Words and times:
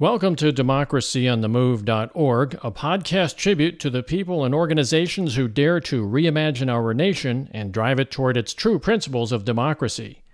Welcome 0.00 0.34
to 0.36 0.52
democracyonthemove.org, 0.52 2.54
a 2.54 2.70
podcast 2.72 3.36
tribute 3.36 3.78
to 3.78 3.88
the 3.88 4.02
people 4.02 4.44
and 4.44 4.52
organizations 4.52 5.36
who 5.36 5.46
dare 5.46 5.78
to 5.78 6.04
reimagine 6.04 6.68
our 6.68 6.92
nation 6.92 7.48
and 7.52 7.72
drive 7.72 8.00
it 8.00 8.10
toward 8.10 8.36
its 8.36 8.54
true 8.54 8.80
principles 8.80 9.30
of 9.30 9.44
democracy. 9.44 10.24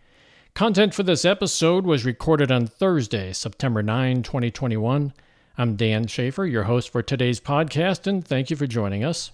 Content 0.54 0.94
for 0.94 1.02
this 1.02 1.26
episode 1.26 1.84
was 1.84 2.06
recorded 2.06 2.50
on 2.50 2.68
Thursday, 2.68 3.34
September 3.34 3.82
9, 3.82 4.22
2021. 4.22 5.12
I'm 5.58 5.76
Dan 5.76 6.06
Schaefer, 6.06 6.46
your 6.46 6.62
host 6.62 6.88
for 6.88 7.02
today's 7.02 7.38
podcast, 7.38 8.06
and 8.06 8.26
thank 8.26 8.48
you 8.48 8.56
for 8.56 8.66
joining 8.66 9.04
us. 9.04 9.30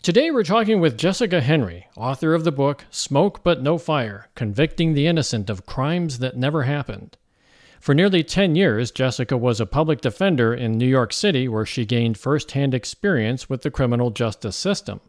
Today 0.00 0.30
we're 0.30 0.44
talking 0.44 0.80
with 0.80 0.96
Jessica 0.96 1.42
Henry, 1.42 1.88
author 1.94 2.32
of 2.32 2.44
the 2.44 2.52
book 2.52 2.86
Smoke 2.90 3.44
But 3.44 3.62
No 3.62 3.76
Fire 3.76 4.30
Convicting 4.34 4.94
the 4.94 5.06
Innocent 5.06 5.50
of 5.50 5.66
Crimes 5.66 6.20
That 6.20 6.38
Never 6.38 6.62
Happened. 6.62 7.18
For 7.86 7.94
nearly 7.94 8.24
10 8.24 8.56
years, 8.56 8.90
Jessica 8.90 9.36
was 9.36 9.60
a 9.60 9.64
public 9.64 10.00
defender 10.00 10.52
in 10.52 10.72
New 10.72 10.88
York 10.88 11.12
City 11.12 11.46
where 11.46 11.64
she 11.64 11.86
gained 11.86 12.18
firsthand 12.18 12.74
experience 12.74 13.48
with 13.48 13.62
the 13.62 13.70
criminal 13.70 14.10
justice 14.10 14.56
system. 14.56 15.00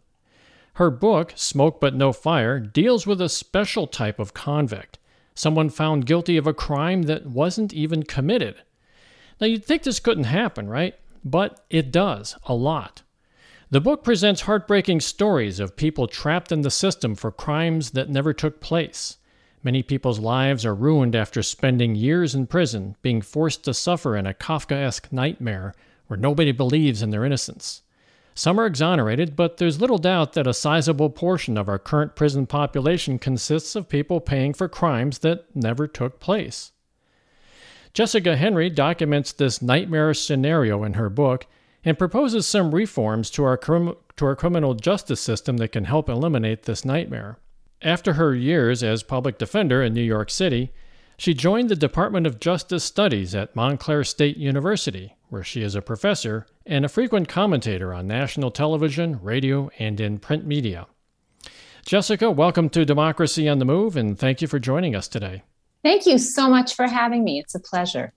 Her 0.73 0.91
book, 0.91 1.33
Smoke 1.35 1.81
But 1.81 1.95
No 1.95 2.13
Fire, 2.13 2.59
deals 2.59 3.07
with 3.07 3.19
a 3.19 3.29
special 3.29 3.87
type 3.87 4.19
of 4.19 4.35
convict, 4.35 4.99
someone 5.33 5.71
found 5.71 6.05
guilty 6.05 6.37
of 6.37 6.45
a 6.45 6.53
crime 6.53 7.01
that 7.05 7.25
wasn't 7.25 7.73
even 7.73 8.03
committed. 8.03 8.61
Now, 9.41 9.47
you'd 9.47 9.65
think 9.65 9.81
this 9.81 9.99
couldn't 9.99 10.25
happen, 10.25 10.69
right? 10.69 10.93
But 11.25 11.65
it 11.71 11.91
does, 11.91 12.35
a 12.43 12.53
lot. 12.53 13.01
The 13.71 13.81
book 13.81 14.03
presents 14.03 14.41
heartbreaking 14.41 14.99
stories 14.99 15.59
of 15.59 15.77
people 15.77 16.07
trapped 16.07 16.51
in 16.51 16.61
the 16.61 16.69
system 16.69 17.15
for 17.15 17.31
crimes 17.31 17.89
that 17.93 18.11
never 18.11 18.33
took 18.33 18.61
place. 18.61 19.17
Many 19.63 19.83
people's 19.83 20.19
lives 20.19 20.65
are 20.65 20.75
ruined 20.75 21.15
after 21.15 21.41
spending 21.41 21.95
years 21.95 22.35
in 22.35 22.47
prison, 22.47 22.95
being 23.01 23.21
forced 23.21 23.63
to 23.65 23.73
suffer 23.73 24.15
in 24.15 24.27
a 24.27 24.33
Kafkaesque 24.33 25.11
nightmare 25.11 25.73
where 26.07 26.17
nobody 26.17 26.51
believes 26.51 27.01
in 27.01 27.09
their 27.09 27.25
innocence. 27.25 27.81
Some 28.33 28.59
are 28.59 28.67
exonerated, 28.67 29.35
but 29.35 29.57
there's 29.57 29.81
little 29.81 29.97
doubt 29.97 30.33
that 30.33 30.45
a 30.45 30.53
sizable 30.53 31.09
portion 31.09 31.57
of 31.57 31.67
our 31.67 31.79
current 31.79 32.15
prison 32.15 32.45
population 32.45 33.17
consists 33.17 33.75
of 33.75 33.89
people 33.89 34.19
paying 34.19 34.53
for 34.53 34.69
crimes 34.69 35.19
that 35.19 35.45
never 35.55 35.87
took 35.87 36.19
place. 36.19 36.71
Jessica 37.93 38.37
Henry 38.37 38.69
documents 38.69 39.31
this 39.31 39.59
nightmare 39.59 40.13
scenario 40.13 40.83
in 40.83 40.93
her 40.93 41.09
book 41.09 41.47
and 41.83 41.97
proposes 41.97 42.45
some 42.45 42.75
reforms 42.75 43.31
to 43.31 43.43
our, 43.43 43.57
to 43.57 44.25
our 44.25 44.35
criminal 44.35 44.75
justice 44.75 45.19
system 45.19 45.57
that 45.57 45.71
can 45.71 45.85
help 45.85 46.07
eliminate 46.07 46.63
this 46.63 46.85
nightmare. 46.85 47.39
After 47.83 48.13
her 48.13 48.33
years 48.33 48.81
as 48.81 49.03
public 49.03 49.37
defender 49.37 49.83
in 49.83 49.93
New 49.93 50.01
York 50.01 50.31
City, 50.31 50.71
she 51.15 51.35
joined 51.35 51.69
the 51.69 51.75
Department 51.75 52.25
of 52.25 52.39
Justice 52.39 52.83
Studies 52.83 53.35
at 53.35 53.55
Montclair 53.55 54.03
State 54.03 54.37
University, 54.37 55.15
where 55.29 55.43
she 55.43 55.61
is 55.61 55.75
a 55.75 55.81
professor 55.81 56.47
and 56.65 56.83
a 56.83 56.89
frequent 56.89 57.27
commentator 57.29 57.93
on 57.93 58.07
national 58.07 58.49
television, 58.49 59.19
radio, 59.21 59.69
and 59.77 60.01
in 60.01 60.17
print 60.17 60.43
media. 60.47 60.87
Jessica, 61.85 62.31
welcome 62.31 62.67
to 62.69 62.83
Democracy 62.83 63.47
on 63.47 63.59
the 63.59 63.65
Move, 63.65 63.95
and 63.95 64.17
thank 64.17 64.41
you 64.41 64.47
for 64.47 64.57
joining 64.57 64.95
us 64.95 65.07
today. 65.07 65.43
Thank 65.83 66.07
you 66.07 66.17
so 66.17 66.49
much 66.49 66.73
for 66.73 66.87
having 66.87 67.23
me. 67.23 67.39
It's 67.39 67.53
a 67.53 67.59
pleasure. 67.59 68.11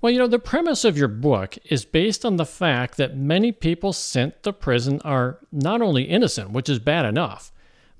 Well, 0.00 0.12
you 0.12 0.20
know, 0.20 0.28
the 0.28 0.38
premise 0.38 0.84
of 0.84 0.96
your 0.96 1.08
book 1.08 1.58
is 1.64 1.84
based 1.84 2.24
on 2.24 2.36
the 2.36 2.46
fact 2.46 2.96
that 2.98 3.16
many 3.16 3.50
people 3.50 3.92
sent 3.92 4.44
to 4.44 4.52
prison 4.52 5.00
are 5.04 5.40
not 5.50 5.82
only 5.82 6.04
innocent, 6.04 6.52
which 6.52 6.68
is 6.68 6.78
bad 6.78 7.06
enough, 7.06 7.50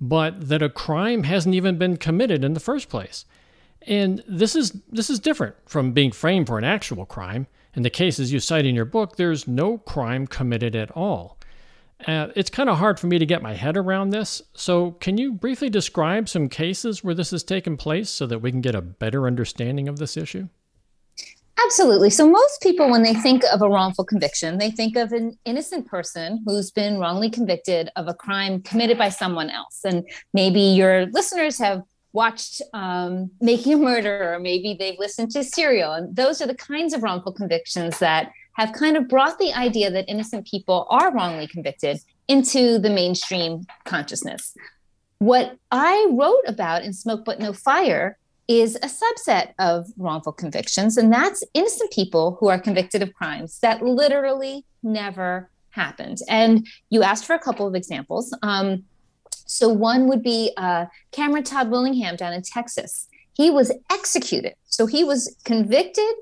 but 0.05 0.48
that 0.48 0.62
a 0.62 0.69
crime 0.69 1.22
hasn't 1.22 1.55
even 1.55 1.78
been 1.78 1.97
committed 1.97 2.44
in 2.44 2.52
the 2.52 2.60
first 2.60 2.91
place. 2.91 3.24
And 3.86 4.22
this 4.28 4.55
is 4.55 4.83
this 4.91 5.08
is 5.08 5.19
different 5.19 5.56
from 5.66 5.92
being 5.92 6.12
framed 6.12 6.47
for 6.47 6.58
an 6.58 6.64
actual 6.64 7.06
crime. 7.06 7.47
In 7.74 7.83
the 7.83 7.91
cases 7.91 8.30
you 8.30 8.38
cite 8.38 8.66
in 8.66 8.75
your 8.75 8.84
book, 8.84 9.16
there's 9.16 9.48
no 9.48 9.78
crime 9.78 10.27
committed 10.27 10.77
at 10.77 10.91
all. 10.91 11.38
Uh, 12.06 12.28
it's 12.36 12.50
kind 12.50 12.69
of 12.69 12.78
hard 12.78 13.00
for 13.00 13.06
me 13.06 13.19
to 13.19 13.25
get 13.25 13.42
my 13.42 13.55
head 13.55 13.77
around 13.78 14.10
this. 14.10 14.42
So, 14.52 14.92
can 14.92 15.16
you 15.16 15.32
briefly 15.32 15.70
describe 15.70 16.28
some 16.28 16.48
cases 16.48 17.03
where 17.03 17.14
this 17.14 17.31
has 17.31 17.43
taken 17.43 17.76
place 17.78 18.10
so 18.10 18.26
that 18.26 18.41
we 18.41 18.50
can 18.50 18.60
get 18.60 18.75
a 18.75 18.82
better 18.82 19.26
understanding 19.26 19.88
of 19.88 19.98
this 19.98 20.16
issue? 20.16 20.48
Absolutely. 21.62 22.10
So, 22.10 22.28
most 22.28 22.60
people, 22.62 22.91
when 22.91 23.03
they 23.03 23.15
think 23.15 23.42
of 23.53 23.62
a 23.62 23.69
wrongful 23.69 24.04
conviction, 24.04 24.59
they 24.59 24.70
think 24.70 24.97
of 24.97 25.12
an 25.12 25.38
innocent 25.44 25.87
person 25.87 26.42
who's 26.44 26.70
been 26.70 26.98
wrongly 26.98 27.31
convicted 27.31 27.91
of 27.97 28.09
a 28.09 28.15
crime 28.15 28.60
committed 28.62 28.98
by 28.98 29.09
someone 29.09 29.50
else. 29.50 29.81
And 29.84 30.09
maybe 30.32 30.60
your 30.60 31.06
listeners 31.06 31.59
have 31.59 31.82
watched 32.12 32.62
um, 32.72 33.31
Making 33.41 33.75
a 33.75 33.76
Murder, 33.76 34.34
or 34.34 34.41
maybe 34.41 34.75
they've 34.78 34.98
listened 34.98 35.31
to 35.32 35.44
Serial. 35.44 35.93
And 35.93 36.14
those 36.14 36.41
are 36.41 36.47
the 36.47 36.54
kinds 36.54 36.93
of 36.93 37.03
wrongful 37.03 37.32
convictions 37.32 37.98
that 37.98 38.32
have 38.54 38.72
kind 38.72 38.97
of 38.97 39.09
brought 39.09 39.38
the 39.38 39.53
idea 39.53 39.91
that 39.91 40.09
innocent 40.09 40.47
people 40.47 40.87
are 40.91 41.12
wrongly 41.12 41.47
convicted 41.47 41.98
into 42.28 42.78
the 42.78 42.91
mainstream 42.91 43.66
consciousness. 43.84 44.56
What 45.19 45.56
I 45.70 46.09
wrote 46.10 46.43
about 46.47 46.82
in 46.82 46.93
Smoke 46.93 47.25
But 47.25 47.41
No 47.41 47.53
Fire 47.53 48.19
is 48.49 48.77
a 48.77 48.88
subset 48.88 49.55
of 49.59 49.87
wrongful 49.97 50.32
convictions, 50.32 50.97
and 50.97 51.12
that's 51.12 51.43
innocent 51.55 51.91
people 51.93 52.37
who 52.41 52.49
are 52.49 52.59
convicted 52.59 53.03
of 53.03 53.15
crimes 53.15 53.59
that 53.60 53.82
literally 53.82 54.65
never 54.82 55.50
happened. 55.71 56.19
And 56.28 56.66
you 56.91 57.03
asked 57.03 57.25
for 57.25 57.34
a 57.34 57.38
couple 57.38 57.66
of 57.66 57.75
examples. 57.75 58.37
Um, 58.43 58.84
so 59.47 59.69
one 59.69 60.09
would 60.09 60.22
be 60.22 60.53
uh, 60.56 60.87
Cameron 61.12 61.44
Todd 61.44 61.71
Willingham 61.71 62.16
down 62.16 62.32
in 62.32 62.43
Texas. 62.43 63.09
He 63.34 63.50
was 63.50 63.72
executed. 63.91 64.55
So 64.66 64.87
he 64.87 65.05
was 65.05 65.37
convicted 65.44 66.15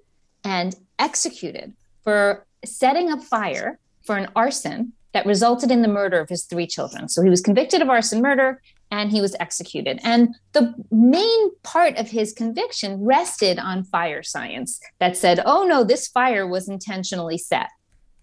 and 0.44 0.74
executed 0.98 1.74
for 2.02 2.46
setting 2.64 3.10
up 3.10 3.22
fire 3.22 3.78
for 4.04 4.16
an 4.16 4.28
arson 4.34 4.92
that 5.12 5.26
resulted 5.26 5.70
in 5.70 5.82
the 5.82 5.88
murder 5.88 6.20
of 6.20 6.28
his 6.28 6.44
three 6.44 6.66
children. 6.66 7.08
So 7.08 7.22
he 7.22 7.28
was 7.28 7.40
convicted 7.40 7.82
of 7.82 7.90
arson 7.90 8.22
murder 8.22 8.62
and 8.92 9.10
he 9.10 9.22
was 9.22 9.34
executed. 9.40 9.98
And 10.04 10.36
the 10.52 10.74
main 10.92 11.50
part 11.62 11.96
of 11.96 12.10
his 12.10 12.32
conviction 12.32 13.02
rested 13.02 13.58
on 13.58 13.84
fire 13.84 14.22
science 14.22 14.78
that 15.00 15.16
said, 15.16 15.40
oh 15.46 15.64
no, 15.64 15.82
this 15.82 16.06
fire 16.06 16.46
was 16.46 16.68
intentionally 16.68 17.38
set. 17.38 17.70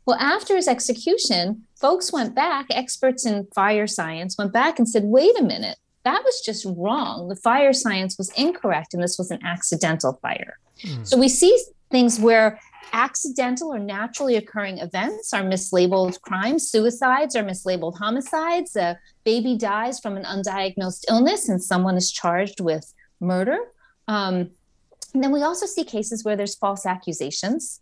Well, 0.05 0.17
after 0.19 0.55
his 0.55 0.67
execution, 0.67 1.63
folks 1.75 2.13
went 2.13 2.35
back, 2.35 2.67
experts 2.69 3.25
in 3.25 3.47
fire 3.53 3.87
science 3.87 4.37
went 4.37 4.53
back 4.53 4.77
and 4.77 4.87
said, 4.87 5.03
wait 5.05 5.37
a 5.39 5.43
minute, 5.43 5.77
that 6.05 6.21
was 6.23 6.39
just 6.45 6.65
wrong. 6.77 7.29
The 7.29 7.35
fire 7.35 7.73
science 7.73 8.17
was 8.17 8.31
incorrect, 8.37 8.93
and 8.93 9.03
this 9.03 9.17
was 9.17 9.31
an 9.31 9.39
accidental 9.43 10.19
fire. 10.21 10.59
Mm. 10.83 11.05
So 11.05 11.17
we 11.17 11.29
see 11.29 11.55
things 11.91 12.19
where 12.19 12.59
accidental 12.93 13.73
or 13.73 13.79
naturally 13.79 14.35
occurring 14.35 14.79
events 14.79 15.33
are 15.33 15.43
mislabeled 15.43 16.21
crimes. 16.21 16.69
Suicides 16.69 17.35
are 17.35 17.43
mislabeled 17.43 17.97
homicides. 17.97 18.75
A 18.75 18.97
baby 19.23 19.57
dies 19.57 19.99
from 19.99 20.17
an 20.17 20.23
undiagnosed 20.23 21.05
illness 21.09 21.49
and 21.49 21.61
someone 21.61 21.97
is 21.97 22.11
charged 22.11 22.59
with 22.59 22.93
murder. 23.19 23.57
Um, 24.07 24.51
and 25.13 25.23
then 25.23 25.31
we 25.31 25.41
also 25.41 25.65
see 25.65 25.83
cases 25.83 26.23
where 26.23 26.35
there's 26.35 26.55
false 26.55 26.85
accusations 26.85 27.81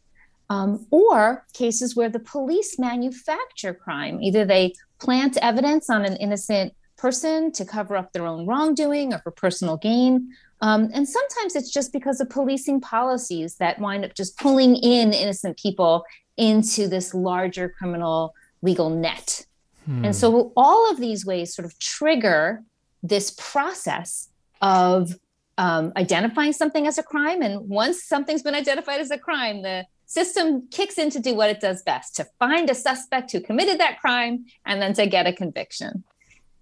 um, 0.50 0.85
or 0.91 1.46
cases 1.53 1.96
where 1.96 2.09
the 2.09 2.19
police 2.19 2.79
manufacture 2.79 3.74
crime. 3.74 4.22
Either 4.22 4.46
they 4.46 4.74
plant 5.00 5.38
evidence 5.38 5.90
on 5.90 6.06
an 6.06 6.16
innocent 6.18 6.74
person 6.97 7.52
to 7.52 7.66
cover 7.66 7.96
up 7.96 8.12
their 8.12 8.25
own 8.25 8.47
wrongdoing 8.47 9.14
or 9.14 9.19
for 9.19 9.31
personal 9.31 9.78
gain, 9.78 10.34
um, 10.62 10.90
and 10.94 11.07
sometimes 11.07 11.56
it's 11.56 11.72
just 11.72 11.94
because 11.94 12.19
of 12.19 12.29
policing 12.29 12.81
policies 12.81 13.56
that 13.56 13.79
wind 13.79 14.03
up 14.03 14.16
just 14.16 14.38
pulling 14.38 14.75
in 14.75 15.13
innocent 15.13 15.57
people 15.57 16.03
into 16.35 16.88
this 16.88 17.13
larger 17.13 17.69
criminal 17.69 18.34
legal 18.62 18.90
net. 18.90 19.46
Hmm. 19.85 20.06
And 20.06 20.16
so 20.16 20.51
all 20.57 20.90
of 20.90 20.97
these 20.97 21.25
ways 21.25 21.56
sort 21.56 21.66
of 21.66 21.78
trigger 21.79 22.63
this 23.03 23.31
process 23.38 24.29
of 24.62 25.19
um, 25.57 25.94
identifying 25.96 26.53
something 26.53 26.88
as 26.88 26.97
a 26.97 27.03
crime. 27.03 27.41
And 27.41 27.67
once 27.69 28.03
something's 28.03 28.44
been 28.44 28.56
identified 28.56 29.00
as 29.00 29.12
a 29.12 29.17
crime, 29.17 29.62
the 29.62 29.85
system 30.06 30.67
kicks 30.72 30.97
in 30.97 31.09
to 31.11 31.20
do 31.20 31.35
what 31.35 31.49
it 31.49 31.59
does 31.59 31.84
best 31.84 32.16
to 32.16 32.28
find 32.40 32.70
a 32.70 32.76
suspect 32.76 33.31
who 33.31 33.41
committed 33.41 33.79
that 33.79 33.99
crime 33.99 34.46
and 34.66 34.81
then 34.81 34.93
to 34.93 35.05
get 35.05 35.28
a 35.28 35.34
conviction. 35.34 36.03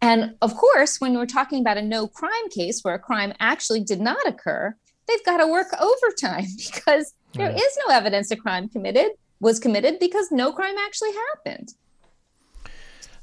And 0.06 0.36
of 0.44 0.56
course, 0.56 1.02
when 1.02 1.16
we're 1.16 1.26
talking 1.26 1.62
about 1.62 1.78
a 1.78 1.82
no 1.82 2.08
crime 2.08 2.50
case 2.52 2.84
where 2.84 2.94
a 2.94 3.00
crime 3.00 3.34
actually 3.40 3.84
did 3.84 4.00
not 4.00 4.28
occur, 4.28 4.76
they've 5.08 5.26
got 5.26 5.38
to 5.38 5.48
work 5.48 5.68
overtime 5.80 6.46
because 6.58 7.16
there 7.34 7.48
right. 7.50 7.60
is 7.60 7.80
no 7.88 7.94
evidence 7.94 8.30
a 8.30 8.36
crime 8.36 8.70
committed 8.70 9.08
was 9.40 9.60
committed 9.60 9.98
because 10.00 10.32
no 10.32 10.54
crime 10.54 10.76
actually 10.78 11.12
happened. 11.12 11.74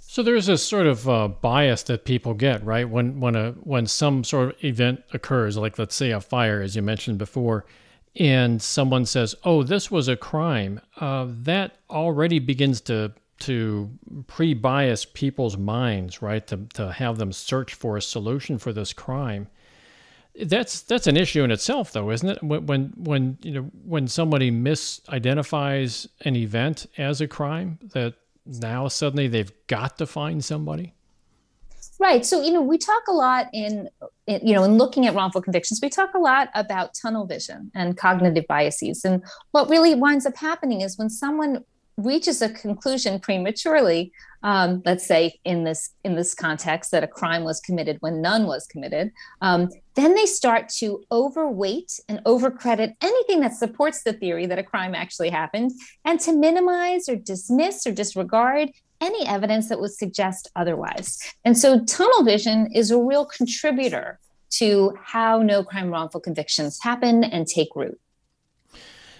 So 0.01 0.25
there's 0.25 0.47
this 0.47 0.65
sort 0.65 0.89
of 0.89 1.09
uh, 1.09 1.29
bias 1.29 1.85
that 1.85 2.05
people 2.05 2.35
get, 2.35 2.65
right? 2.65 2.89
When 2.89 3.21
when 3.21 3.37
a 3.37 3.53
when 3.53 3.87
some 3.87 4.25
sort 4.25 4.49
of 4.49 4.65
event 4.65 5.05
occurs, 5.15 5.57
like 5.57 5.79
let's 5.79 5.95
say 5.95 6.11
a 6.11 6.21
fire, 6.21 6.61
as 6.61 6.75
you 6.75 6.83
mentioned 6.83 7.17
before, 7.17 7.65
and 8.17 8.61
someone 8.61 9.07
says, 9.07 9.37
"Oh, 9.45 9.63
this 9.63 9.91
was 9.91 10.09
a 10.09 10.17
crime," 10.17 10.81
uh, 11.01 11.27
that 11.29 11.77
already 11.89 12.41
begins 12.41 12.81
to 12.83 13.13
to 13.41 13.91
pre 14.27 14.55
bias 14.55 15.05
people's 15.05 15.57
minds, 15.57 16.23
right? 16.23 16.47
To, 16.47 16.59
to 16.75 16.93
have 16.93 17.19
them 17.19 17.33
search 17.33 17.75
for 17.75 17.97
a 17.97 18.03
solution 18.03 18.59
for 18.59 18.73
this 18.73 18.93
crime. 18.93 19.49
That's 20.41 20.81
that's 20.83 21.07
an 21.07 21.17
issue 21.17 21.43
in 21.43 21.51
itself, 21.51 21.93
though, 21.93 22.11
isn't 22.11 22.29
it? 22.29 22.43
When 22.43 22.67
when, 22.67 22.93
when 22.97 23.39
you 23.43 23.53
know 23.53 23.63
when 23.85 24.09
somebody 24.09 24.51
misidentifies 24.51 26.09
an 26.23 26.37
event 26.37 26.87
as 26.97 27.21
a 27.21 27.29
crime, 27.29 27.79
that 27.93 28.15
now 28.47 28.89
suddenly 28.89 29.29
they've 29.29 29.53
got 29.67 29.99
to 29.99 30.07
find 30.07 30.45
somebody. 30.45 30.95
Right. 32.03 32.27
So, 32.27 32.43
you 32.43 32.51
know, 32.53 32.63
we 32.63 32.79
talk 32.79 33.03
a 33.09 33.13
lot 33.13 33.47
in, 33.53 33.89
in, 34.27 34.45
you 34.45 34.55
know, 34.55 34.65
in 34.65 34.77
looking 34.77 35.07
at 35.07 35.15
wrongful 35.15 35.41
convictions, 35.41 35.79
we 35.81 35.89
talk 35.89 36.15
a 36.15 36.19
lot 36.19 36.49
about 36.55 36.95
tunnel 36.95 37.27
vision 37.27 37.71
and 37.77 37.97
cognitive 37.97 38.45
biases. 38.49 39.05
And 39.05 39.23
what 39.53 39.69
really 39.69 39.95
winds 39.95 40.27
up 40.27 40.37
happening 40.37 40.81
is 40.81 40.99
when 40.99 41.09
someone 41.09 41.65
reaches 42.05 42.43
a 42.43 42.49
conclusion 42.49 43.19
prematurely, 43.19 44.13
um, 44.43 44.83
let's 44.85 45.07
say 45.07 45.39
in 45.45 45.65
this 45.65 45.91
in 46.05 46.17
this 46.17 46.35
context 46.35 46.91
that 46.91 47.05
a 47.05 47.07
crime 47.07 47.45
was 47.45 47.61
committed 47.61 47.97
when 48.01 48.21
none 48.21 48.47
was 48.47 48.67
committed, 48.67 49.13
um, 49.41 49.69
then 49.95 50.15
they 50.15 50.27
start 50.27 50.69
to 50.69 51.03
overweight 51.11 52.01
and 52.09 52.21
overcredit 52.25 52.95
anything 53.01 53.41
that 53.41 53.55
supports 53.55 54.03
the 54.03 54.13
theory 54.13 54.47
that 54.47 54.59
a 54.59 54.63
crime 54.63 54.95
actually 54.95 55.31
happened, 55.31 55.71
and 56.05 56.19
to 56.21 56.33
minimize 56.33 57.09
or 57.09 57.17
dismiss 57.17 57.87
or 57.87 57.93
disregard 57.93 58.71
any 59.01 59.27
evidence 59.27 59.69
that 59.69 59.81
would 59.81 59.93
suggest 59.93 60.51
otherwise. 60.55 61.19
And 61.45 61.59
so 61.59 61.85
tunnel 61.85 62.25
vision 62.25 62.69
is 62.73 62.91
a 62.91 62.99
real 62.99 63.25
contributor 63.25 64.21
to 64.51 64.97
how 65.03 65.43
no 65.43 65.65
crime 65.65 65.91
wrongful 65.91 66.21
convictions 66.21 66.79
happen 66.81 67.25
and 67.25 67.47
take 67.47 67.75
root. 67.75 67.99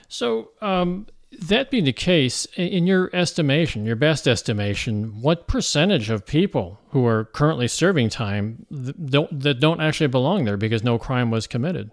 So, 0.09 0.51
um, 0.61 1.07
that 1.41 1.71
being 1.71 1.85
the 1.85 1.93
case, 1.93 2.47
in 2.57 2.87
your 2.87 3.11
estimation, 3.13 3.85
your 3.85 3.97
best 3.97 4.29
estimation, 4.29 5.21
what 5.21 5.47
percentage 5.47 6.11
of 6.11 6.27
people 6.27 6.81
who 6.91 7.07
are 7.07 7.25
currently 7.27 7.69
serving 7.69 8.11
time 8.11 8.67
don't, 9.07 9.41
that 9.41 9.61
don't 9.61 9.81
actually 9.81 10.09
belong 10.09 10.45
there 10.45 10.57
because 10.57 10.85
no 10.85 10.99
crime 10.99 11.31
was 11.31 11.47
committed? 11.47 11.91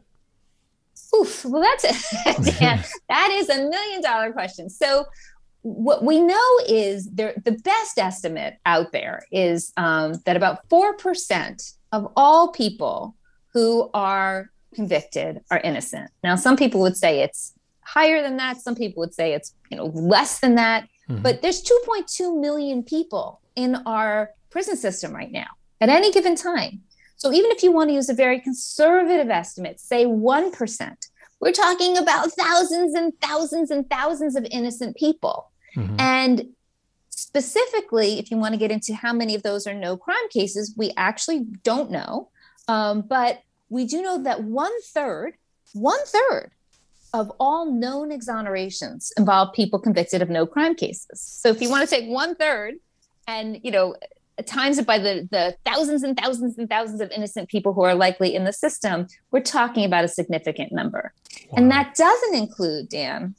Oof, 1.15 1.43
well, 1.45 1.61
that's 1.61 1.83
that 3.09 3.29
is 3.31 3.49
a 3.49 3.67
million 3.69 4.01
dollar 4.01 4.31
question. 4.31 4.69
So, 4.69 5.05
what 5.61 6.03
we 6.03 6.21
know 6.21 6.59
is 6.67 7.09
there 7.09 7.33
the 7.43 7.51
best 7.51 7.97
estimate 7.97 8.57
out 8.65 8.91
there 8.91 9.25
is 9.31 9.73
um, 9.75 10.13
that 10.25 10.37
about 10.37 10.67
4% 10.69 11.73
of 11.91 12.11
all 12.15 12.51
people 12.51 13.15
who 13.51 13.89
are 13.93 14.51
convicted 14.73 15.41
are 15.49 15.59
innocent 15.61 16.11
now 16.23 16.35
some 16.35 16.55
people 16.55 16.79
would 16.79 16.95
say 16.95 17.21
it's 17.21 17.53
higher 17.93 18.21
than 18.21 18.37
that 18.37 18.61
some 18.61 18.75
people 18.75 19.01
would 19.01 19.13
say 19.13 19.33
it's 19.33 19.53
you 19.69 19.77
know 19.77 19.87
less 19.87 20.39
than 20.39 20.55
that 20.55 20.87
mm-hmm. 21.09 21.21
but 21.21 21.41
there's 21.41 21.63
2.2 21.63 22.39
million 22.39 22.83
people 22.83 23.41
in 23.55 23.75
our 23.85 24.31
prison 24.49 24.75
system 24.75 25.13
right 25.13 25.31
now 25.31 25.47
at 25.81 25.89
any 25.89 26.11
given 26.11 26.35
time 26.35 26.81
so 27.15 27.33
even 27.33 27.51
if 27.51 27.63
you 27.63 27.71
want 27.71 27.89
to 27.89 27.93
use 27.93 28.09
a 28.09 28.13
very 28.13 28.39
conservative 28.39 29.29
estimate 29.29 29.79
say 29.79 30.05
1% 30.05 30.95
we're 31.39 31.51
talking 31.51 31.97
about 31.97 32.31
thousands 32.33 32.93
and 32.93 33.13
thousands 33.21 33.71
and 33.71 33.89
thousands 33.89 34.35
of 34.35 34.45
innocent 34.51 34.97
people. 34.97 35.51
Mm-hmm. 35.75 35.95
And 35.99 36.45
specifically, 37.09 38.19
if 38.19 38.29
you 38.29 38.37
want 38.37 38.53
to 38.53 38.59
get 38.59 38.71
into 38.71 38.93
how 38.93 39.13
many 39.13 39.35
of 39.35 39.43
those 39.43 39.65
are 39.65 39.73
no 39.73 39.95
crime 39.95 40.29
cases, 40.31 40.73
we 40.75 40.91
actually 40.97 41.45
don't 41.63 41.91
know. 41.91 42.29
Um, 42.67 43.01
but 43.01 43.41
we 43.69 43.85
do 43.85 44.01
know 44.01 44.23
that 44.23 44.43
one 44.43 44.71
third, 44.81 45.35
one 45.73 45.99
third 46.05 46.51
of 47.13 47.31
all 47.39 47.71
known 47.71 48.11
exonerations 48.11 49.11
involve 49.17 49.53
people 49.53 49.79
convicted 49.79 50.21
of 50.21 50.29
no 50.29 50.45
crime 50.45 50.75
cases. 50.75 51.21
So 51.21 51.49
if 51.49 51.61
you 51.61 51.69
want 51.69 51.87
to 51.87 51.95
take 51.95 52.09
one 52.09 52.35
third 52.35 52.75
and, 53.27 53.59
you 53.63 53.71
know, 53.71 53.95
times 54.45 54.77
it 54.77 54.85
by 54.85 54.99
the, 54.99 55.27
the 55.31 55.55
thousands 55.65 56.03
and 56.03 56.17
thousands 56.17 56.57
and 56.57 56.69
thousands 56.69 57.01
of 57.01 57.11
innocent 57.11 57.49
people 57.49 57.73
who 57.73 57.81
are 57.81 57.95
likely 57.95 58.35
in 58.35 58.45
the 58.45 58.53
system, 58.53 59.07
we're 59.31 59.41
talking 59.41 59.85
about 59.85 60.03
a 60.03 60.07
significant 60.07 60.71
number. 60.71 61.13
Wow. 61.49 61.55
And 61.57 61.71
that 61.71 61.95
doesn't 61.95 62.35
include, 62.35 62.89
Dan, 62.89 63.35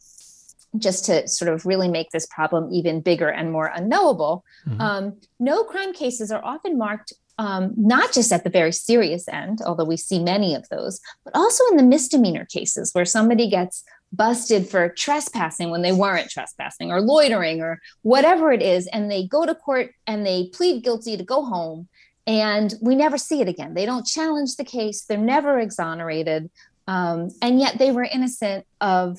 just 0.77 1.07
to 1.07 1.27
sort 1.27 1.53
of 1.53 1.65
really 1.65 1.89
make 1.89 2.11
this 2.11 2.27
problem 2.27 2.73
even 2.73 3.01
bigger 3.01 3.29
and 3.29 3.51
more 3.51 3.73
unknowable, 3.75 4.45
mm-hmm. 4.69 4.81
um, 4.81 5.17
no 5.39 5.65
crime 5.65 5.93
cases 5.93 6.31
are 6.31 6.45
often 6.45 6.77
marked 6.77 7.13
um, 7.41 7.73
not 7.75 8.13
just 8.13 8.31
at 8.33 8.45
the 8.45 8.51
very 8.51 8.71
serious 8.71 9.27
end, 9.27 9.61
although 9.65 9.87
we 9.87 9.97
see 9.97 10.23
many 10.23 10.55
of 10.55 10.69
those, 10.69 11.01
but 11.25 11.35
also 11.35 11.65
in 11.71 11.79
the 11.79 11.83
misdemeanor 11.83 12.45
cases 12.45 12.91
where 12.93 13.07
somebody 13.07 13.49
gets 13.49 13.83
busted 14.13 14.69
for 14.69 14.91
trespassing 14.91 15.71
when 15.71 15.81
they 15.81 15.93
weren't 15.93 16.29
trespassing 16.29 16.93
or 16.93 17.01
loitering 17.01 17.63
or 17.63 17.81
whatever 18.03 18.53
it 18.53 18.61
is. 18.61 18.87
And 18.89 19.11
they 19.11 19.27
go 19.27 19.47
to 19.47 19.55
court 19.55 19.95
and 20.07 20.27
they 20.27 20.51
plead 20.53 20.85
guilty 20.85 21.17
to 21.17 21.25
go 21.25 21.43
home. 21.43 21.89
And 22.27 22.75
we 22.83 22.95
never 22.95 23.17
see 23.17 23.41
it 23.41 23.49
again. 23.49 23.73
They 23.73 23.87
don't 23.87 24.07
challenge 24.07 24.57
the 24.57 24.65
case, 24.65 25.07
they're 25.07 25.17
never 25.17 25.59
exonerated. 25.59 26.51
Um, 26.87 27.31
and 27.41 27.59
yet 27.59 27.79
they 27.79 27.91
were 27.91 28.05
innocent 28.05 28.67
of, 28.83 29.19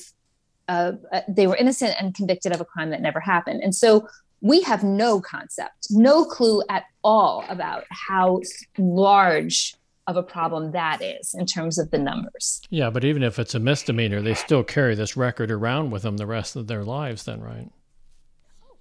uh, 0.67 0.91
they 1.27 1.47
were 1.47 1.55
innocent 1.55 1.95
and 1.99 2.13
convicted 2.13 2.51
of 2.51 2.61
a 2.61 2.65
crime 2.65 2.91
that 2.91 3.01
never 3.01 3.19
happened. 3.19 3.63
And 3.63 3.73
so 3.73 4.07
we 4.41 4.61
have 4.61 4.83
no 4.83 5.21
concept, 5.21 5.87
no 5.89 6.25
clue 6.25 6.63
at 6.69 6.85
all 7.03 7.45
about 7.47 7.85
how 7.89 8.41
large 8.77 9.75
of 10.07 10.17
a 10.17 10.23
problem 10.23 10.71
that 10.71 11.01
is 11.01 11.33
in 11.35 11.45
terms 11.45 11.77
of 11.77 11.91
the 11.91 11.97
numbers. 11.97 12.61
Yeah, 12.69 12.89
but 12.89 13.05
even 13.05 13.23
if 13.23 13.37
it's 13.37 13.55
a 13.55 13.59
misdemeanor, 13.59 14.21
they 14.21 14.33
still 14.33 14.63
carry 14.63 14.95
this 14.95 15.15
record 15.15 15.51
around 15.51 15.91
with 15.91 16.01
them 16.01 16.17
the 16.17 16.25
rest 16.25 16.55
of 16.55 16.67
their 16.67 16.83
lives, 16.83 17.23
then, 17.23 17.39
right? 17.41 17.69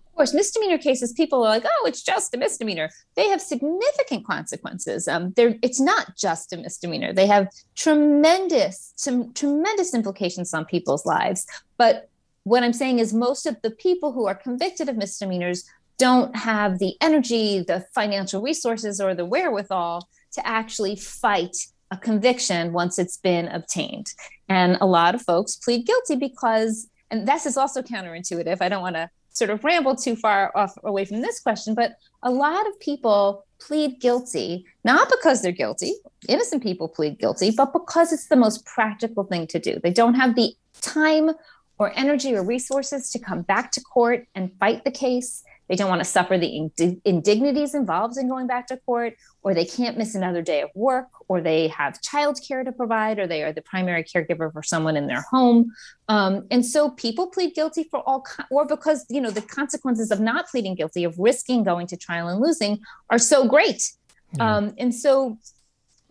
Of 0.07 0.17
course, 0.17 0.35
misdemeanor 0.35 0.77
cases, 0.77 1.12
people 1.12 1.39
are 1.39 1.49
like, 1.49 1.65
"Oh, 1.65 1.85
it's 1.87 2.03
just 2.03 2.35
a 2.35 2.37
misdemeanor." 2.37 2.91
They 3.15 3.29
have 3.29 3.41
significant 3.41 4.27
consequences. 4.27 5.09
Um, 5.09 5.33
they're 5.35 5.56
it's 5.63 5.81
not 5.81 6.15
just 6.17 6.53
a 6.53 6.59
misdemeanor; 6.59 7.15
they 7.15 7.27
have 7.27 7.49
tremendous, 7.75 8.93
some 8.97 9.33
tremendous 9.33 9.95
implications 9.95 10.53
on 10.53 10.67
people's 10.67 11.06
lives. 11.06 11.47
But 11.79 12.10
what 12.45 12.63
I'm 12.63 12.73
saying 12.73 12.99
is, 12.99 13.13
most 13.13 13.47
of 13.47 13.57
the 13.63 13.71
people 13.71 14.13
who 14.13 14.27
are 14.27 14.35
convicted 14.35 14.89
of 14.89 14.97
misdemeanors 14.97 15.65
don't 15.99 16.35
have 16.35 16.79
the 16.79 16.95
energy, 17.01 17.61
the 17.61 17.85
financial 17.95 18.41
resources, 18.41 19.01
or 19.01 19.15
the 19.15 19.27
wherewithal 19.27 20.09
to 20.33 20.47
actually 20.47 20.97
fight 20.97 21.57
a 21.91 21.97
conviction 21.97 22.73
once 22.73 22.99
it's 22.99 23.17
been 23.17 23.49
obtained. 23.49 24.13
And 24.49 24.79
a 24.81 24.87
lot 24.87 25.15
of 25.15 25.23
folks 25.23 25.57
plead 25.57 25.87
guilty 25.87 26.17
because, 26.17 26.89
and 27.11 27.27
this 27.27 27.47
is 27.47 27.57
also 27.57 27.83
counterintuitive. 27.83 28.59
I 28.61 28.69
don't 28.69 28.83
want 28.83 28.97
to 28.97 29.11
sort 29.31 29.51
of 29.51 29.63
ramble 29.65 29.97
too 29.97 30.17
far 30.17 30.57
off 30.57 30.75
away 30.85 31.05
from 31.05 31.21
this 31.21 31.41
question, 31.41 31.75
but 31.75 31.97
a 32.23 32.31
lot 32.31 32.67
of 32.67 32.79
people 32.81 33.45
plead 33.59 34.01
guilty, 34.01 34.65
not 34.85 35.09
because 35.11 35.43
they're 35.43 35.53
guilty, 35.53 35.93
innocent 36.29 36.63
people 36.63 36.89
plead 36.89 37.19
guilty, 37.19 37.51
but 37.51 37.73
because 37.73 38.13
it's 38.13 38.29
the 38.29 38.37
most 38.37 38.65
practical 38.65 39.25
thing 39.25 39.47
to 39.49 39.59
do. 39.59 39.79
They 39.83 39.93
don't 39.93 40.15
have 40.15 40.35
the 40.35 40.55
time 40.81 41.31
or 41.81 41.91
energy 41.97 42.37
or 42.37 42.44
resources 42.44 43.11
to 43.11 43.19
come 43.19 43.41
back 43.41 43.73
to 43.73 43.81
court 43.81 44.29
and 44.34 44.53
fight 44.60 44.84
the 44.84 44.91
case. 44.91 45.43
They 45.67 45.77
don't 45.77 45.89
want 45.89 46.01
to 46.01 46.05
suffer 46.05 46.37
the 46.37 46.69
indignities 47.05 47.75
involved 47.75 48.19
in 48.19 48.29
going 48.29 48.49
back 48.49 48.67
to 48.67 48.77
court, 48.77 49.15
or 49.43 49.55
they 49.55 49.65
can't 49.65 49.96
miss 49.96 50.15
another 50.17 50.43
day 50.43 50.63
of 50.63 50.70
work, 50.75 51.06
or 51.29 51.41
they 51.41 51.69
have 51.69 52.01
childcare 52.03 52.65
to 52.65 52.72
provide, 52.72 53.19
or 53.20 53.27
they 53.27 53.44
are 53.44 53.53
the 53.53 53.63
primary 53.63 54.05
caregiver 54.05 54.53
for 54.53 54.65
someone 54.65 54.96
in 54.96 55.06
their 55.06 55.25
home. 55.31 55.72
Um, 56.08 56.46
and 56.51 56.67
so 56.67 56.91
people 56.91 57.29
plead 57.29 57.55
guilty 57.55 57.84
for 57.84 58.01
all, 58.01 58.27
or 58.51 58.67
because 58.67 59.06
you 59.08 59.20
know 59.20 59.31
the 59.31 59.43
consequences 59.43 60.10
of 60.10 60.20
not 60.20 60.49
pleading 60.49 60.75
guilty, 60.75 61.05
of 61.05 61.17
risking 61.19 61.63
going 61.63 61.87
to 61.87 61.96
trial 61.96 62.29
and 62.29 62.41
losing, 62.41 62.81
are 63.08 63.19
so 63.19 63.46
great. 63.46 63.93
Yeah. 64.37 64.56
Um, 64.56 64.75
and 64.77 64.93
so, 64.93 65.39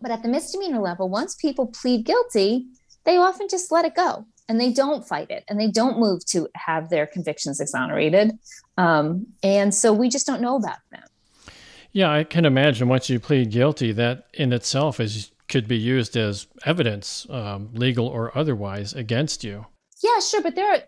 but 0.00 0.10
at 0.10 0.22
the 0.22 0.28
misdemeanor 0.28 0.80
level, 0.80 1.10
once 1.10 1.34
people 1.34 1.66
plead 1.66 2.06
guilty, 2.06 2.66
they 3.04 3.18
often 3.18 3.46
just 3.48 3.70
let 3.70 3.84
it 3.84 3.94
go 3.94 4.26
and 4.50 4.60
they 4.60 4.72
don't 4.72 5.06
fight 5.06 5.30
it 5.30 5.44
and 5.48 5.60
they 5.60 5.70
don't 5.70 6.00
move 6.00 6.26
to 6.26 6.48
have 6.56 6.90
their 6.90 7.06
convictions 7.06 7.60
exonerated. 7.60 8.32
Um, 8.76 9.28
and 9.44 9.72
so 9.72 9.92
we 9.92 10.08
just 10.08 10.26
don't 10.26 10.40
know 10.40 10.56
about 10.56 10.78
them. 10.90 11.04
Yeah, 11.92 12.10
I 12.10 12.24
can 12.24 12.44
imagine 12.44 12.88
once 12.88 13.08
you 13.08 13.20
plead 13.20 13.52
guilty, 13.52 13.92
that 13.92 14.26
in 14.34 14.52
itself 14.52 14.98
is 14.98 15.30
could 15.48 15.68
be 15.68 15.76
used 15.76 16.16
as 16.16 16.48
evidence, 16.64 17.28
um, 17.30 17.70
legal 17.74 18.06
or 18.08 18.36
otherwise, 18.36 18.92
against 18.92 19.44
you. 19.44 19.66
Yeah, 20.02 20.18
sure, 20.18 20.42
but 20.42 20.56
there 20.56 20.72
are 20.72 20.82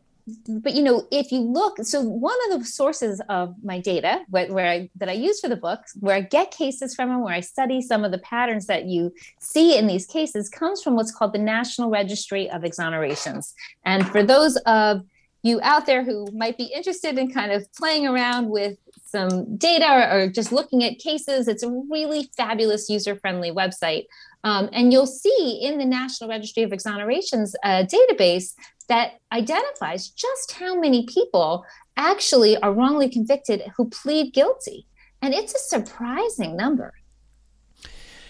but 0.48 0.74
you 0.74 0.82
know 0.82 1.06
if 1.10 1.32
you 1.32 1.40
look 1.40 1.78
so 1.82 2.00
one 2.00 2.36
of 2.50 2.60
the 2.60 2.64
sources 2.64 3.20
of 3.28 3.54
my 3.64 3.80
data 3.80 4.20
where, 4.28 4.52
where, 4.52 4.70
i 4.70 4.88
that 4.94 5.08
i 5.08 5.12
use 5.12 5.40
for 5.40 5.48
the 5.48 5.56
book 5.56 5.80
where 5.98 6.14
i 6.14 6.20
get 6.20 6.50
cases 6.52 6.94
from 6.94 7.10
and 7.10 7.22
where 7.22 7.34
i 7.34 7.40
study 7.40 7.82
some 7.82 8.04
of 8.04 8.12
the 8.12 8.18
patterns 8.18 8.66
that 8.66 8.86
you 8.86 9.12
see 9.40 9.76
in 9.76 9.86
these 9.86 10.06
cases 10.06 10.48
comes 10.48 10.82
from 10.82 10.94
what's 10.94 11.12
called 11.12 11.32
the 11.32 11.38
national 11.38 11.90
registry 11.90 12.50
of 12.50 12.62
exonerations. 12.62 13.52
And 13.84 14.06
for 14.08 14.22
those 14.22 14.56
of 14.66 15.02
you 15.42 15.60
out 15.62 15.86
there 15.86 16.04
who 16.04 16.26
might 16.32 16.56
be 16.56 16.64
interested 16.64 17.18
in 17.18 17.30
kind 17.32 17.50
of 17.50 17.66
playing 17.72 18.06
around 18.06 18.48
with 18.48 18.78
some 19.04 19.56
data 19.56 19.86
or, 19.90 20.20
or 20.20 20.28
just 20.28 20.52
looking 20.52 20.84
at 20.84 20.98
cases 20.98 21.48
it's 21.48 21.62
a 21.62 21.70
really 21.90 22.30
fabulous 22.36 22.88
user 22.88 23.16
friendly 23.16 23.50
website. 23.50 24.04
Um, 24.44 24.68
and 24.72 24.92
you'll 24.92 25.06
see 25.06 25.60
in 25.62 25.78
the 25.78 25.84
National 25.84 26.28
Registry 26.28 26.64
of 26.64 26.70
Exonerations 26.70 27.54
uh, 27.62 27.84
database 27.84 28.54
that 28.92 29.20
identifies 29.32 30.10
just 30.10 30.52
how 30.52 30.78
many 30.78 31.06
people 31.06 31.64
actually 31.96 32.58
are 32.58 32.74
wrongly 32.74 33.08
convicted 33.08 33.62
who 33.74 33.88
plead 33.88 34.34
guilty. 34.34 34.86
And 35.22 35.32
it's 35.32 35.54
a 35.54 35.58
surprising 35.58 36.56
number. 36.58 36.92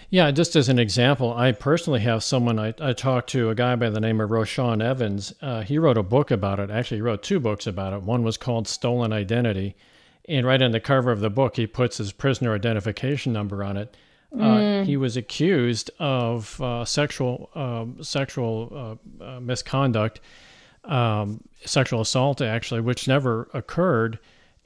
Yeah, 0.09 0.31
just 0.31 0.55
as 0.55 0.69
an 0.69 0.79
example, 0.79 1.33
I 1.33 1.51
personally 1.51 1.99
have 2.01 2.23
someone 2.23 2.59
I, 2.59 2.73
I 2.79 2.93
talked 2.93 3.29
to, 3.31 3.49
a 3.49 3.55
guy 3.55 3.75
by 3.75 3.89
the 3.89 3.99
name 3.99 4.21
of 4.21 4.31
Roshan 4.31 4.81
Evans. 4.81 5.33
Uh, 5.41 5.63
he 5.63 5.77
wrote 5.77 5.97
a 5.97 6.03
book 6.03 6.31
about 6.31 6.61
it. 6.61 6.71
Actually, 6.71 6.97
he 6.97 7.01
wrote 7.01 7.23
two 7.23 7.41
books 7.41 7.67
about 7.67 7.91
it. 7.91 8.03
One 8.03 8.23
was 8.23 8.37
called 8.37 8.65
Stolen 8.65 9.11
Identity. 9.11 9.75
And 10.29 10.45
right 10.45 10.61
on 10.61 10.71
the 10.71 10.79
cover 10.79 11.11
of 11.11 11.19
the 11.19 11.29
book, 11.29 11.57
he 11.57 11.67
puts 11.67 11.97
his 11.97 12.13
prisoner 12.13 12.53
identification 12.53 13.33
number 13.33 13.65
on 13.65 13.75
it. 13.75 13.97
Uh, 14.33 14.57
mm. 14.57 14.85
he 14.85 14.97
was 14.97 15.15
accused 15.15 15.91
of 15.99 16.59
uh, 16.59 16.83
sexual 16.85 17.51
um, 17.53 18.01
sexual 18.01 18.97
uh, 19.21 19.23
uh, 19.23 19.39
misconduct, 19.39 20.21
um, 20.85 21.41
sexual 21.65 22.01
assault, 22.01 22.41
actually, 22.41 22.81
which 22.81 23.07
never 23.07 23.49
occurred. 23.53 24.19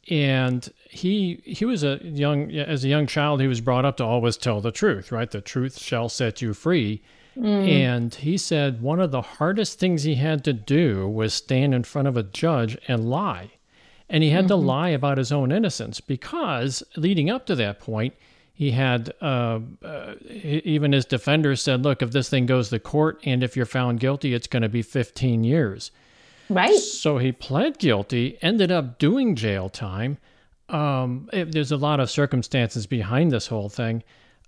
And 0.10 0.72
he 0.90 1.42
he 1.44 1.66
was 1.66 1.84
a 1.84 2.00
young 2.02 2.52
as 2.52 2.86
a 2.86 2.88
young 2.88 3.08
child 3.08 3.42
he 3.42 3.48
was 3.48 3.60
brought 3.60 3.84
up 3.84 3.98
to 3.98 4.06
always 4.06 4.38
tell 4.38 4.62
the 4.62 4.72
truth 4.72 5.12
right? 5.12 5.30
The 5.30 5.42
truth 5.42 5.80
shall 5.80 6.10
set 6.10 6.42
you 6.42 6.54
free. 6.54 7.02
Mm. 7.38 7.70
and 7.70 8.16
he 8.16 8.36
said 8.36 8.82
one 8.82 9.00
of 9.00 9.12
the 9.12 9.22
hardest 9.22 9.78
things 9.78 10.02
he 10.02 10.16
had 10.16 10.44
to 10.46 10.54
do 10.54 11.08
was 11.08 11.36
stand 11.36 11.76
in 11.76 11.84
front 11.84 12.08
of 12.08 12.18
a 12.18 12.24
judge 12.24 12.76
and 12.88 13.12
lie. 13.12 13.52
And 14.10 14.24
he 14.24 14.32
had 14.32 14.46
mm-hmm. 14.46 14.48
to 14.48 14.56
lie 14.56 14.90
about 14.90 15.20
his 15.20 15.32
own 15.32 15.52
innocence 15.52 16.02
because 16.02 16.82
leading 16.96 17.30
up 17.30 17.46
to 17.46 17.56
that 17.56 17.80
point 17.80 18.16
he 18.58 18.72
had 18.72 19.14
uh, 19.22 19.60
uh, 19.84 20.16
even 20.32 20.94
his 20.94 21.06
defenders 21.06 21.62
said 21.62 21.84
look 21.84 22.02
if 22.02 22.10
this 22.10 22.28
thing 22.28 22.48
goes 22.48 22.70
to 22.70 22.80
court 22.80 23.20
and 23.24 23.44
if 23.44 23.56
you're 23.56 23.68
found 23.68 24.00
guilty 24.00 24.34
it's 24.34 24.48
going 24.48 24.64
to 24.64 24.70
be 24.70 24.82
15 24.82 25.44
years 25.44 25.92
Right. 26.50 26.76
So 26.76 27.18
he 27.18 27.32
pled 27.32 27.80
guilty, 27.80 28.38
ended 28.42 28.72
up 28.72 29.00
doing 29.00 29.36
jail 29.36 29.70
time. 29.70 30.18
Um, 30.70 31.30
it, 31.32 31.52
there's 31.52 31.72
a 31.72 31.78
lot 31.78 32.00
of 32.00 32.10
circumstances 32.10 32.86
behind 32.86 33.32
this 33.32 33.48
whole 33.48 33.70
thing. 33.70 34.04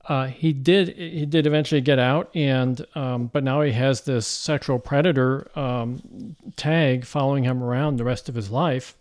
Uh, 0.07 0.27
he 0.27 0.53
did 0.53 0.95
he 0.97 1.25
did 1.25 1.45
eventually 1.45 1.81
get 1.81 1.99
out, 1.99 2.33
and 2.35 2.85
um, 2.95 3.27
but 3.27 3.43
now 3.43 3.61
he 3.61 3.71
has 3.73 4.01
this 4.01 4.25
sexual 4.25 4.79
predator 4.79 5.51
um, 5.57 6.35
tag 6.55 7.05
following 7.05 7.43
him 7.43 7.61
around 7.61 7.97
the 7.97 8.03
rest 8.03 8.29
of 8.29 8.35
his 8.35 8.49
life. 8.49 8.95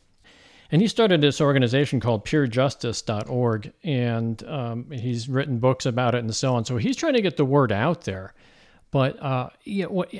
And 0.70 0.82
he 0.82 0.88
started 0.88 1.22
this 1.22 1.40
organization 1.40 1.98
called 1.98 2.26
PureJustice.org, 2.26 3.72
and 3.84 4.42
um, 4.46 4.90
he's 4.90 5.28
written 5.28 5.58
books 5.58 5.86
about 5.86 6.14
it 6.14 6.18
and 6.18 6.34
so 6.34 6.54
on. 6.54 6.66
So 6.66 6.76
he's 6.76 6.96
trying 6.96 7.14
to 7.14 7.22
get 7.22 7.38
the 7.38 7.44
word 7.44 7.72
out 7.72 8.02
there. 8.02 8.34
But 8.90 9.22
uh, 9.22 9.50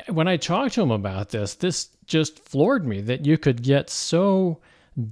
when 0.09 0.29
I 0.29 0.37
talked 0.37 0.75
to 0.75 0.83
him 0.83 0.91
about 0.91 1.31
this, 1.31 1.55
this 1.55 1.89
just 2.07 2.39
floored 2.39 2.87
me 2.87 3.01
that 3.03 3.25
you 3.25 3.39
could 3.39 3.63
get 3.63 3.89
so 3.89 4.59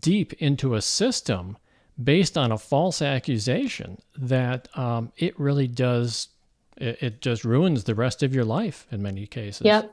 deep 0.01 0.33
into 0.35 0.75
a 0.75 0.83
system 0.83 1.57
based 2.03 2.37
on 2.37 2.53
a 2.53 2.59
false 2.59 3.01
accusation 3.01 3.99
that 4.17 4.69
um, 4.77 5.13
it 5.17 5.39
really 5.39 5.67
does 5.67 6.29
it, 6.77 6.99
it, 7.01 7.21
just 7.23 7.45
ruins 7.45 7.85
the 7.85 7.95
rest 7.95 8.23
of 8.23 8.35
your 8.35 8.45
life 8.45 8.87
in 8.91 9.03
many 9.03 9.27
cases. 9.27 9.65
Yep. 9.65 9.93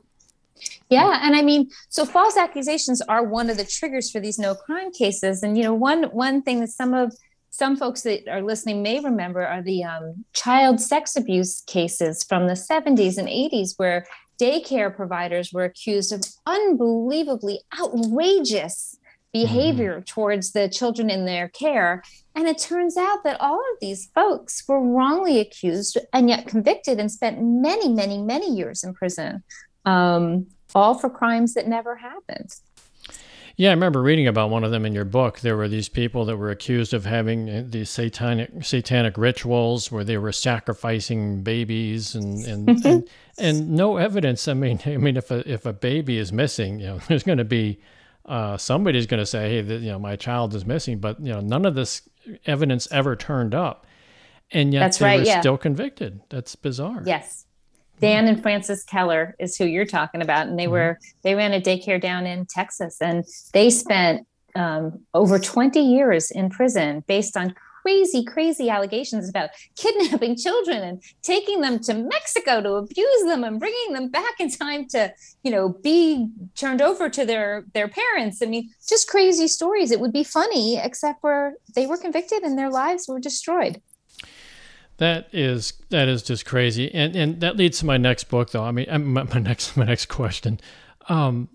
Yeah, 0.90 1.20
and 1.22 1.36
I 1.36 1.42
mean, 1.42 1.70
so 1.90 2.06
false 2.06 2.38
accusations 2.38 3.02
are 3.02 3.24
one 3.24 3.50
of 3.50 3.58
the 3.58 3.66
triggers 3.66 4.12
for 4.12 4.20
these 4.20 4.38
no 4.38 4.54
crime 4.54 4.92
cases. 4.92 5.42
And 5.44 5.58
you 5.58 5.64
know, 5.64 5.74
one 5.74 6.04
one 6.06 6.42
thing 6.42 6.60
that 6.60 6.70
some 6.70 6.94
of 6.94 7.16
some 7.54 7.78
folks 7.78 8.02
that 8.02 8.28
are 8.28 8.42
listening 8.42 8.82
may 8.82 9.00
remember 9.00 9.46
are 9.46 9.62
the 9.62 9.84
um, 9.84 10.26
child 10.34 10.82
sex 10.82 11.16
abuse 11.16 11.62
cases 11.68 12.24
from 12.24 12.48
the 12.48 12.54
70s 12.54 13.20
and 13.20 13.28
80s, 13.28 13.76
where 13.78 14.08
daycare 14.42 14.94
providers 14.94 15.54
were 15.54 15.64
accused 15.64 16.12
of 16.12 16.24
unbelievably 16.48 17.60
outrageous 17.80 18.98
behavior 19.34 19.98
mm-hmm. 19.98 20.06
towards 20.06 20.54
the 20.54 20.68
children 20.68 21.12
in 21.12 21.26
their 21.26 21.48
care. 21.48 22.02
And 22.34 22.48
it 22.48 22.58
turns 22.58 22.98
out 22.98 23.24
that 23.24 23.40
all 23.40 23.60
of 23.60 23.80
these 23.80 24.10
folks 24.16 24.64
were 24.68 24.82
wrongly 24.82 25.40
accused 25.40 26.00
and 26.12 26.30
yet 26.30 26.48
convicted 26.48 27.00
and 27.00 27.12
spent 27.12 27.40
many, 27.40 27.88
many, 27.88 28.20
many 28.20 28.50
years 28.50 28.84
in 28.84 28.96
prison, 28.96 29.44
um, 29.86 30.48
all 30.74 30.96
for 30.96 31.08
crimes 31.08 31.54
that 31.54 31.68
never 31.68 31.98
happened. 31.98 32.56
Yeah, 33.56 33.70
I 33.70 33.74
remember 33.74 34.02
reading 34.02 34.28
about 34.28 34.50
one 34.50 34.64
of 34.64 34.72
them 34.72 34.84
in 34.84 34.94
your 34.94 35.06
book. 35.06 35.42
There 35.42 35.56
were 35.56 35.68
these 35.68 35.88
people 35.88 36.26
that 36.26 36.38
were 36.38 36.50
accused 36.50 36.94
of 36.94 37.06
having 37.06 37.50
uh, 37.50 37.64
these 37.68 37.90
satanic 37.90 38.64
satanic 38.64 39.16
rituals 39.16 39.92
where 39.92 40.04
they 40.04 40.18
were 40.18 40.32
sacrificing 40.32 41.44
babies 41.44 42.16
and 42.16 42.44
and, 42.46 42.68
and, 42.86 43.10
and 43.38 43.72
no 43.72 43.98
evidence. 43.98 44.48
I 44.48 44.56
mean, 44.56 44.80
I 44.86 44.98
mean, 44.98 45.18
if 45.18 45.30
a 45.30 45.48
if 45.52 45.66
a 45.66 45.74
baby 45.74 46.18
is 46.18 46.34
missing, 46.34 46.80
you 46.80 46.88
know, 46.88 46.98
there's 47.08 47.24
going 47.24 47.38
to 47.38 47.44
be 47.44 47.80
uh, 48.26 48.58
somebody's 48.58 49.06
going 49.06 49.20
to 49.20 49.26
say, 49.26 49.50
hey, 49.50 49.62
the, 49.62 49.76
you 49.76 49.92
know, 49.92 50.00
my 50.00 50.16
child 50.16 50.56
is 50.56 50.66
missing, 50.66 50.98
but 50.98 51.20
you 51.20 51.32
know, 51.32 51.40
none 51.40 51.66
of 51.66 51.76
this 51.76 52.10
evidence 52.46 52.88
ever 52.92 53.16
turned 53.16 53.54
up, 53.54 53.86
and 54.50 54.74
yet 54.74 54.80
That's 54.80 54.98
they 54.98 55.06
right, 55.06 55.20
were 55.20 55.26
yeah. 55.26 55.42
still 55.42 55.58
convicted. 55.58 56.22
That's 56.30 56.56
bizarre. 56.56 57.04
Yes. 57.06 57.46
Dan 58.04 58.28
and 58.28 58.42
Frances 58.42 58.84
Keller 58.84 59.34
is 59.40 59.56
who 59.56 59.64
you're 59.64 59.86
talking 59.86 60.22
about, 60.22 60.48
and 60.48 60.60
they 60.60 60.66
mm-hmm. 60.66 60.74
were 60.74 61.00
they 61.24 61.36
ran 61.36 61.54
a 61.54 61.62
daycare 61.62 62.02
down 62.02 62.26
in 62.26 62.46
Texas, 62.46 62.98
and 63.00 63.24
they 63.54 63.70
spent 63.70 64.28
um, 64.56 65.00
over 65.14 65.40
20 65.40 65.80
years 65.80 66.30
in 66.30 66.50
prison 66.50 67.04
based 67.08 67.38
on 67.38 67.56
crazy, 67.82 68.24
crazy 68.26 68.70
allegations 68.70 69.30
about 69.30 69.52
kidnapping 69.78 70.36
children 70.36 70.84
and 70.84 71.02
taking 71.22 71.62
them 71.62 71.80
to 71.80 71.94
Mexico 71.94 72.62
to 72.62 72.74
abuse 72.74 73.24
them 73.24 73.46
and 73.46 73.58
bringing 73.58 73.94
them 73.94 74.10
back 74.10 74.34
in 74.38 74.52
time 74.52 74.86
to, 74.90 75.14
you 75.44 75.52
know, 75.52 75.70
be 75.70 76.28
turned 76.56 76.82
over 76.82 77.10
to 77.10 77.26
their 77.26 77.64
their 77.74 77.88
parents. 77.88 78.42
I 78.42 78.48
mean, 78.48 78.70
just 78.86 79.08
crazy 79.08 79.48
stories. 79.48 79.92
It 79.92 80.02
would 80.02 80.14
be 80.14 80.26
funny, 80.26 80.78
except 80.78 81.22
for 81.22 81.54
they 81.74 81.86
were 81.86 81.98
convicted 81.98 82.44
and 82.44 82.58
their 82.58 82.70
lives 82.70 83.08
were 83.08 83.20
destroyed. 83.20 83.82
That 84.98 85.28
is 85.32 85.74
that 85.90 86.08
is 86.08 86.22
just 86.24 86.46
crazy, 86.46 86.94
and 86.94 87.16
and 87.16 87.42
that 87.42 87.58
leads 87.58 87.80
to 87.80 87.86
my 87.86 87.98
next 87.98 88.26
book, 88.26 88.52
though. 88.52 88.64
I 88.64 88.72
mean, 88.72 88.88
my, 89.06 89.24
my 89.24 89.40
next 89.40 89.76
my 89.76 89.86
next 89.86 90.06
question. 90.06 90.60
Um, 91.10 91.50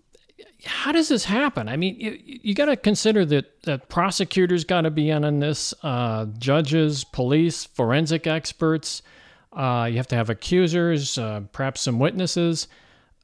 how 0.65 0.91
does 0.93 1.09
this 1.09 1.25
happen? 1.25 1.69
I 1.69 1.77
mean, 1.77 1.99
you, 2.01 2.19
you 2.25 2.55
got 2.55 2.67
to 2.67 2.77
consider 2.77 3.25
that 3.27 3.63
that 3.63 3.89
prosecutors 3.89 4.65
got 4.65 4.83
to 4.83 4.91
be 4.91 5.11
in 5.11 5.25
on 5.25 5.39
this, 5.39 5.73
uh, 5.83 6.27
judges, 6.39 7.05
police, 7.05 7.65
forensic 7.65 8.27
experts. 8.27 9.03
Uh, 9.53 9.89
you 9.91 9.97
have 9.97 10.09
to 10.09 10.17
have 10.17 10.31
accusers, 10.31 11.17
uh, 11.17 11.41
perhaps 11.53 11.81
some 11.81 11.99
witnesses. 11.99 12.69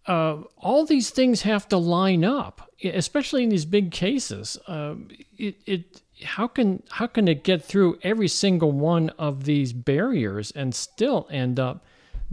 Uh, 0.07 0.43
all 0.59 0.85
these 0.85 1.11
things 1.11 1.43
have 1.43 1.69
to 1.69 1.77
line 1.77 2.25
up, 2.25 2.71
especially 2.85 3.43
in 3.43 3.49
these 3.49 3.65
big 3.65 3.91
cases. 3.91 4.59
Uh, 4.67 4.95
it, 5.39 5.57
it 5.67 6.03
how 6.23 6.47
can 6.47 6.83
how 6.91 7.07
can 7.07 7.29
it 7.29 7.43
get 7.43 7.63
through 7.65 7.99
every 8.03 8.29
single 8.29 8.73
one 8.73 9.11
of 9.11 9.45
these 9.45 9.73
barriers 9.73 10.51
and 10.53 10.75
still 10.75 11.27
end 11.31 11.59
up 11.59 11.85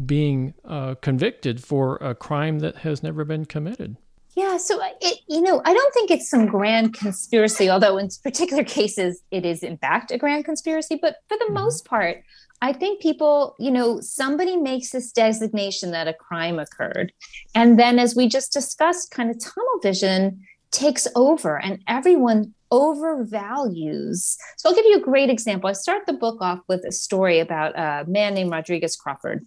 being 0.06 0.54
uh, 0.66 0.96
convicted 0.96 1.64
for 1.64 1.98
a 1.98 2.16
crime 2.16 2.60
that 2.60 2.78
has 2.78 3.04
never 3.04 3.26
been 3.26 3.46
committed? 3.46 3.98
Yeah, 4.36 4.58
so 4.58 4.80
it, 5.02 5.20
you 5.28 5.42
know, 5.42 5.62
I 5.66 5.74
don't 5.74 5.94
think 5.94 6.10
it's 6.10 6.30
some 6.30 6.46
grand 6.46 6.94
conspiracy, 6.94 7.70
although 7.70 7.98
in 7.98 8.10
particular 8.24 8.64
cases 8.64 9.22
it 9.32 9.46
is 9.46 9.62
in 9.62 9.78
fact 9.78 10.12
a 10.12 10.18
grand 10.18 10.46
conspiracy. 10.46 10.98
But 11.02 11.18
for 11.28 11.38
the 11.38 11.46
mm-hmm. 11.46 11.56
most 11.56 11.86
part, 11.86 12.24
I 12.62 12.74
think 12.74 13.02
people, 13.02 13.56
you 13.60 13.72
know, 13.72 14.00
somebody 14.00 14.56
makes 14.56 14.92
this 14.92 15.12
designation 15.12 15.92
that 15.92 16.08
a 16.08 16.14
crime 16.14 16.60
occurred, 16.60 17.12
and 17.56 17.80
then, 17.80 17.98
as 17.98 18.16
we 18.16 18.28
just 18.28 18.54
discussed, 18.54 19.12
kind 19.12 19.32
of 19.32 19.40
tunnel 19.40 19.80
vision 19.82 20.42
takes 20.72 21.08
over, 21.16 21.60
and 21.60 21.84
everyone 21.88 22.54
overvalues. 22.72 24.38
So 24.58 24.70
I'll 24.70 24.76
give 24.76 24.86
you 24.86 24.98
a 24.98 25.02
great 25.02 25.30
example. 25.30 25.70
I 25.70 25.74
start 25.74 26.06
the 26.06 26.14
book 26.14 26.42
off 26.42 26.60
with 26.68 26.86
a 26.86 26.92
story 26.92 27.40
about 27.40 27.78
a 27.78 28.06
man 28.10 28.34
named 28.34 28.52
Rodricus 28.52 28.98
Crawford. 28.98 29.46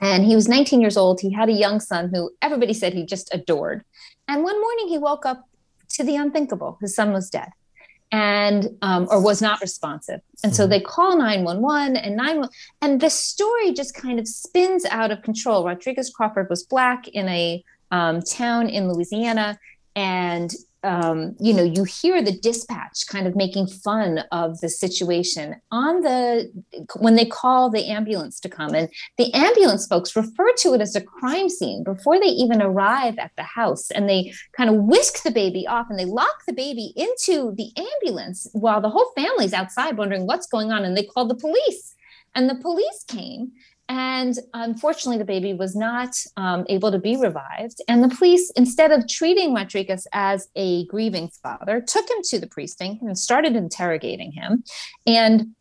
And 0.00 0.24
he 0.24 0.34
was 0.34 0.48
19 0.48 0.80
years 0.80 0.96
old. 0.96 1.20
He 1.20 1.32
had 1.32 1.48
a 1.48 1.52
young 1.52 1.80
son 1.80 2.10
who 2.12 2.30
everybody 2.42 2.74
said 2.74 2.92
he 2.92 3.06
just 3.06 3.32
adored. 3.32 3.84
And 4.28 4.42
one 4.42 4.60
morning 4.60 4.88
he 4.88 4.98
woke 4.98 5.24
up 5.24 5.44
to 5.90 6.04
the 6.04 6.16
unthinkable. 6.16 6.78
His 6.80 6.94
son 6.94 7.12
was 7.12 7.30
dead 7.30 7.48
and 8.12 8.68
um, 8.82 9.08
or 9.10 9.20
was 9.20 9.40
not 9.40 9.60
responsive. 9.60 10.20
And 10.42 10.54
so 10.54 10.64
mm-hmm. 10.64 10.70
they 10.70 10.80
call 10.80 11.16
911 11.16 11.96
and 11.96 12.16
911 12.16 12.54
and 12.82 13.00
the 13.00 13.10
story 13.10 13.72
just 13.72 13.94
kind 13.94 14.18
of 14.18 14.28
spins 14.28 14.84
out 14.84 15.10
of 15.10 15.22
control. 15.22 15.64
Rodricus 15.64 16.12
Crawford 16.12 16.50
was 16.50 16.64
black 16.64 17.08
in 17.08 17.28
a 17.28 17.64
um, 17.90 18.20
town 18.22 18.68
in 18.68 18.92
Louisiana 18.92 19.58
and 19.96 20.54
um, 20.84 21.34
you 21.40 21.54
know, 21.54 21.62
you 21.62 21.84
hear 21.84 22.22
the 22.22 22.38
dispatch 22.38 23.06
kind 23.08 23.26
of 23.26 23.34
making 23.34 23.66
fun 23.68 24.18
of 24.30 24.60
the 24.60 24.68
situation 24.68 25.56
on 25.70 26.02
the 26.02 26.52
when 26.98 27.14
they 27.14 27.24
call 27.24 27.70
the 27.70 27.88
ambulance 27.88 28.38
to 28.40 28.50
come, 28.50 28.74
and 28.74 28.90
the 29.16 29.32
ambulance 29.32 29.86
folks 29.86 30.14
refer 30.14 30.52
to 30.58 30.74
it 30.74 30.82
as 30.82 30.94
a 30.94 31.00
crime 31.00 31.48
scene 31.48 31.84
before 31.84 32.20
they 32.20 32.26
even 32.26 32.60
arrive 32.60 33.16
at 33.18 33.32
the 33.36 33.42
house, 33.42 33.90
and 33.90 34.10
they 34.10 34.34
kind 34.54 34.68
of 34.68 34.84
whisk 34.84 35.22
the 35.22 35.30
baby 35.30 35.66
off 35.66 35.86
and 35.88 35.98
they 35.98 36.04
lock 36.04 36.44
the 36.46 36.52
baby 36.52 36.92
into 36.96 37.54
the 37.56 37.70
ambulance 37.76 38.46
while 38.52 38.82
the 38.82 38.90
whole 38.90 39.10
family's 39.16 39.54
outside 39.54 39.96
wondering 39.96 40.26
what's 40.26 40.46
going 40.46 40.70
on, 40.70 40.84
and 40.84 40.94
they 40.94 41.04
call 41.04 41.26
the 41.26 41.34
police, 41.34 41.94
and 42.34 42.50
the 42.50 42.56
police 42.56 43.04
came 43.08 43.52
and 43.88 44.38
unfortunately, 44.54 45.18
the 45.18 45.24
baby 45.24 45.52
was 45.52 45.76
not 45.76 46.16
um, 46.36 46.64
able 46.68 46.90
to 46.90 46.98
be 46.98 47.16
revived. 47.16 47.82
And 47.86 48.02
the 48.02 48.14
police, 48.14 48.50
instead 48.56 48.90
of 48.90 49.06
treating 49.06 49.54
Rodricus 49.54 50.06
as 50.12 50.48
a 50.56 50.86
grieving 50.86 51.28
father, 51.42 51.80
took 51.80 52.08
him 52.08 52.18
to 52.24 52.38
the 52.38 52.46
precinct 52.46 53.02
and 53.02 53.18
started 53.18 53.56
interrogating 53.56 54.32
him. 54.32 54.64
And 55.06 55.54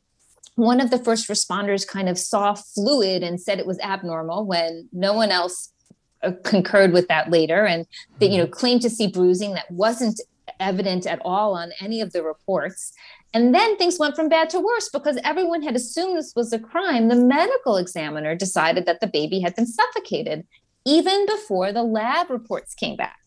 one 0.56 0.80
of 0.80 0.89
the 0.89 1.00
first 1.00 1.27
responders 1.27 1.86
kind 1.86 2.08
of 2.08 2.18
saw 2.18 2.53
fluid 2.53 3.24
and 3.24 3.42
said 3.42 3.60
it 3.60 3.65
was 3.65 3.80
abnormal 3.80 4.46
when 4.46 4.88
no 4.94 5.13
one 5.13 5.32
else 5.32 5.74
uh, 6.22 6.32
concurred 6.44 6.94
with 6.94 7.08
that 7.10 7.30
later 7.30 7.65
and 7.65 7.86
that 8.20 8.27
you 8.27 8.38
know 8.38 8.46
mm-hmm. 8.46 8.53
claimed 8.53 8.82
to 8.84 8.89
see 8.89 9.08
bruising 9.08 9.53
that 9.53 9.70
wasn't 9.72 10.22
evident 10.60 11.06
at 11.08 11.20
all 11.25 11.56
on 11.56 11.72
any 11.82 12.00
of 12.01 12.13
the 12.13 12.24
reports 12.24 12.94
and 13.34 13.54
then 13.54 13.78
things 13.78 13.98
went 14.00 14.16
from 14.16 14.30
bad 14.30 14.50
to 14.50 14.60
worse 14.60 14.90
because 14.90 15.18
everyone 15.24 15.63
had 15.63 15.75
assumed 15.75 16.18
this 16.18 16.34
was 16.36 16.54
a 16.54 16.60
crime 16.60 17.08
the 17.08 17.16
medical 17.16 17.78
examiner 17.78 18.36
decided 18.36 18.86
that 18.86 19.00
the 19.00 19.08
baby 19.08 19.40
had 19.40 19.56
been 19.56 19.68
suffocated 19.68 20.46
even 20.86 21.25
before 21.25 21.72
the 21.72 21.84
lab 21.84 22.30
reports 22.30 22.74
came 22.74 22.96
back 22.96 23.20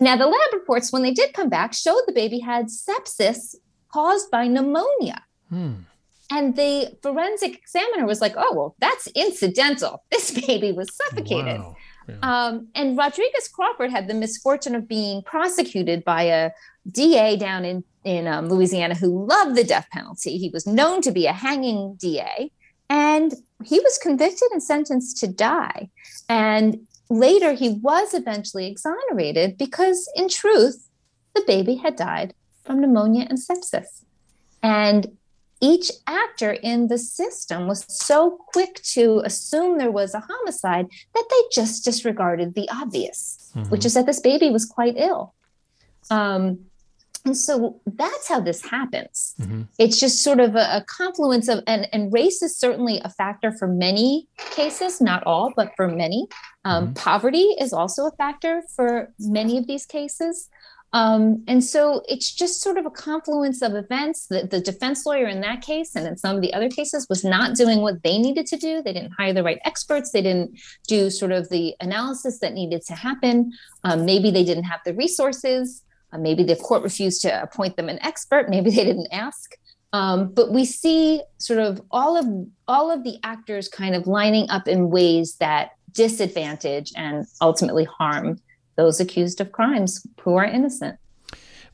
now 0.00 0.16
the 0.16 0.26
lab 0.26 0.52
reports 0.52 0.92
when 0.92 1.02
they 1.02 1.12
did 1.12 1.32
come 1.32 1.48
back 1.48 1.72
showed 1.72 2.02
the 2.06 2.12
baby 2.12 2.38
had 2.38 2.66
sepsis 2.66 3.54
caused 3.92 4.30
by 4.30 4.46
pneumonia 4.46 5.22
hmm. 5.48 5.74
And 6.32 6.56
the 6.56 6.96
forensic 7.02 7.58
examiner 7.58 8.06
was 8.06 8.22
like, 8.22 8.34
oh, 8.38 8.54
well, 8.54 8.74
that's 8.78 9.06
incidental. 9.08 10.02
This 10.10 10.30
baby 10.46 10.72
was 10.72 10.88
suffocated. 10.94 11.60
Wow. 11.60 11.76
Yeah. 12.08 12.16
Um, 12.22 12.68
and 12.74 12.98
Rodricus 12.98 13.52
Crawford 13.52 13.90
had 13.90 14.08
the 14.08 14.14
misfortune 14.14 14.74
of 14.74 14.88
being 14.88 15.22
prosecuted 15.22 16.04
by 16.04 16.22
a 16.22 16.50
DA 16.90 17.36
down 17.36 17.64
in, 17.64 17.84
in 18.04 18.26
um, 18.26 18.48
Louisiana 18.48 18.94
who 18.94 19.26
loved 19.26 19.56
the 19.56 19.64
death 19.64 19.86
penalty. 19.92 20.38
He 20.38 20.50
was 20.50 20.66
known 20.66 21.00
to 21.02 21.12
be 21.12 21.26
a 21.26 21.32
hanging 21.32 21.94
DA, 21.94 22.50
and 22.88 23.34
he 23.64 23.78
was 23.80 23.98
convicted 23.98 24.50
and 24.52 24.62
sentenced 24.62 25.18
to 25.18 25.28
die. 25.28 25.88
And 26.28 26.86
later, 27.08 27.52
he 27.52 27.70
was 27.70 28.14
eventually 28.14 28.66
exonerated 28.66 29.56
because, 29.56 30.10
in 30.16 30.28
truth, 30.28 30.88
the 31.34 31.44
baby 31.46 31.76
had 31.76 31.96
died 31.96 32.34
from 32.64 32.80
pneumonia 32.80 33.26
and 33.28 33.38
sepsis. 33.38 34.02
And 34.62 35.16
each 35.60 35.92
actor 36.08 36.52
in 36.52 36.88
the 36.88 36.98
system 36.98 37.68
was 37.68 37.86
so 37.88 38.38
quick 38.52 38.82
to 38.82 39.22
assume 39.24 39.78
there 39.78 39.92
was 39.92 40.12
a 40.12 40.24
homicide 40.28 40.88
that 41.14 41.24
they 41.30 41.36
just 41.52 41.84
disregarded 41.84 42.54
the 42.54 42.68
obvious, 42.68 43.52
mm-hmm. 43.54 43.70
which 43.70 43.84
is 43.84 43.94
that 43.94 44.06
this 44.06 44.18
baby 44.18 44.50
was 44.50 44.64
quite 44.64 44.94
ill. 44.96 45.34
Um, 46.10 46.66
and 47.24 47.36
so 47.36 47.80
that's 47.86 48.28
how 48.28 48.40
this 48.40 48.62
happens. 48.62 49.34
Mm-hmm. 49.40 49.62
It's 49.78 50.00
just 50.00 50.24
sort 50.24 50.40
of 50.40 50.56
a, 50.56 50.78
a 50.78 50.84
confluence 50.86 51.48
of, 51.48 51.62
and, 51.66 51.88
and, 51.92 52.12
race 52.12 52.42
is 52.42 52.56
certainly 52.56 53.00
a 53.04 53.10
factor 53.10 53.52
for 53.52 53.68
many 53.68 54.26
cases, 54.50 55.00
not 55.00 55.22
all, 55.24 55.52
but 55.54 55.72
for 55.76 55.86
many. 55.86 56.26
Um, 56.64 56.86
mm-hmm. 56.86 56.94
Poverty 56.94 57.54
is 57.60 57.72
also 57.72 58.06
a 58.06 58.12
factor 58.12 58.62
for 58.74 59.12
many 59.20 59.56
of 59.56 59.68
these 59.68 59.86
cases. 59.86 60.48
Um, 60.94 61.42
and 61.48 61.64
so 61.64 62.02
it's 62.06 62.30
just 62.30 62.60
sort 62.60 62.76
of 62.76 62.84
a 62.84 62.90
confluence 62.90 63.62
of 63.62 63.74
events 63.74 64.26
that 64.26 64.50
the 64.50 64.60
defense 64.60 65.06
lawyer 65.06 65.26
in 65.26 65.40
that 65.40 65.62
case 65.62 65.94
and 65.94 66.06
in 66.06 66.18
some 66.18 66.36
of 66.36 66.42
the 66.42 66.52
other 66.52 66.68
cases 66.68 67.06
was 67.08 67.24
not 67.24 67.56
doing 67.56 67.80
what 67.80 68.02
they 68.02 68.18
needed 68.18 68.46
to 68.46 68.56
do. 68.58 68.82
They 68.82 68.92
didn't 68.92 69.12
hire 69.12 69.32
the 69.32 69.42
right 69.42 69.60
experts. 69.64 70.10
They 70.10 70.20
didn't 70.20 70.60
do 70.88 71.08
sort 71.08 71.32
of 71.32 71.48
the 71.48 71.74
analysis 71.80 72.40
that 72.40 72.52
needed 72.52 72.82
to 72.86 72.94
happen. 72.94 73.52
Um, 73.84 74.04
maybe 74.04 74.30
they 74.30 74.44
didn't 74.44 74.64
have 74.64 74.80
the 74.84 74.92
resources. 74.92 75.82
Uh, 76.12 76.18
maybe 76.18 76.42
the 76.42 76.56
court 76.56 76.82
refused 76.82 77.22
to 77.22 77.42
appoint 77.42 77.76
them 77.76 77.88
an 77.88 77.98
expert. 78.02 78.48
Maybe 78.48 78.70
they 78.70 78.84
didn't 78.84 79.08
ask. 79.12 79.56
Um, 79.92 80.32
but 80.32 80.52
we 80.52 80.64
see 80.64 81.22
sort 81.38 81.58
of 81.58 81.82
all 81.90 82.16
of 82.16 82.26
all 82.66 82.90
of 82.90 83.04
the 83.04 83.18
actors 83.24 83.68
kind 83.68 83.94
of 83.94 84.06
lining 84.06 84.48
up 84.48 84.66
in 84.66 84.90
ways 84.90 85.36
that 85.36 85.72
disadvantage 85.92 86.92
and 86.96 87.26
ultimately 87.42 87.84
harm 87.84 88.40
those 88.76 89.00
accused 89.00 89.40
of 89.40 89.52
crimes 89.52 90.06
who 90.20 90.34
are 90.36 90.46
innocent. 90.46 90.98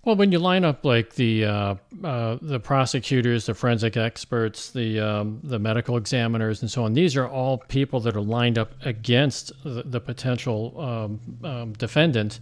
Well, 0.04 0.16
when 0.16 0.32
you 0.32 0.38
line 0.38 0.64
up 0.64 0.84
like 0.84 1.14
the 1.14 1.44
uh, 1.44 1.74
uh, 2.02 2.38
the 2.40 2.58
prosecutors, 2.58 3.46
the 3.46 3.54
forensic 3.54 3.96
experts, 3.96 4.70
the 4.70 4.98
um, 5.00 5.40
the 5.42 5.58
medical 5.58 5.96
examiners, 5.96 6.62
and 6.62 6.70
so 6.70 6.84
on, 6.84 6.94
these 6.94 7.16
are 7.16 7.28
all 7.28 7.58
people 7.58 8.00
that 8.00 8.16
are 8.16 8.20
lined 8.20 8.58
up 8.58 8.72
against 8.84 9.52
the, 9.64 9.82
the 9.84 10.00
potential 10.00 10.80
um, 10.80 11.20
um, 11.44 11.72
defendant. 11.74 12.40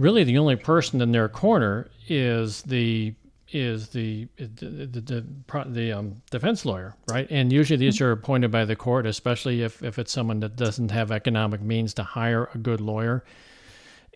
Really, 0.00 0.24
the 0.24 0.38
only 0.38 0.56
person 0.56 1.00
in 1.00 1.12
their 1.12 1.28
corner 1.28 1.90
is 2.08 2.62
the 2.62 3.14
is 3.52 3.88
the 3.88 4.28
the 4.36 4.46
the, 4.46 5.00
the, 5.00 5.64
the 5.66 5.92
um, 5.92 6.22
defense 6.30 6.64
lawyer, 6.64 6.94
right? 7.08 7.26
And 7.30 7.52
usually 7.52 7.76
these 7.76 7.96
mm-hmm. 7.96 8.04
are 8.04 8.12
appointed 8.12 8.50
by 8.50 8.64
the 8.64 8.76
court, 8.76 9.06
especially 9.06 9.62
if, 9.62 9.82
if 9.82 9.98
it's 9.98 10.12
someone 10.12 10.40
that 10.40 10.56
doesn't 10.56 10.90
have 10.90 11.10
economic 11.10 11.60
means 11.60 11.94
to 11.94 12.02
hire 12.02 12.48
a 12.54 12.58
good 12.58 12.80
lawyer 12.80 13.24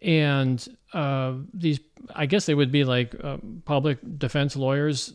and 0.04 0.68
uh, 0.92 1.32
these 1.52 1.80
i 2.14 2.26
guess 2.26 2.46
they 2.46 2.54
would 2.54 2.70
be 2.70 2.84
like 2.84 3.14
uh, 3.24 3.38
public 3.64 3.98
defense 4.18 4.54
lawyers 4.54 5.14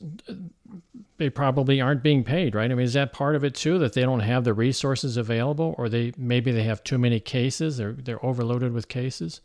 they 1.17 1.29
probably 1.29 1.79
aren't 1.79 2.01
being 2.01 2.23
paid 2.23 2.55
right 2.55 2.71
i 2.71 2.73
mean 2.73 2.85
is 2.85 2.93
that 2.93 3.13
part 3.13 3.35
of 3.35 3.43
it 3.43 3.53
too 3.53 3.77
that 3.77 3.93
they 3.93 4.01
don't 4.01 4.21
have 4.21 4.43
the 4.43 4.53
resources 4.53 5.15
available 5.15 5.75
or 5.77 5.87
they 5.87 6.11
maybe 6.17 6.51
they 6.51 6.63
have 6.63 6.83
too 6.83 6.97
many 6.97 7.19
cases 7.19 7.77
they're 7.77 7.93
they're 7.93 8.25
overloaded 8.25 8.73
with 8.73 8.87
cases 8.87 9.41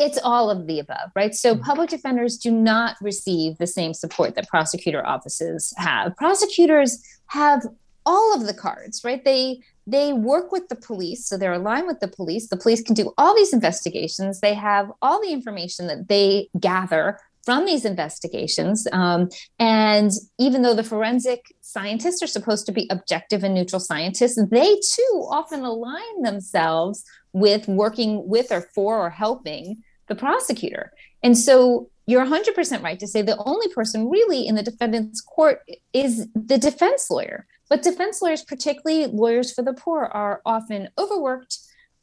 it's 0.00 0.18
all 0.24 0.50
of 0.50 0.66
the 0.66 0.80
above 0.80 1.10
right? 1.14 1.34
So 1.34 1.54
mm-hmm. 1.54 1.62
public 1.62 1.90
defenders 1.90 2.36
do 2.36 2.50
not 2.50 2.96
receive 3.00 3.58
the 3.58 3.66
same 3.66 3.94
support 3.94 4.34
that 4.34 4.48
prosecutor 4.48 5.06
offices 5.06 5.72
have. 5.76 6.16
Prosecutors 6.16 7.00
have 7.26 7.62
all 8.06 8.34
of 8.34 8.46
the 8.46 8.54
cards 8.54 9.02
right? 9.04 9.24
They 9.24 9.60
they 9.86 10.12
work 10.12 10.52
with 10.52 10.68
the 10.68 10.76
police 10.76 11.26
so 11.26 11.36
they're 11.36 11.52
aligned 11.52 11.86
with 11.86 12.00
the 12.00 12.08
police. 12.08 12.48
The 12.48 12.56
police 12.56 12.82
can 12.82 12.94
do 12.94 13.12
all 13.18 13.36
these 13.36 13.52
investigations. 13.52 14.40
They 14.40 14.54
have 14.54 14.90
all 15.02 15.20
the 15.20 15.32
information 15.32 15.86
that 15.88 16.08
they 16.08 16.48
gather 16.58 17.18
from 17.44 17.64
these 17.64 17.84
investigations. 17.84 18.86
Um, 18.92 19.28
and 19.58 20.10
even 20.38 20.62
though 20.62 20.74
the 20.74 20.84
forensic 20.84 21.54
scientists 21.60 22.22
are 22.22 22.26
supposed 22.26 22.66
to 22.66 22.72
be 22.72 22.86
objective 22.90 23.44
and 23.44 23.54
neutral 23.54 23.80
scientists 23.80 24.42
they 24.50 24.74
too 24.74 25.26
often 25.30 25.60
align 25.60 26.22
themselves 26.22 27.04
with 27.32 27.68
working 27.68 28.26
with 28.28 28.50
or 28.50 28.62
for 28.74 28.98
or 28.98 29.10
helping 29.10 29.82
the 30.10 30.14
prosecutor 30.14 30.92
and 31.22 31.38
so 31.38 31.88
you're 32.06 32.26
100% 32.26 32.82
right 32.82 32.98
to 32.98 33.06
say 33.06 33.22
the 33.22 33.42
only 33.44 33.68
person 33.68 34.10
really 34.10 34.46
in 34.46 34.56
the 34.56 34.62
defendant's 34.62 35.20
court 35.20 35.62
is 35.94 36.26
the 36.34 36.58
defense 36.58 37.08
lawyer 37.08 37.46
but 37.70 37.84
defense 37.84 38.20
lawyers, 38.20 38.42
particularly 38.42 39.06
lawyers 39.06 39.54
for 39.54 39.62
the 39.62 39.72
poor, 39.72 40.04
are 40.04 40.42
often 40.44 40.88
overworked 40.98 41.58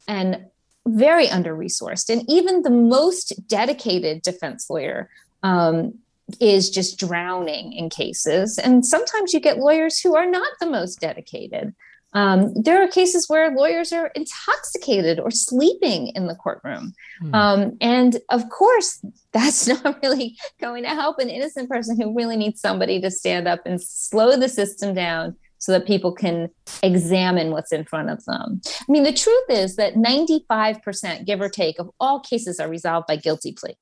and 0.08 0.46
very 0.86 1.28
under 1.28 1.54
resourced. 1.54 2.08
And 2.08 2.24
even 2.26 2.62
the 2.62 2.70
most 2.70 3.46
dedicated 3.46 4.22
defense 4.22 4.70
lawyer 4.70 5.10
um, 5.42 5.92
is 6.40 6.70
just 6.70 6.98
drowning 6.98 7.74
in 7.74 7.90
cases. 7.90 8.58
And 8.58 8.84
sometimes 8.84 9.34
you 9.34 9.40
get 9.40 9.58
lawyers 9.58 10.00
who 10.00 10.16
are 10.16 10.26
not 10.26 10.52
the 10.58 10.70
most 10.70 11.00
dedicated. 11.00 11.74
Um, 12.14 12.54
there 12.54 12.82
are 12.82 12.88
cases 12.88 13.28
where 13.28 13.54
lawyers 13.54 13.92
are 13.92 14.06
intoxicated 14.14 15.20
or 15.20 15.30
sleeping 15.30 16.08
in 16.08 16.26
the 16.26 16.34
courtroom. 16.34 16.94
Hmm. 17.20 17.34
Um, 17.34 17.76
and 17.80 18.18
of 18.30 18.48
course, 18.48 19.04
that's 19.32 19.66
not 19.68 20.02
really 20.02 20.36
going 20.60 20.84
to 20.84 20.90
help 20.90 21.18
an 21.18 21.28
innocent 21.28 21.68
person 21.68 22.00
who 22.00 22.14
really 22.14 22.36
needs 22.36 22.60
somebody 22.60 23.00
to 23.00 23.10
stand 23.10 23.46
up 23.46 23.60
and 23.66 23.80
slow 23.80 24.36
the 24.36 24.48
system 24.48 24.94
down 24.94 25.36
so 25.58 25.72
that 25.72 25.86
people 25.86 26.12
can 26.12 26.48
examine 26.82 27.50
what's 27.50 27.72
in 27.72 27.84
front 27.84 28.10
of 28.10 28.24
them. 28.24 28.60
I 28.66 28.92
mean, 28.92 29.02
the 29.02 29.12
truth 29.12 29.44
is 29.50 29.76
that 29.76 29.94
95%, 29.94 31.26
give 31.26 31.40
or 31.40 31.48
take, 31.48 31.78
of 31.80 31.90
all 31.98 32.20
cases 32.20 32.60
are 32.60 32.68
resolved 32.68 33.08
by 33.08 33.16
guilty 33.16 33.52
plea. 33.52 33.76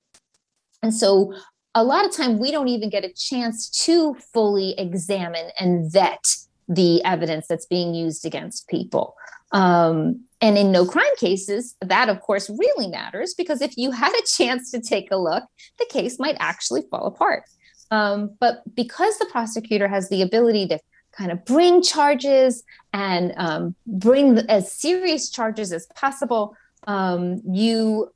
And 0.82 0.94
so 0.94 1.34
a 1.74 1.84
lot 1.84 2.06
of 2.06 2.16
time 2.16 2.38
we 2.38 2.50
don't 2.50 2.68
even 2.68 2.88
get 2.88 3.04
a 3.04 3.12
chance 3.12 3.68
to 3.84 4.14
fully 4.32 4.74
examine 4.78 5.50
and 5.60 5.92
vet 5.92 6.24
the 6.68 7.02
evidence 7.04 7.46
that's 7.48 7.66
being 7.66 7.94
used 7.94 8.24
against 8.24 8.68
people. 8.68 9.14
Um, 9.52 10.24
and 10.40 10.58
in 10.58 10.72
no 10.72 10.84
crime 10.84 11.16
cases, 11.16 11.76
that 11.80 12.08
of 12.08 12.20
course 12.20 12.50
really 12.50 12.88
matters 12.88 13.34
because 13.34 13.62
if 13.62 13.76
you 13.76 13.90
had 13.90 14.12
a 14.12 14.26
chance 14.26 14.70
to 14.72 14.80
take 14.80 15.10
a 15.10 15.16
look, 15.16 15.44
the 15.78 15.86
case 15.90 16.18
might 16.18 16.36
actually 16.40 16.82
fall 16.90 17.06
apart. 17.06 17.44
Um, 17.90 18.32
but 18.40 18.62
because 18.74 19.18
the 19.18 19.26
prosecutor 19.26 19.88
has 19.88 20.08
the 20.08 20.22
ability 20.22 20.66
to 20.68 20.78
kind 21.12 21.30
of 21.30 21.44
bring 21.44 21.82
charges 21.82 22.64
and 22.92 23.32
um, 23.36 23.74
bring 23.86 24.38
as 24.50 24.70
serious 24.70 25.30
charges 25.30 25.72
as 25.72 25.86
possible, 25.94 26.56
um, 26.86 27.40
you 27.50 28.12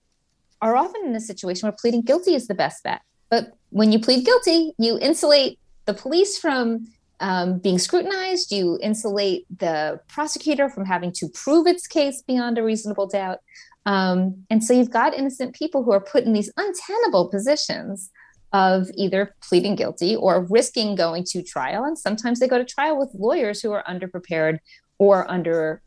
are 0.60 0.76
often 0.76 1.06
in 1.06 1.16
a 1.16 1.20
situation 1.20 1.66
where 1.66 1.76
pleading 1.80 2.02
guilty 2.02 2.34
is 2.34 2.48
the 2.48 2.54
best 2.54 2.82
bet. 2.82 3.00
But 3.30 3.56
when 3.70 3.92
you 3.92 4.00
plead 4.00 4.26
guilty, 4.26 4.74
you 4.78 4.98
insulate 4.98 5.58
the 5.86 5.94
police 5.94 6.38
from 6.38 6.88
um, 7.20 7.58
being 7.58 7.78
scrutinized, 7.78 8.50
you 8.50 8.78
insulate 8.82 9.46
the 9.58 10.00
prosecutor 10.08 10.68
from 10.68 10.84
having 10.86 11.12
to 11.12 11.28
prove 11.28 11.66
its 11.66 11.86
case 11.86 12.22
beyond 12.22 12.58
a 12.58 12.62
reasonable 12.62 13.06
doubt. 13.06 13.38
Um, 13.86 14.44
and 14.50 14.62
so 14.64 14.72
you've 14.72 14.90
got 14.90 15.14
innocent 15.14 15.54
people 15.54 15.84
who 15.84 15.92
are 15.92 16.00
put 16.00 16.24
in 16.24 16.32
these 16.32 16.52
untenable 16.56 17.28
positions 17.28 18.10
of 18.52 18.88
either 18.96 19.34
pleading 19.42 19.76
guilty 19.76 20.16
or 20.16 20.44
risking 20.44 20.94
going 20.94 21.24
to 21.24 21.42
trial. 21.42 21.84
And 21.84 21.98
sometimes 21.98 22.40
they 22.40 22.48
go 22.48 22.58
to 22.58 22.64
trial 22.64 22.98
with 22.98 23.10
lawyers 23.14 23.60
who 23.60 23.70
are 23.72 23.84
underprepared 23.88 24.58
or 24.98 25.30
under 25.30 25.82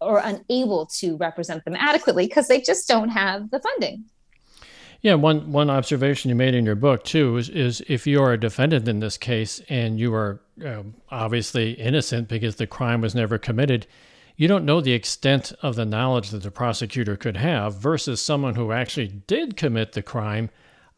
or 0.00 0.20
unable 0.22 0.86
to 0.86 1.16
represent 1.16 1.64
them 1.64 1.76
adequately 1.78 2.26
because 2.26 2.46
they 2.48 2.60
just 2.60 2.86
don't 2.86 3.08
have 3.08 3.50
the 3.50 3.60
funding. 3.60 4.04
Yeah, 5.04 5.16
one 5.16 5.52
one 5.52 5.68
observation 5.68 6.30
you 6.30 6.34
made 6.34 6.54
in 6.54 6.64
your 6.64 6.76
book 6.76 7.04
too 7.04 7.36
is, 7.36 7.50
is 7.50 7.82
if 7.88 8.06
you 8.06 8.22
are 8.22 8.32
a 8.32 8.40
defendant 8.40 8.88
in 8.88 9.00
this 9.00 9.18
case 9.18 9.60
and 9.68 10.00
you 10.00 10.14
are 10.14 10.40
um, 10.64 10.94
obviously 11.10 11.72
innocent 11.72 12.26
because 12.26 12.56
the 12.56 12.66
crime 12.66 13.02
was 13.02 13.14
never 13.14 13.36
committed, 13.36 13.86
you 14.38 14.48
don't 14.48 14.64
know 14.64 14.80
the 14.80 14.94
extent 14.94 15.52
of 15.60 15.76
the 15.76 15.84
knowledge 15.84 16.30
that 16.30 16.42
the 16.42 16.50
prosecutor 16.50 17.18
could 17.18 17.36
have 17.36 17.74
versus 17.74 18.22
someone 18.22 18.54
who 18.54 18.72
actually 18.72 19.08
did 19.08 19.58
commit 19.58 19.92
the 19.92 20.00
crime. 20.00 20.48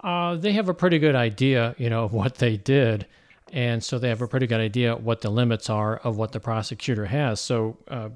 Uh, 0.04 0.36
they 0.36 0.52
have 0.52 0.68
a 0.68 0.74
pretty 0.74 1.00
good 1.00 1.16
idea, 1.16 1.74
you 1.76 1.90
know, 1.90 2.04
of 2.04 2.12
what 2.12 2.36
they 2.36 2.56
did, 2.56 3.06
and 3.52 3.82
so 3.82 3.98
they 3.98 4.08
have 4.08 4.22
a 4.22 4.28
pretty 4.28 4.46
good 4.46 4.60
idea 4.60 4.94
what 4.94 5.20
the 5.20 5.30
limits 5.30 5.68
are 5.68 5.96
of 5.96 6.16
what 6.16 6.30
the 6.30 6.38
prosecutor 6.38 7.06
has. 7.06 7.40
So 7.40 7.76
uh, 7.88 8.10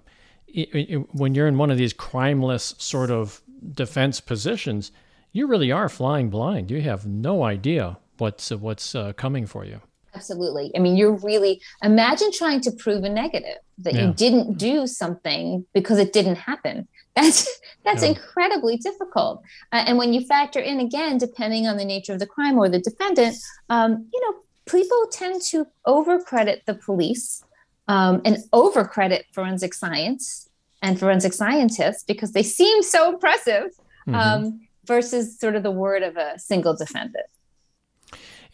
it, 0.46 0.68
it, 0.72 1.14
when 1.16 1.34
you're 1.34 1.48
in 1.48 1.58
one 1.58 1.72
of 1.72 1.78
these 1.78 1.92
crimeless 1.92 2.76
sort 2.78 3.10
of 3.10 3.42
defense 3.74 4.20
positions 4.20 4.92
you 5.32 5.46
really 5.46 5.70
are 5.70 5.88
flying 5.88 6.30
blind. 6.30 6.70
You 6.70 6.80
have 6.82 7.06
no 7.06 7.42
idea 7.44 7.98
what's 8.18 8.50
uh, 8.52 8.58
what's 8.58 8.94
uh, 8.94 9.12
coming 9.14 9.46
for 9.46 9.64
you. 9.64 9.80
Absolutely. 10.14 10.72
I 10.74 10.80
mean, 10.80 10.96
you're 10.96 11.16
really 11.18 11.60
imagine 11.82 12.32
trying 12.32 12.60
to 12.62 12.72
prove 12.72 13.04
a 13.04 13.08
negative 13.08 13.58
that 13.78 13.94
yeah. 13.94 14.06
you 14.06 14.14
didn't 14.14 14.58
do 14.58 14.86
something 14.86 15.64
because 15.72 15.98
it 15.98 16.12
didn't 16.12 16.36
happen. 16.36 16.88
That's 17.16 17.48
that's 17.84 18.04
yeah. 18.04 18.10
incredibly 18.10 18.76
difficult. 18.76 19.42
Uh, 19.72 19.82
and 19.84 19.98
when 19.98 20.12
you 20.12 20.24
factor 20.24 20.60
in 20.60 20.78
again, 20.78 21.18
depending 21.18 21.66
on 21.66 21.76
the 21.76 21.84
nature 21.84 22.12
of 22.12 22.20
the 22.20 22.26
crime 22.26 22.56
or 22.56 22.68
the 22.68 22.78
defendant, 22.78 23.36
um, 23.68 24.06
you 24.12 24.20
know, 24.20 24.38
people 24.64 25.06
tend 25.10 25.42
to 25.42 25.66
overcredit 25.88 26.64
the 26.66 26.74
police 26.74 27.44
um, 27.88 28.22
and 28.24 28.38
overcredit 28.52 29.24
forensic 29.32 29.74
science 29.74 30.48
and 30.82 31.00
forensic 31.00 31.32
scientists 31.32 32.04
because 32.04 32.30
they 32.30 32.44
seem 32.44 32.80
so 32.82 33.12
impressive. 33.12 33.72
Mm-hmm. 34.06 34.14
Um, 34.14 34.60
versus 34.90 35.38
sort 35.38 35.54
of 35.54 35.62
the 35.62 35.70
word 35.70 36.02
of 36.02 36.16
a 36.16 36.36
single 36.36 36.74
defendant. 36.74 37.26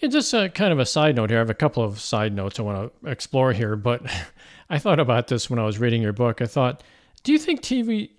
And 0.03 0.13
just 0.13 0.35
a, 0.35 0.51
kind 0.51 0.71
of 0.71 0.79
a 0.79 0.85
side 0.85 1.17
note 1.17 1.31
here. 1.31 1.39
I 1.39 1.41
have 1.41 1.49
a 1.49 1.55
couple 1.55 1.83
of 1.83 1.99
side 1.99 2.35
notes 2.35 2.61
I 2.61 2.63
want 2.63 2.93
to 3.03 3.09
explore 3.09 3.55
here, 3.55 3.75
but 3.75 4.03
I 4.69 4.79
thought 4.79 5.01
about 5.01 5.29
this 5.29 5.49
when 5.49 5.59
I 5.59 5.65
was 5.65 5.79
reading 5.79 6.03
your 6.03 6.13
book. 6.13 6.43
I 6.43 6.45
thought, 6.45 6.83
do 7.23 7.33
you 7.33 7.39
think 7.39 7.63
TV 7.63 8.11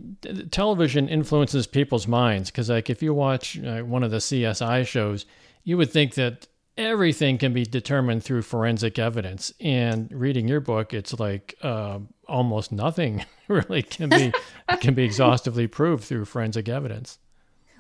television 0.49 1.07
influences 1.07 1.67
people's 1.67 2.07
minds? 2.07 2.49
Because 2.49 2.71
like 2.71 2.89
if 2.89 3.03
you 3.03 3.13
watch 3.13 3.59
uh, 3.59 3.81
one 3.81 4.01
of 4.01 4.09
the 4.09 4.17
CSI 4.17 4.87
shows, 4.87 5.27
you 5.63 5.77
would 5.77 5.91
think 5.91 6.15
that 6.15 6.47
everything 6.75 7.37
can 7.37 7.53
be 7.53 7.65
determined 7.65 8.23
through 8.23 8.41
forensic 8.41 8.97
evidence. 8.97 9.53
And 9.59 10.11
reading 10.11 10.47
your 10.47 10.59
book, 10.59 10.91
it's 10.91 11.19
like 11.19 11.53
uh, 11.61 11.99
almost 12.27 12.71
nothing 12.71 13.25
really 13.47 13.83
can 13.83 14.09
be 14.09 14.33
can 14.81 14.95
be 14.95 15.03
exhaustively 15.05 15.67
proved 15.67 16.03
through 16.03 16.25
forensic 16.25 16.67
evidence. 16.67 17.19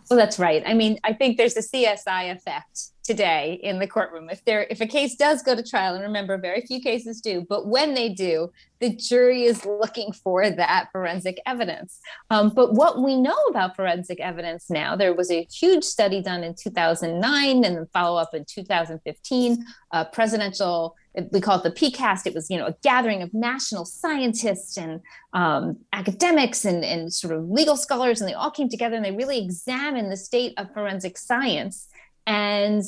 Well, 0.09 0.17
that's 0.17 0.39
right. 0.39 0.63
I 0.65 0.73
mean, 0.73 0.99
I 1.03 1.13
think 1.13 1.37
there's 1.37 1.57
a 1.57 1.61
CSI 1.61 2.31
effect 2.31 2.91
today 3.07 3.59
in 3.63 3.79
the 3.79 3.87
courtroom. 3.87 4.29
If 4.29 4.43
there, 4.43 4.67
if 4.69 4.81
a 4.81 4.85
case 4.85 5.15
does 5.15 5.41
go 5.41 5.55
to 5.55 5.63
trial, 5.63 5.95
and 5.95 6.03
remember, 6.03 6.37
very 6.37 6.61
few 6.61 6.81
cases 6.81 7.21
do, 7.21 7.45
but 7.47 7.67
when 7.67 7.93
they 7.93 8.09
do, 8.09 8.51
the 8.79 8.93
jury 8.95 9.45
is 9.45 9.65
looking 9.65 10.11
for 10.11 10.49
that 10.49 10.89
forensic 10.91 11.39
evidence. 11.45 11.99
Um, 12.29 12.49
but 12.49 12.73
what 12.73 13.01
we 13.01 13.19
know 13.19 13.37
about 13.49 13.75
forensic 13.75 14.19
evidence 14.19 14.69
now, 14.69 14.95
there 14.95 15.13
was 15.13 15.31
a 15.31 15.47
huge 15.49 15.85
study 15.85 16.21
done 16.21 16.43
in 16.43 16.53
2009 16.53 17.55
and 17.55 17.63
then 17.63 17.87
follow 17.93 18.19
up 18.19 18.33
in 18.33 18.45
2015, 18.45 19.65
uh, 19.93 20.05
presidential 20.05 20.95
we 21.31 21.41
call 21.41 21.59
it 21.59 21.63
the 21.63 21.71
PCAST. 21.71 22.27
It 22.27 22.35
was, 22.35 22.49
you 22.49 22.57
know, 22.57 22.67
a 22.67 22.75
gathering 22.83 23.21
of 23.21 23.33
national 23.33 23.85
scientists 23.85 24.77
and 24.77 25.01
um, 25.33 25.77
academics 25.93 26.63
and, 26.63 26.85
and 26.85 27.11
sort 27.11 27.33
of 27.33 27.49
legal 27.49 27.75
scholars, 27.75 28.21
and 28.21 28.29
they 28.29 28.33
all 28.33 28.51
came 28.51 28.69
together 28.69 28.95
and 28.95 29.03
they 29.03 29.11
really 29.11 29.43
examined 29.43 30.11
the 30.11 30.17
state 30.17 30.53
of 30.57 30.71
forensic 30.73 31.17
science. 31.17 31.87
And 32.27 32.83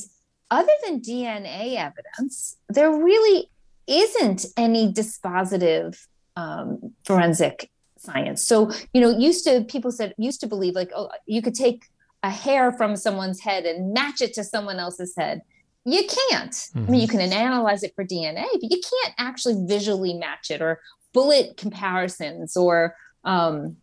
other 0.51 0.71
than 0.85 1.01
DNA 1.01 1.75
evidence, 1.75 2.57
there 2.69 2.91
really 2.91 3.49
isn't 3.87 4.45
any 4.55 4.93
dispositive 4.93 6.05
um, 6.35 6.93
forensic 7.05 7.71
science. 7.97 8.43
So, 8.43 8.71
you 8.93 9.01
know, 9.01 9.17
used 9.17 9.43
to 9.45 9.63
people 9.63 9.91
said 9.91 10.13
used 10.17 10.41
to 10.41 10.47
believe 10.47 10.75
like, 10.75 10.91
oh, 10.95 11.09
you 11.25 11.41
could 11.41 11.55
take 11.55 11.85
a 12.21 12.29
hair 12.29 12.71
from 12.71 12.95
someone's 12.95 13.39
head 13.39 13.65
and 13.65 13.93
match 13.93 14.21
it 14.21 14.35
to 14.35 14.43
someone 14.43 14.77
else's 14.77 15.15
head 15.17 15.41
you 15.85 16.03
can't. 16.03 16.51
Mm-hmm. 16.51 16.79
I 16.79 16.91
mean, 16.91 17.01
you 17.01 17.07
mm-hmm. 17.07 17.17
can 17.17 17.33
analyze 17.33 17.83
it 17.83 17.93
for 17.95 18.03
DNA, 18.03 18.45
but 18.53 18.71
you 18.71 18.81
can't 18.81 19.15
actually 19.17 19.55
visually 19.65 20.13
match 20.13 20.51
it 20.51 20.61
or 20.61 20.81
bullet 21.13 21.57
comparisons 21.57 22.55
or 22.55 22.95
um, 23.23 23.77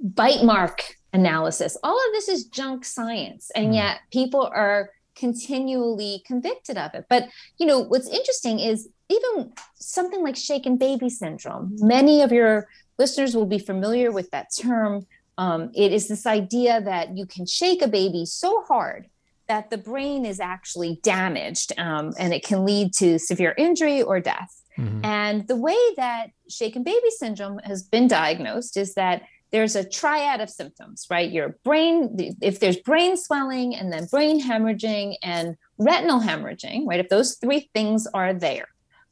bite 0.00 0.44
mark 0.44 0.96
analysis. 1.12 1.76
All 1.82 1.96
of 1.96 2.12
this 2.12 2.28
is 2.28 2.44
junk 2.44 2.84
science, 2.84 3.50
and 3.54 3.72
mm. 3.72 3.74
yet 3.74 4.00
people 4.10 4.50
are 4.54 4.90
continually 5.14 6.22
convicted 6.26 6.76
of 6.76 6.94
it. 6.94 7.06
But 7.08 7.28
you 7.58 7.66
know, 7.66 7.80
what's 7.80 8.08
interesting 8.08 8.60
is 8.60 8.88
even 9.08 9.52
something 9.74 10.22
like 10.22 10.36
shaken 10.36 10.76
baby 10.76 11.08
syndrome. 11.08 11.76
Many 11.78 12.22
of 12.22 12.32
your 12.32 12.68
listeners 12.98 13.34
will 13.34 13.46
be 13.46 13.58
familiar 13.58 14.10
with 14.10 14.30
that 14.30 14.48
term. 14.56 15.06
Um, 15.38 15.70
it 15.74 15.92
is 15.92 16.08
this 16.08 16.26
idea 16.26 16.80
that 16.80 17.16
you 17.16 17.26
can 17.26 17.46
shake 17.46 17.82
a 17.82 17.88
baby 17.88 18.24
so 18.24 18.62
hard 18.62 19.08
that 19.48 19.70
the 19.70 19.78
brain 19.78 20.24
is 20.24 20.40
actually 20.40 20.98
damaged 21.02 21.72
um, 21.78 22.12
and 22.18 22.32
it 22.32 22.44
can 22.44 22.64
lead 22.64 22.92
to 22.94 23.18
severe 23.18 23.54
injury 23.56 24.02
or 24.02 24.18
death. 24.18 24.62
Mm-hmm. 24.78 25.04
And 25.04 25.48
the 25.48 25.56
way 25.56 25.78
that 25.96 26.30
shaken 26.48 26.82
baby 26.82 27.10
syndrome 27.10 27.58
has 27.64 27.82
been 27.82 28.08
diagnosed 28.08 28.76
is 28.76 28.94
that 28.94 29.22
there's 29.52 29.76
a 29.76 29.88
triad 29.88 30.40
of 30.40 30.50
symptoms, 30.50 31.06
right? 31.10 31.30
Your 31.30 31.56
brain, 31.64 32.16
if 32.42 32.60
there's 32.60 32.76
brain 32.76 33.16
swelling 33.16 33.74
and 33.74 33.92
then 33.92 34.06
brain 34.06 34.42
hemorrhaging 34.42 35.16
and 35.22 35.56
retinal 35.78 36.20
hemorrhaging, 36.20 36.86
right? 36.86 37.00
If 37.00 37.08
those 37.08 37.36
three 37.36 37.70
things 37.74 38.06
are 38.12 38.34
there, 38.34 38.66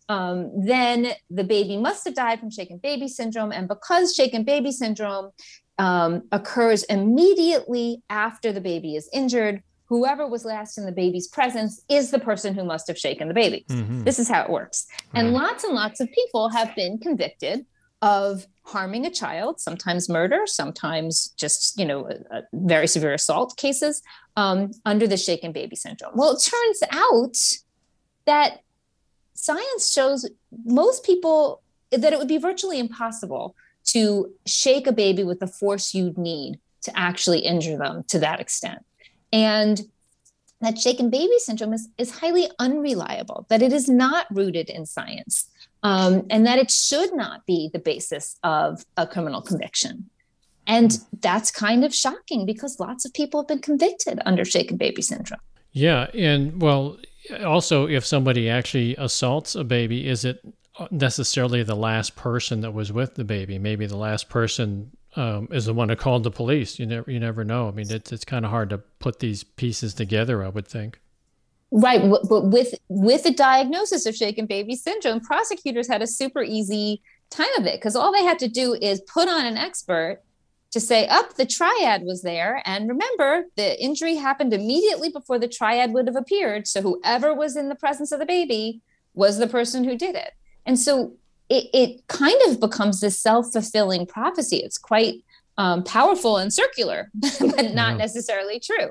um, 0.08 0.50
then 0.66 1.12
the 1.30 1.44
baby 1.44 1.76
must 1.76 2.04
have 2.04 2.14
died 2.14 2.40
from 2.40 2.50
shaken 2.50 2.78
baby 2.78 3.08
syndrome. 3.08 3.52
And 3.52 3.68
because 3.68 4.14
shaken 4.14 4.44
baby 4.44 4.72
syndrome 4.72 5.30
um, 5.78 6.22
occurs 6.32 6.84
immediately 6.84 8.02
after 8.10 8.52
the 8.52 8.60
baby 8.60 8.96
is 8.96 9.08
injured, 9.12 9.62
whoever 9.86 10.26
was 10.26 10.44
last 10.44 10.78
in 10.78 10.86
the 10.86 10.92
baby's 10.92 11.28
presence 11.28 11.82
is 11.88 12.10
the 12.10 12.18
person 12.18 12.54
who 12.54 12.64
must 12.64 12.86
have 12.88 12.98
shaken 12.98 13.28
the 13.28 13.34
baby. 13.34 13.64
Mm-hmm. 13.68 14.04
This 14.04 14.18
is 14.18 14.28
how 14.28 14.42
it 14.42 14.50
works. 14.50 14.86
And 15.14 15.32
lots 15.32 15.64
and 15.64 15.74
lots 15.74 16.00
of 16.00 16.10
people 16.12 16.48
have 16.50 16.74
been 16.74 16.98
convicted 16.98 17.64
of 18.02 18.46
harming 18.64 19.06
a 19.06 19.10
child, 19.10 19.60
sometimes 19.60 20.08
murder, 20.08 20.42
sometimes 20.46 21.28
just, 21.36 21.78
you 21.78 21.84
know, 21.84 22.08
a, 22.08 22.38
a 22.38 22.42
very 22.52 22.86
severe 22.86 23.14
assault 23.14 23.56
cases 23.56 24.02
um, 24.36 24.70
under 24.84 25.06
the 25.06 25.16
shaken 25.16 25.52
baby 25.52 25.76
syndrome. 25.76 26.12
Well, 26.14 26.32
it 26.32 26.42
turns 26.42 26.82
out 26.90 27.36
that 28.26 28.60
science 29.34 29.92
shows 29.92 30.28
most 30.64 31.04
people 31.04 31.62
that 31.90 32.12
it 32.12 32.18
would 32.18 32.28
be 32.28 32.38
virtually 32.38 32.78
impossible 32.78 33.54
to 33.84 34.32
shake 34.46 34.86
a 34.86 34.92
baby 34.92 35.24
with 35.24 35.40
the 35.40 35.46
force 35.46 35.94
you'd 35.94 36.16
need 36.16 36.58
to 36.82 36.98
actually 36.98 37.40
injure 37.40 37.76
them 37.76 38.04
to 38.08 38.18
that 38.18 38.40
extent 38.40 38.84
and 39.34 39.82
that 40.60 40.78
shaken 40.78 41.10
baby 41.10 41.38
syndrome 41.38 41.72
is, 41.72 41.88
is 41.98 42.18
highly 42.18 42.48
unreliable, 42.60 43.46
that 43.48 43.62
it 43.62 43.72
is 43.72 43.88
not 43.88 44.26
rooted 44.30 44.70
in 44.70 44.86
science, 44.86 45.50
um, 45.84 46.26
and 46.30 46.46
that 46.46 46.58
it 46.58 46.70
should 46.70 47.14
not 47.14 47.46
be 47.46 47.70
the 47.72 47.78
basis 47.78 48.36
of 48.42 48.84
a 48.96 49.06
criminal 49.06 49.42
conviction. 49.42 50.08
And 50.66 50.98
that's 51.20 51.50
kind 51.50 51.84
of 51.84 51.94
shocking 51.94 52.46
because 52.46 52.80
lots 52.80 53.04
of 53.04 53.12
people 53.12 53.42
have 53.42 53.48
been 53.48 53.60
convicted 53.60 54.18
under 54.24 54.46
shaken 54.46 54.78
baby 54.78 55.02
syndrome. 55.02 55.40
Yeah. 55.72 56.06
And 56.14 56.60
well, 56.62 56.96
also, 57.44 57.86
if 57.86 58.06
somebody 58.06 58.48
actually 58.48 58.96
assaults 58.96 59.54
a 59.54 59.62
baby, 59.62 60.08
is 60.08 60.24
it 60.24 60.40
necessarily 60.90 61.62
the 61.62 61.76
last 61.76 62.16
person 62.16 62.62
that 62.62 62.72
was 62.72 62.90
with 62.90 63.14
the 63.16 63.24
baby? 63.24 63.58
Maybe 63.58 63.84
the 63.84 63.98
last 63.98 64.30
person 64.30 64.90
um, 65.16 65.48
is 65.52 65.66
the 65.66 65.74
one 65.74 65.90
who 65.90 65.96
called 65.96 66.24
the 66.24 66.30
police. 66.30 66.78
You 66.78 66.86
never, 66.86 67.10
you 67.10 67.20
never 67.20 67.44
know. 67.44 67.68
I 67.68 67.72
mean, 67.72 67.90
it's 67.90 68.10
it's 68.10 68.24
kind 68.24 68.46
of 68.46 68.50
hard 68.50 68.70
to 68.70 68.78
put 68.78 69.18
these 69.18 69.44
pieces 69.44 69.92
together. 69.92 70.42
I 70.42 70.48
would 70.48 70.66
think. 70.66 70.98
Right, 71.70 72.02
but 72.28 72.46
with 72.46 72.74
with 72.88 73.24
the 73.24 73.32
diagnosis 73.32 74.06
of 74.06 74.14
shaken 74.14 74.46
baby 74.46 74.76
syndrome, 74.76 75.20
prosecutors 75.20 75.88
had 75.88 76.02
a 76.02 76.06
super 76.06 76.42
easy 76.42 77.02
time 77.30 77.48
of 77.58 77.66
it 77.66 77.80
because 77.80 77.96
all 77.96 78.12
they 78.12 78.22
had 78.22 78.38
to 78.40 78.48
do 78.48 78.74
is 78.74 79.00
put 79.00 79.28
on 79.28 79.44
an 79.44 79.56
expert 79.56 80.20
to 80.70 80.80
say, 80.80 81.06
up 81.06 81.26
oh, 81.30 81.32
the 81.36 81.46
triad 81.46 82.02
was 82.02 82.22
there. 82.22 82.60
And 82.64 82.88
remember, 82.88 83.44
the 83.56 83.80
injury 83.82 84.16
happened 84.16 84.52
immediately 84.52 85.08
before 85.08 85.38
the 85.38 85.48
triad 85.48 85.92
would 85.92 86.08
have 86.08 86.16
appeared. 86.16 86.66
So 86.66 86.82
whoever 86.82 87.32
was 87.32 87.56
in 87.56 87.68
the 87.68 87.76
presence 87.76 88.10
of 88.10 88.18
the 88.18 88.26
baby 88.26 88.80
was 89.14 89.38
the 89.38 89.46
person 89.46 89.84
who 89.84 89.96
did 89.96 90.16
it. 90.16 90.32
And 90.66 90.78
so 90.78 91.14
it, 91.48 91.68
it 91.72 92.06
kind 92.08 92.40
of 92.48 92.60
becomes 92.60 93.00
this 93.00 93.20
self-fulfilling 93.20 94.06
prophecy 94.06 94.58
it's 94.58 94.78
quite 94.78 95.22
um, 95.58 95.84
powerful 95.84 96.38
and 96.38 96.52
circular 96.52 97.10
but 97.40 97.74
not 97.74 97.92
yeah. 97.92 97.96
necessarily 97.96 98.58
true 98.58 98.90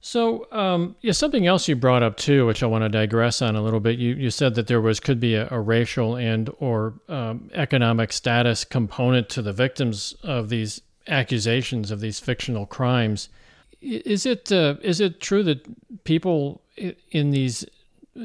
so, 0.00 0.50
um, 0.50 0.96
yeah, 1.02 1.12
something 1.12 1.46
else 1.46 1.68
you 1.68 1.76
brought 1.76 2.02
up 2.02 2.16
too, 2.16 2.46
which 2.46 2.62
I 2.62 2.66
want 2.66 2.84
to 2.84 2.88
digress 2.88 3.42
on 3.42 3.54
a 3.54 3.62
little 3.62 3.80
bit. 3.80 3.98
You 3.98 4.14
you 4.14 4.30
said 4.30 4.54
that 4.54 4.66
there 4.66 4.80
was 4.80 4.98
could 4.98 5.20
be 5.20 5.34
a, 5.34 5.48
a 5.50 5.60
racial 5.60 6.16
and 6.16 6.50
or 6.58 6.94
um, 7.08 7.50
economic 7.52 8.12
status 8.12 8.64
component 8.64 9.28
to 9.30 9.42
the 9.42 9.52
victims 9.52 10.14
of 10.22 10.48
these 10.48 10.80
accusations 11.06 11.90
of 11.90 12.00
these 12.00 12.20
fictional 12.20 12.66
crimes. 12.66 13.28
is 13.80 14.24
it 14.24 14.50
uh, 14.50 14.76
is 14.82 15.00
it 15.00 15.20
true 15.20 15.42
that 15.42 16.04
people 16.04 16.62
in 17.10 17.30
these 17.30 17.66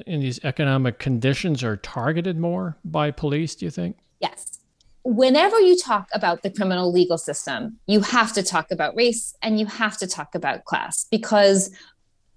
in 0.06 0.22
these 0.22 0.44
economic 0.44 0.98
conditions 0.98 1.64
are 1.64 1.78
targeted 1.78 2.38
more 2.38 2.78
by 2.86 3.12
police? 3.12 3.56
Do 3.56 3.66
you 3.66 3.72
think? 3.72 3.98
Yes. 4.20 4.55
Whenever 5.06 5.60
you 5.60 5.78
talk 5.78 6.10
about 6.14 6.42
the 6.42 6.50
criminal 6.50 6.92
legal 6.92 7.20
system, 7.20 7.78
you 7.86 8.02
have 8.02 8.34
to 8.34 8.42
talk 8.42 8.72
about 8.72 8.96
race 8.96 9.36
and 9.44 9.60
you 9.60 9.68
have 9.68 10.00
to 10.00 10.08
talk 10.08 10.34
about 10.34 10.66
class 10.66 11.06
because 11.12 11.70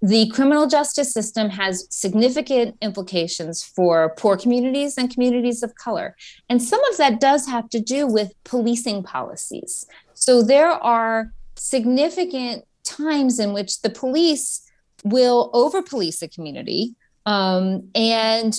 the 0.03 0.29
criminal 0.29 0.67
justice 0.67 1.11
system 1.11 1.49
has 1.49 1.87
significant 1.89 2.77
implications 2.79 3.63
for 3.63 4.13
poor 4.17 4.37
communities 4.37 4.99
and 4.99 5.11
communities 5.11 5.63
of 5.63 5.73
color. 5.75 6.15
And 6.47 6.61
some 6.61 6.83
of 6.85 6.97
that 6.97 7.19
does 7.19 7.47
have 7.47 7.69
to 7.71 7.79
do 7.79 8.05
with 8.05 8.33
policing 8.43 9.01
policies. 9.01 9.87
So 10.13 10.43
there 10.43 10.69
are 10.69 11.33
significant 11.55 12.65
times 12.83 13.39
in 13.39 13.51
which 13.51 13.81
the 13.81 13.89
police 13.89 14.61
will 15.03 15.49
over 15.53 15.81
police 15.81 16.21
a 16.21 16.27
community 16.27 16.93
um, 17.25 17.89
and 17.95 18.57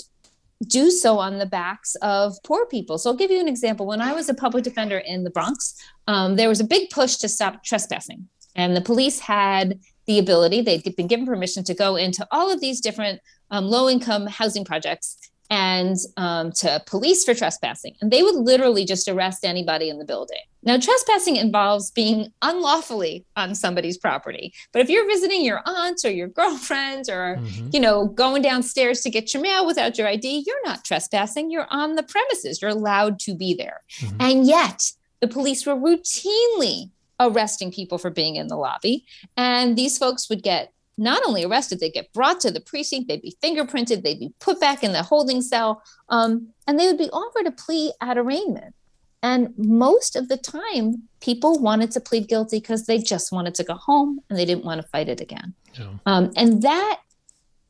do 0.67 0.91
so 0.91 1.19
on 1.19 1.39
the 1.39 1.47
backs 1.47 1.95
of 2.03 2.37
poor 2.45 2.67
people. 2.67 2.99
So 2.99 3.11
I'll 3.11 3.17
give 3.17 3.31
you 3.31 3.41
an 3.41 3.49
example. 3.49 3.87
When 3.87 4.01
I 4.01 4.13
was 4.13 4.29
a 4.29 4.35
public 4.35 4.65
defender 4.65 4.99
in 4.99 5.25
the 5.25 5.31
Bronx, 5.31 5.75
um, 6.07 6.37
there 6.37 6.49
was 6.49 6.61
a 6.61 6.65
big 6.65 6.91
push 6.91 7.17
to 7.17 7.29
stop 7.29 7.65
trespassing. 7.65 8.29
And 8.57 8.77
the 8.77 8.81
police 8.81 9.21
had 9.21 9.81
the 10.07 10.19
ability, 10.19 10.61
they'd 10.61 10.97
been 10.97 11.07
given 11.07 11.25
permission 11.25 11.63
to 11.65 11.75
go 11.75 11.97
into 11.97 12.27
all 12.31 12.51
of 12.51 12.61
these 12.61 12.81
different 12.81 13.21
um, 13.51 13.67
low 13.67 13.89
income 13.89 14.27
housing 14.27 14.65
projects 14.65 15.17
and 15.51 15.97
um, 16.17 16.53
to 16.53 16.81
police 16.87 17.25
for 17.25 17.35
trespassing. 17.35 17.97
And 18.01 18.13
they 18.13 18.23
would 18.23 18.37
literally 18.37 18.85
just 18.85 19.09
arrest 19.09 19.45
anybody 19.45 19.89
in 19.89 19.99
the 19.99 20.05
building. 20.05 20.39
Now, 20.63 20.79
trespassing 20.79 21.37
involves 21.37 21.91
being 21.91 22.33
unlawfully 22.43 23.25
on 23.35 23.55
somebody's 23.55 23.99
property. 23.99 24.53
But 24.73 24.83
if 24.83 24.89
you're 24.89 25.07
visiting 25.07 25.45
your 25.45 25.61
aunt 25.67 26.05
or 26.05 26.11
your 26.11 26.29
girlfriend 26.29 27.07
or, 27.09 27.39
mm-hmm. 27.41 27.71
you 27.73 27.81
know, 27.81 28.07
going 28.07 28.43
downstairs 28.43 29.01
to 29.01 29.11
get 29.11 29.35
your 29.35 29.43
mail 29.43 29.67
without 29.67 29.99
your 29.99 30.07
ID, 30.07 30.45
you're 30.47 30.65
not 30.65 30.85
trespassing. 30.85 31.51
You're 31.51 31.67
on 31.71 31.97
the 31.97 32.03
premises. 32.03 32.63
You're 32.63 32.71
allowed 32.71 33.19
to 33.21 33.35
be 33.35 33.55
there. 33.55 33.81
Mm-hmm. 33.99 34.17
And 34.21 34.47
yet, 34.47 34.93
the 35.21 35.29
police 35.29 35.67
were 35.67 35.75
routinely 35.75 36.91
arresting 37.19 37.73
people 37.73 37.99
for 37.99 38.11
being 38.11 38.37
in 38.37 38.47
the 38.47 38.57
lobby. 38.57 39.05
And 39.37 39.77
these 39.77 39.99
folks 39.99 40.29
would 40.31 40.43
get 40.43 40.73
not 41.01 41.23
only 41.27 41.45
arrested, 41.45 41.81
they'd 41.81 41.95
get 41.95 42.13
brought 42.13 42.41
to 42.41 42.51
the 42.51 42.61
precinct, 42.61 43.09
they'd 43.09 43.23
be 43.23 43.37
fingerprinted, 43.43 44.03
they'd 44.03 44.21
be 44.21 44.35
put 44.39 44.61
back 44.61 44.85
in 44.85 44.93
the 44.93 45.03
holding 45.03 45.41
cell, 45.41 45.83
um, 46.11 46.49
and 46.67 46.79
they 46.79 46.87
would 46.87 46.99
be 46.99 47.11
offered 47.11 47.47
a 47.47 47.53
plea 47.53 47.93
at 48.03 48.19
arraignment. 48.19 48.75
And 49.23 49.53
most 49.57 50.17
of 50.17 50.29
the 50.29 50.37
time, 50.37 51.09
people 51.21 51.59
wanted 51.59 51.91
to 51.93 52.01
plead 52.01 52.29
guilty 52.29 52.61
because 52.61 52.87
they 52.87 52.99
just 52.99 53.33
wanted 53.33 53.55
to 53.57 53.65
go 53.65 53.75
home 53.75 54.21
and 54.29 54.39
they 54.39 54.45
didn't 54.45 54.65
want 54.65 54.81
to 54.81 54.89
fight 54.89 55.09
it 55.09 55.21
again. 55.21 55.55
Yeah. 55.75 55.95
Um, 56.07 56.33
and 56.37 56.63
that 56.63 57.01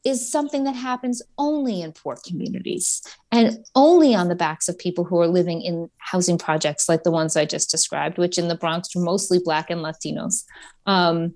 is 0.05 0.31
something 0.31 0.64
that 0.64 0.75
happens 0.75 1.23
only 1.37 1.83
in 1.83 1.93
poor 1.93 2.16
communities 2.27 3.03
and 3.31 3.64
only 3.75 4.14
on 4.14 4.29
the 4.29 4.35
backs 4.35 4.69
of 4.69 4.79
people 4.79 5.05
who 5.05 5.21
are 5.21 5.27
living 5.27 5.61
in 5.61 5.90
housing 5.99 6.38
projects 6.38 6.88
like 6.88 7.03
the 7.03 7.11
ones 7.11 7.37
I 7.37 7.45
just 7.45 7.71
described, 7.71 8.16
which 8.16 8.38
in 8.38 8.49
the 8.49 8.55
Bronx 8.55 8.95
were 8.95 9.03
mostly 9.03 9.38
Black 9.45 9.71
and 9.71 9.83
Latinos. 9.83 10.45
Um, 10.87 11.35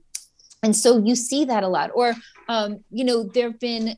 and 0.64 0.74
so 0.74 0.98
you 0.98 1.14
see 1.14 1.44
that 1.44 1.62
a 1.62 1.68
lot. 1.68 1.90
Or, 1.94 2.14
um, 2.48 2.82
you 2.90 3.04
know, 3.04 3.22
there 3.22 3.50
have 3.50 3.60
been 3.60 3.96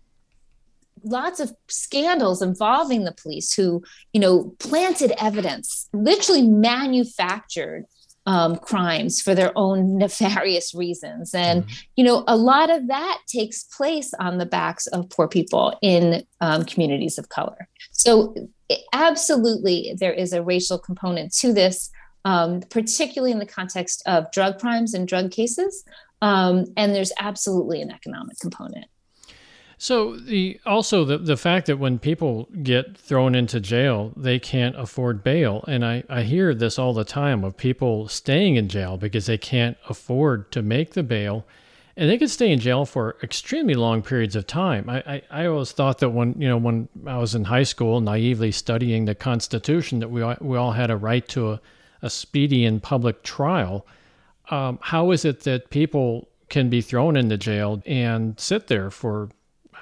lots 1.05 1.39
of 1.41 1.55
scandals 1.69 2.43
involving 2.43 3.05
the 3.05 3.13
police 3.13 3.55
who, 3.55 3.83
you 4.13 4.21
know, 4.21 4.55
planted 4.59 5.13
evidence, 5.23 5.89
literally 5.93 6.43
manufactured 6.43 7.85
um, 8.27 8.57
crimes 8.57 9.23
for 9.23 9.35
their 9.35 9.53
own 9.57 9.99
nefarious 9.99 10.75
reasons. 10.75 11.33
And, 11.33 11.63
mm-hmm. 11.63 11.75
you 11.95 12.05
know, 12.05 12.25
a 12.27 12.37
lot 12.37 12.71
of 12.71 12.89
that 12.89 13.19
takes 13.29 13.63
place 13.63 14.13
on 14.19 14.39
the 14.39 14.47
backs 14.47 14.89
of 14.89 15.09
poor 15.11 15.29
people 15.29 15.79
in 15.81 16.25
um, 16.41 16.65
communities 16.65 17.19
of 17.19 17.29
color. 17.29 17.69
So, 17.93 18.35
absolutely, 18.93 19.95
there 19.97 20.13
is 20.13 20.33
a 20.33 20.43
racial 20.43 20.79
component 20.79 21.33
to 21.35 21.53
this, 21.53 21.91
um, 22.25 22.61
particularly 22.69 23.31
in 23.31 23.39
the 23.39 23.47
context 23.47 24.03
of 24.07 24.31
drug 24.33 24.59
crimes 24.59 24.93
and 24.93 25.07
drug 25.07 25.31
cases. 25.31 25.85
Um, 26.23 26.65
and 26.77 26.95
there's 26.95 27.13
absolutely 27.19 27.83
an 27.83 27.91
economic 27.91 28.39
component. 28.41 28.87
So 29.79 30.17
the 30.17 30.59
also 30.65 31.05
the 31.05 31.19
the 31.19 31.37
fact 31.37 31.67
that 31.67 31.79
when 31.79 31.99
people 31.99 32.49
get 32.63 32.97
thrown 32.97 33.35
into 33.35 33.61
jail, 33.61 34.13
they 34.17 34.39
can't 34.39 34.75
afford 34.79 35.23
bail, 35.23 35.65
and 35.69 35.85
I 35.85 36.03
I 36.09 36.23
hear 36.23 36.55
this 36.55 36.79
all 36.79 36.95
the 36.95 37.05
time 37.05 37.45
of 37.45 37.59
people 37.59 38.09
staying 38.09 38.57
in 38.57 38.69
jail 38.69 38.97
because 38.97 39.27
they 39.27 39.37
can't 39.37 39.77
afford 39.87 40.51
to 40.53 40.63
make 40.63 40.95
the 40.95 41.03
bail, 41.03 41.45
and 41.95 42.09
they 42.09 42.17
could 42.17 42.31
stay 42.31 42.51
in 42.51 42.59
jail 42.59 42.87
for 42.87 43.17
extremely 43.23 43.75
long 43.75 44.01
periods 44.01 44.35
of 44.35 44.47
time. 44.47 44.89
I 44.89 45.03
I, 45.07 45.43
I 45.43 45.47
always 45.47 45.73
thought 45.73 45.99
that 45.99 46.11
when 46.11 46.41
you 46.41 46.49
know 46.49 46.57
when 46.57 46.89
I 47.07 47.19
was 47.19 47.35
in 47.35 47.45
high 47.45 47.65
school, 47.65 48.01
naively 48.01 48.53
studying 48.53 49.05
the 49.05 49.15
Constitution, 49.15 49.99
that 49.99 50.11
we 50.11 50.23
all, 50.23 50.37
we 50.41 50.57
all 50.57 50.73
had 50.73 50.91
a 50.91 50.97
right 50.97 51.29
to 51.29 51.51
a, 51.53 51.61
a 52.01 52.09
speedy 52.09 52.65
and 52.65 52.83
public 52.83 53.23
trial. 53.23 53.87
Um, 54.51 54.79
how 54.81 55.11
is 55.11 55.25
it 55.25 55.41
that 55.41 55.71
people 55.71 56.29
can 56.49 56.71
be 56.71 56.81
thrown 56.81 57.17
into 57.17 57.37
jail 57.37 57.83
and 57.87 58.39
sit 58.39 58.69
there 58.69 58.91
for 58.91 59.31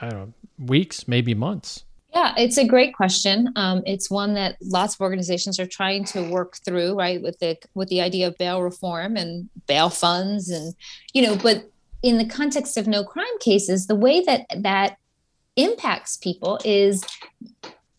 I 0.00 0.09
don't 0.09 0.18
know, 0.18 0.33
weeks, 0.66 1.07
maybe 1.07 1.35
months? 1.35 1.85
Yeah, 2.14 2.33
it's 2.37 2.59
a 2.59 2.66
great 2.66 2.94
question. 2.94 3.53
Um, 3.57 3.83
it's 3.87 4.09
one 4.09 4.35
that 4.35 4.57
lots 4.62 4.94
of 4.94 5.00
organizations 5.00 5.59
are 5.59 5.66
trying 5.66 6.05
to 6.07 6.22
work 6.22 6.59
through, 6.64 6.94
right, 6.94 7.20
with 7.20 7.38
the 7.40 7.59
with 7.74 7.88
the 7.88 8.00
idea 8.00 8.29
of 8.29 8.38
bail 8.38 8.62
reform 8.62 9.16
and 9.16 9.48
bail 9.66 9.90
funds, 9.90 10.48
and 10.48 10.74
you 11.12 11.22
know, 11.22 11.37
but 11.37 11.68
in 12.03 12.18
the 12.18 12.27
context 12.27 12.77
of 12.77 12.87
no 12.87 13.03
crime 13.03 13.38
cases, 13.40 13.88
the 13.88 13.96
way 13.96 14.20
that 14.20 14.46
that 14.57 14.96
impacts 15.57 16.16
people 16.16 16.61
is 16.64 17.05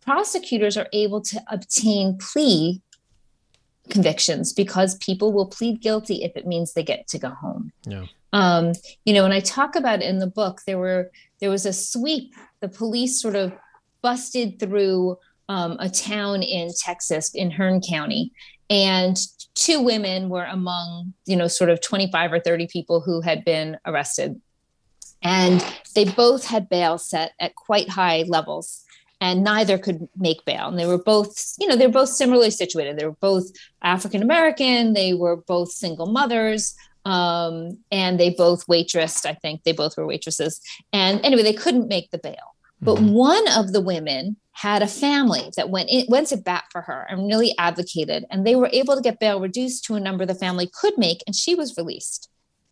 prosecutors 0.02 0.78
are 0.78 0.88
able 0.94 1.20
to 1.20 1.42
obtain 1.50 2.18
plea 2.18 2.82
convictions 3.90 4.54
because 4.54 4.96
people 4.98 5.34
will 5.34 5.48
plead 5.48 5.82
guilty 5.82 6.24
if 6.24 6.36
it 6.36 6.48
means 6.48 6.74
they 6.74 6.84
get 6.84 7.08
to 7.10 7.20
go 7.20 7.30
home. 7.30 7.72
Yeah. 7.86 8.06
Um, 8.34 8.74
you 9.06 9.14
know, 9.14 9.26
and 9.26 9.34
I 9.34 9.40
talk 9.40 9.76
about 9.76 10.02
in 10.02 10.20
the 10.20 10.28
book, 10.28 10.62
there 10.66 10.78
were 10.78 11.12
there 11.40 11.50
was 11.50 11.66
a 11.66 11.74
sweep. 11.74 12.34
The 12.60 12.68
police 12.68 13.22
sort 13.22 13.36
of 13.36 13.54
busted 14.02 14.60
through 14.60 15.18
um, 15.48 15.78
a 15.80 15.90
town 15.90 16.44
in 16.44 16.72
Texas, 16.78 17.34
in 17.34 17.52
Hearne 17.52 17.82
County, 17.82 18.32
and 18.70 19.18
two 19.54 19.82
women 19.82 20.30
were 20.30 20.46
among, 20.46 21.14
you 21.26 21.36
know, 21.36 21.48
sort 21.48 21.70
of 21.70 21.82
25 21.82 22.34
or 22.34 22.40
30 22.40 22.68
people 22.68 23.02
who 23.02 23.22
had 23.22 23.46
been 23.46 23.78
arrested. 23.86 24.40
And 25.22 25.66
they 25.96 26.06
both 26.06 26.46
had 26.46 26.70
bail 26.70 26.98
set 26.98 27.34
at 27.40 27.56
quite 27.56 27.90
high 27.90 28.26
levels 28.28 28.85
and 29.22 29.44
neither 29.44 29.78
could 29.78 30.08
make 30.18 30.44
bail. 30.46 30.68
And 30.68 30.78
they 30.78 30.86
were 30.86 31.02
both, 31.02 31.54
you 31.60 31.68
know, 31.68 31.76
they 31.76 31.88
were 31.88 31.94
both 31.94 32.10
similarly 32.10 32.52
situated. 32.52 32.98
They 32.98 33.06
were 33.06 33.12
both 33.14 33.46
African 33.82 34.22
American. 34.22 34.94
They 34.94 35.14
were 35.14 35.38
both 35.38 35.72
single 35.72 36.08
mothers 36.08 36.76
um, 37.06 37.78
and 37.92 38.20
they 38.20 38.32
both 38.32 38.66
waitressed. 38.68 39.26
I 39.26 39.34
think 39.36 39.64
they 39.64 39.72
both 39.72 39.96
were 39.96 40.08
waitresses. 40.08 40.60
And 40.92 41.24
anyway, 41.24 41.44
they 41.44 41.54
couldn't 41.54 41.88
make 41.88 42.12
the 42.12 42.18
bail. 42.18 42.56
But 42.82 42.98
mm-hmm. 42.98 43.14
one 43.14 43.48
of 43.56 43.72
the 43.72 43.82
women 43.82 44.38
had 44.52 44.82
a 44.82 44.88
family 44.88 45.52
that 45.56 45.70
went 45.70 45.90
in, 45.90 46.06
went 46.10 46.28
to 46.28 46.38
bat 46.38 46.66
for 46.72 46.82
her 46.82 47.06
and 47.10 47.28
really 47.28 47.54
advocated, 47.58 48.26
and 48.30 48.46
they 48.46 48.56
were 48.56 48.70
able 48.74 48.96
to 48.96 49.02
get 49.02 49.20
bail 49.20 49.40
reduced 49.40 49.86
to 49.86 49.96
a 49.96 50.00
number 50.00 50.26
the 50.26 50.36
family 50.36 50.70
could 50.74 50.98
make, 50.98 51.22
and 51.26 51.36
she 51.36 51.56
was 51.56 51.78
released. 51.78 52.30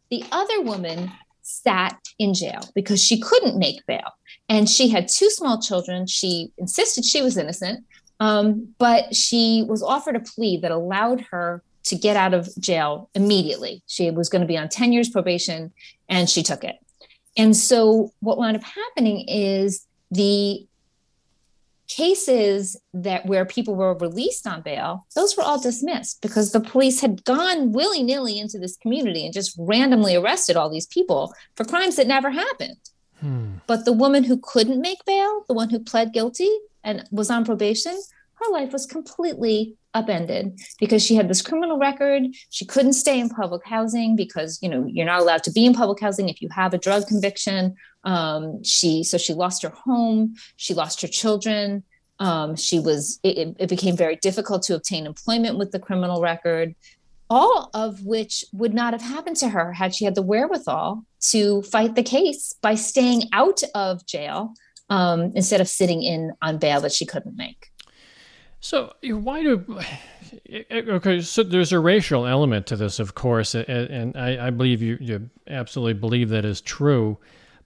The 0.10 0.24
other 0.32 0.62
woman 0.62 1.12
sat 1.44 2.00
in 2.18 2.34
jail 2.34 2.70
because 2.74 3.02
she 3.04 3.20
couldn't 3.20 3.58
make 3.60 3.86
bail, 3.86 4.12
and 4.50 4.70
she 4.70 4.90
had 4.90 5.08
two 5.08 5.30
small 5.30 5.62
children. 5.62 6.08
She 6.08 6.52
insisted 6.58 7.06
she 7.06 7.22
was 7.22 7.38
innocent, 7.38 7.86
um, 8.20 8.74
but 8.80 9.16
she 9.16 9.64
was 9.68 9.84
offered 9.84 10.16
a 10.16 10.22
plea 10.22 10.58
that 10.58 10.72
allowed 10.72 11.22
her 11.32 11.64
to 11.84 11.96
get 11.96 12.16
out 12.16 12.34
of 12.34 12.50
jail 12.60 13.10
immediately. 13.14 13.84
She 13.88 14.10
was 14.10 14.30
going 14.30 14.42
to 14.42 14.48
be 14.48 14.58
on 14.58 14.70
10 14.70 14.94
years 14.94 15.10
probation 15.10 15.72
and 16.10 16.30
she 16.30 16.42
took 16.44 16.64
it. 16.64 16.78
And 17.38 17.56
so 17.56 18.14
what 18.20 18.38
wound 18.38 18.56
up 18.56 18.64
happening 18.64 19.26
is 19.28 19.86
the 20.12 20.66
cases 21.96 22.80
that 22.94 23.26
where 23.26 23.46
people 23.46 23.76
were 23.76 23.98
released 23.98 24.48
on 24.48 24.62
bail, 24.62 25.06
those 25.16 25.36
were 25.38 25.44
all 25.44 25.60
dismissed 25.60 26.22
because 26.22 26.52
the 26.52 26.60
police 26.60 27.02
had 27.02 27.24
gone 27.24 27.72
willy-nilly 27.72 28.40
into 28.40 28.58
this 28.58 28.78
community 28.78 29.26
and 29.26 29.34
just 29.34 29.56
randomly 29.58 30.16
arrested 30.16 30.56
all 30.56 30.70
these 30.70 30.88
people 30.88 31.34
for 31.56 31.66
crimes 31.66 31.96
that 31.96 32.08
never 32.08 32.30
happened. 32.30 32.78
Hmm. 33.20 33.56
But 33.68 33.86
the 33.86 33.94
woman 33.94 34.24
who 34.24 34.38
couldn't 34.38 34.82
make 34.82 35.06
bail, 35.06 35.46
the 35.48 35.54
one 35.54 35.70
who 35.70 35.80
pled 35.80 36.14
guilty 36.14 36.50
and 36.84 37.08
was 37.12 37.30
on 37.30 37.46
probation, 37.46 37.98
her 38.34 38.52
life 38.52 38.74
was 38.74 38.86
completely 38.86 39.76
upended 39.94 40.60
because 40.80 41.04
she 41.06 41.16
had 41.16 41.30
this 41.30 41.42
criminal 41.42 41.78
record. 41.78 42.24
She 42.50 42.66
couldn't 42.66 42.94
stay 42.94 43.20
in 43.20 43.30
public 43.30 43.62
housing 43.66 44.16
because 44.16 44.60
you 44.62 44.70
know 44.70 44.86
you're 44.88 45.06
not 45.06 45.22
allowed 45.22 45.44
to 45.44 45.52
be 45.52 45.66
in 45.66 45.74
public 45.74 46.00
housing 46.00 46.30
if 46.30 46.42
you 46.42 46.50
have 46.50 46.74
a 46.74 46.78
drug 46.78 47.08
conviction. 47.08 47.76
Um, 48.04 48.64
she 48.64 49.04
so 49.04 49.18
she 49.18 49.34
lost 49.34 49.64
her 49.64 49.70
home. 49.70 50.36
She 50.58 50.74
lost 50.74 51.02
her 51.02 51.08
children. 51.08 51.84
Um, 52.20 52.56
she 52.56 52.80
was 52.80 53.20
it, 53.24 53.56
it 53.60 53.70
became 53.70 53.98
very 53.98 54.18
difficult 54.18 54.64
to 54.64 54.76
obtain 54.76 55.06
employment 55.06 55.58
with 55.58 55.72
the 55.72 55.80
criminal 55.80 56.22
record. 56.22 56.76
all 57.30 57.72
of 57.74 58.06
which 58.06 58.46
would 58.54 58.74
not 58.74 58.94
have 58.94 59.02
happened 59.02 59.36
to 59.38 59.50
her 59.50 59.74
had 59.74 59.96
she 59.96 60.06
had 60.06 60.14
the 60.14 60.22
wherewithal 60.22 61.04
to 61.20 61.64
fight 61.64 61.96
the 61.96 62.04
case 62.04 62.54
by 62.62 62.76
staying 62.76 63.24
out 63.34 63.62
of 63.74 64.06
jail 64.06 64.54
um, 64.90 65.32
instead 65.36 65.60
of 65.60 65.68
sitting 65.68 66.04
in 66.04 66.32
on 66.44 66.60
bail 66.60 66.80
that 66.82 66.92
she 66.92 67.06
couldn't 67.06 67.36
make. 67.36 67.72
So 68.60 68.94
why 69.04 69.42
do 69.44 69.80
okay? 70.72 71.22
So 71.22 71.44
there's 71.44 71.72
a 71.72 71.80
racial 71.80 72.26
element 72.26 72.68
to 72.68 72.76
this, 72.76 73.00
of 73.00 73.16
course, 73.16 73.56
and 73.56 74.16
I, 74.16 74.48
I 74.48 74.50
believe 74.52 74.82
you 74.82 74.98
you 75.02 75.30
absolutely 75.48 75.96
believe 75.96 76.30
that 76.30 76.46
is 76.46 76.62
true. 76.62 77.18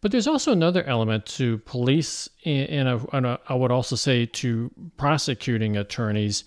But 0.02 0.12
there's 0.12 0.28
also 0.28 0.52
another 0.52 0.84
element 0.84 1.26
to 1.38 1.58
police, 1.60 2.30
and 2.46 2.88
I 2.88 3.54
would 3.54 3.72
also 3.72 3.96
say 3.96 4.26
to 4.26 4.72
prosecuting 4.98 5.76
attorneys 5.78 6.44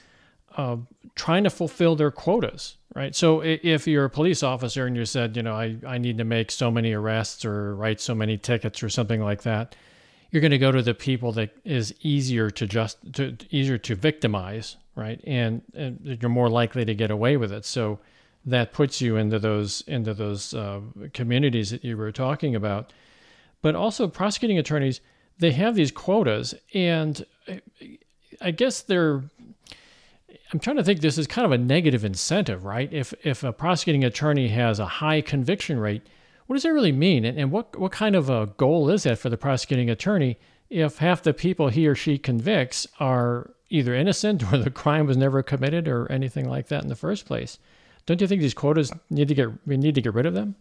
uh, 0.56 0.76
trying 1.14 1.44
to 1.44 1.50
fulfill 1.50 1.96
their 1.96 2.10
quotas, 2.10 2.76
right? 2.94 3.14
So 3.14 3.40
if 3.42 3.86
you're 3.86 4.04
a 4.04 4.10
police 4.10 4.42
officer 4.42 4.86
and 4.86 4.96
you 4.96 5.04
said, 5.04 5.36
you 5.36 5.42
know, 5.42 5.54
I, 5.54 5.76
I 5.86 5.98
need 5.98 6.18
to 6.18 6.24
make 6.24 6.50
so 6.50 6.70
many 6.70 6.92
arrests 6.92 7.44
or 7.44 7.74
write 7.74 8.00
so 8.00 8.14
many 8.14 8.36
tickets 8.36 8.82
or 8.82 8.88
something 8.88 9.20
like 9.20 9.42
that, 9.42 9.74
you're 10.30 10.40
going 10.40 10.52
to 10.52 10.58
go 10.58 10.72
to 10.72 10.82
the 10.82 10.94
people 10.94 11.32
that 11.32 11.50
is 11.64 11.94
easier 12.02 12.50
to 12.50 12.66
just 12.66 12.98
to 13.14 13.36
easier 13.50 13.78
to 13.78 13.94
victimize, 13.96 14.76
right? 14.94 15.20
And, 15.24 15.62
and 15.74 16.18
you're 16.20 16.30
more 16.30 16.48
likely 16.48 16.84
to 16.84 16.94
get 16.94 17.10
away 17.10 17.36
with 17.36 17.52
it. 17.52 17.64
So 17.64 17.98
that 18.46 18.72
puts 18.72 19.00
you 19.00 19.16
into 19.16 19.38
those 19.38 19.82
into 19.86 20.14
those 20.14 20.54
uh, 20.54 20.80
communities 21.12 21.70
that 21.70 21.84
you 21.84 21.96
were 21.96 22.12
talking 22.12 22.54
about. 22.54 22.92
But 23.62 23.74
also 23.74 24.08
prosecuting 24.08 24.58
attorneys, 24.58 25.00
they 25.38 25.52
have 25.52 25.74
these 25.74 25.90
quotas, 25.90 26.54
and 26.74 27.24
I 28.40 28.50
guess 28.50 28.82
they're 28.82 29.22
I'm 30.52 30.58
trying 30.58 30.76
to 30.76 30.84
think 30.84 31.00
this 31.00 31.18
is 31.18 31.26
kind 31.26 31.44
of 31.44 31.52
a 31.52 31.58
negative 31.58 32.04
incentive, 32.04 32.64
right? 32.64 32.92
If 32.92 33.14
if 33.24 33.44
a 33.44 33.52
prosecuting 33.52 34.04
attorney 34.04 34.48
has 34.48 34.78
a 34.78 34.86
high 34.86 35.20
conviction 35.20 35.78
rate, 35.78 36.02
what 36.46 36.54
does 36.56 36.64
that 36.64 36.72
really 36.72 36.92
mean? 36.92 37.24
And, 37.24 37.38
and 37.38 37.52
what 37.52 37.78
what 37.78 37.92
kind 37.92 38.16
of 38.16 38.28
a 38.28 38.46
goal 38.56 38.90
is 38.90 39.04
that 39.04 39.18
for 39.18 39.28
the 39.28 39.36
prosecuting 39.36 39.90
attorney 39.90 40.38
if 40.68 40.98
half 40.98 41.22
the 41.22 41.34
people 41.34 41.68
he 41.68 41.86
or 41.86 41.96
she 41.96 42.16
convicts 42.16 42.86
are 42.98 43.50
either 43.68 43.94
innocent 43.94 44.42
or 44.52 44.58
the 44.58 44.70
crime 44.70 45.06
was 45.06 45.16
never 45.16 45.42
committed 45.42 45.86
or 45.88 46.10
anything 46.10 46.48
like 46.48 46.68
that 46.68 46.82
in 46.82 46.88
the 46.88 46.96
first 46.96 47.26
place? 47.26 47.58
Don't 48.06 48.20
you 48.20 48.26
think 48.26 48.40
these 48.40 48.54
quotas 48.54 48.92
need 49.10 49.28
to 49.28 49.34
get 49.34 49.66
we 49.66 49.76
need 49.76 49.94
to 49.94 50.02
get 50.02 50.14
rid 50.14 50.26
of 50.26 50.34
them? 50.34 50.56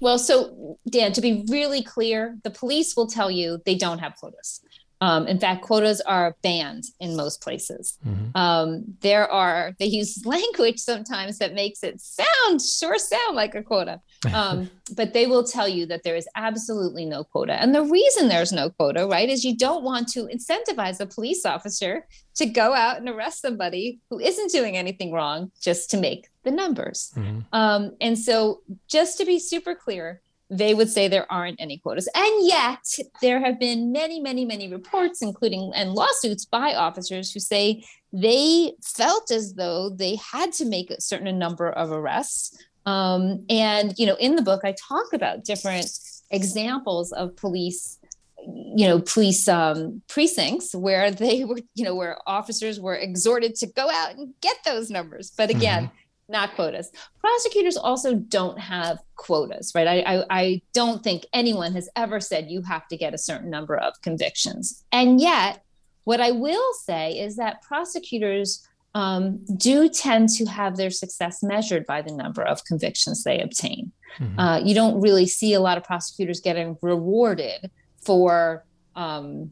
Well, 0.00 0.18
so 0.18 0.78
Dan, 0.88 1.12
to 1.12 1.20
be 1.20 1.44
really 1.48 1.82
clear, 1.82 2.38
the 2.44 2.50
police 2.50 2.96
will 2.96 3.08
tell 3.08 3.30
you 3.30 3.60
they 3.64 3.74
don't 3.74 3.98
have 3.98 4.14
quotas. 4.16 4.60
Um, 5.00 5.26
in 5.26 5.38
fact, 5.38 5.62
quotas 5.62 6.00
are 6.00 6.36
banned 6.42 6.84
in 7.00 7.16
most 7.16 7.40
places. 7.40 7.98
Mm-hmm. 8.06 8.36
Um, 8.36 8.84
there 9.00 9.30
are, 9.30 9.72
they 9.78 9.86
use 9.86 10.24
language 10.26 10.78
sometimes 10.78 11.38
that 11.38 11.54
makes 11.54 11.82
it 11.82 12.00
sound, 12.00 12.60
sure 12.60 12.98
sound 12.98 13.36
like 13.36 13.54
a 13.54 13.62
quota. 13.62 14.00
Um, 14.32 14.70
but 14.96 15.12
they 15.12 15.26
will 15.26 15.44
tell 15.44 15.68
you 15.68 15.86
that 15.86 16.02
there 16.02 16.16
is 16.16 16.28
absolutely 16.34 17.04
no 17.04 17.24
quota. 17.24 17.54
And 17.60 17.74
the 17.74 17.82
reason 17.82 18.28
there's 18.28 18.52
no 18.52 18.70
quota, 18.70 19.06
right, 19.06 19.28
is 19.28 19.44
you 19.44 19.56
don't 19.56 19.84
want 19.84 20.08
to 20.08 20.26
incentivize 20.26 21.00
a 21.00 21.06
police 21.06 21.44
officer 21.44 22.06
to 22.36 22.46
go 22.46 22.72
out 22.72 22.98
and 22.98 23.08
arrest 23.08 23.42
somebody 23.42 24.00
who 24.10 24.18
isn't 24.18 24.52
doing 24.52 24.76
anything 24.76 25.12
wrong 25.12 25.50
just 25.60 25.90
to 25.90 25.96
make 25.96 26.28
the 26.44 26.50
numbers. 26.50 27.12
Mm-hmm. 27.16 27.40
Um, 27.52 27.96
and 28.00 28.18
so, 28.18 28.62
just 28.88 29.18
to 29.18 29.24
be 29.24 29.38
super 29.38 29.74
clear, 29.74 30.22
they 30.50 30.74
would 30.74 30.88
say 30.88 31.08
there 31.08 31.30
aren't 31.30 31.60
any 31.60 31.78
quotas. 31.78 32.08
And 32.14 32.46
yet, 32.46 32.84
there 33.20 33.40
have 33.40 33.60
been 33.60 33.92
many, 33.92 34.20
many, 34.20 34.44
many 34.44 34.68
reports, 34.68 35.20
including 35.20 35.72
and 35.74 35.92
lawsuits 35.92 36.44
by 36.44 36.74
officers 36.74 37.32
who 37.32 37.40
say 37.40 37.84
they 38.12 38.72
felt 38.82 39.30
as 39.30 39.54
though 39.54 39.90
they 39.90 40.16
had 40.16 40.52
to 40.54 40.64
make 40.64 40.90
a 40.90 41.00
certain 41.00 41.38
number 41.38 41.70
of 41.70 41.92
arrests. 41.92 42.56
Um, 42.86 43.44
and, 43.50 43.94
you 43.98 44.06
know, 44.06 44.14
in 44.14 44.36
the 44.36 44.42
book, 44.42 44.62
I 44.64 44.74
talk 44.88 45.12
about 45.12 45.44
different 45.44 45.90
examples 46.30 47.12
of 47.12 47.36
police 47.36 47.98
you 48.46 48.86
know 48.86 49.00
police 49.00 49.48
um, 49.48 50.00
precincts 50.08 50.74
where 50.74 51.10
they 51.10 51.44
were 51.44 51.58
you 51.74 51.84
know 51.84 51.94
where 51.94 52.16
officers 52.26 52.78
were 52.78 52.94
exhorted 52.94 53.54
to 53.56 53.66
go 53.66 53.90
out 53.90 54.14
and 54.14 54.32
get 54.40 54.56
those 54.64 54.90
numbers 54.90 55.32
but 55.36 55.50
again 55.50 55.86
mm-hmm 55.86 55.94
not 56.28 56.54
quotas. 56.54 56.90
Prosecutors 57.20 57.76
also 57.76 58.14
don't 58.14 58.58
have 58.58 58.98
quotas, 59.16 59.72
right? 59.74 59.86
I, 59.86 60.00
I, 60.00 60.24
I, 60.30 60.62
don't 60.74 61.02
think 61.02 61.24
anyone 61.32 61.72
has 61.72 61.88
ever 61.96 62.20
said 62.20 62.50
you 62.50 62.62
have 62.62 62.86
to 62.88 62.96
get 62.96 63.14
a 63.14 63.18
certain 63.18 63.50
number 63.50 63.76
of 63.76 63.94
convictions. 64.02 64.84
And 64.92 65.20
yet, 65.20 65.64
what 66.04 66.20
I 66.20 66.30
will 66.30 66.72
say 66.84 67.12
is 67.12 67.36
that 67.36 67.62
prosecutors 67.62 68.66
um, 68.94 69.44
do 69.56 69.88
tend 69.88 70.28
to 70.30 70.44
have 70.46 70.76
their 70.76 70.90
success 70.90 71.42
measured 71.42 71.86
by 71.86 72.02
the 72.02 72.12
number 72.12 72.42
of 72.42 72.64
convictions 72.64 73.24
they 73.24 73.40
obtain. 73.40 73.92
Mm-hmm. 74.18 74.40
Uh, 74.40 74.58
you 74.58 74.74
don't 74.74 75.00
really 75.00 75.26
see 75.26 75.54
a 75.54 75.60
lot 75.60 75.78
of 75.78 75.84
prosecutors 75.84 76.40
getting 76.40 76.76
rewarded 76.82 77.70
for 78.00 78.64
um, 78.96 79.50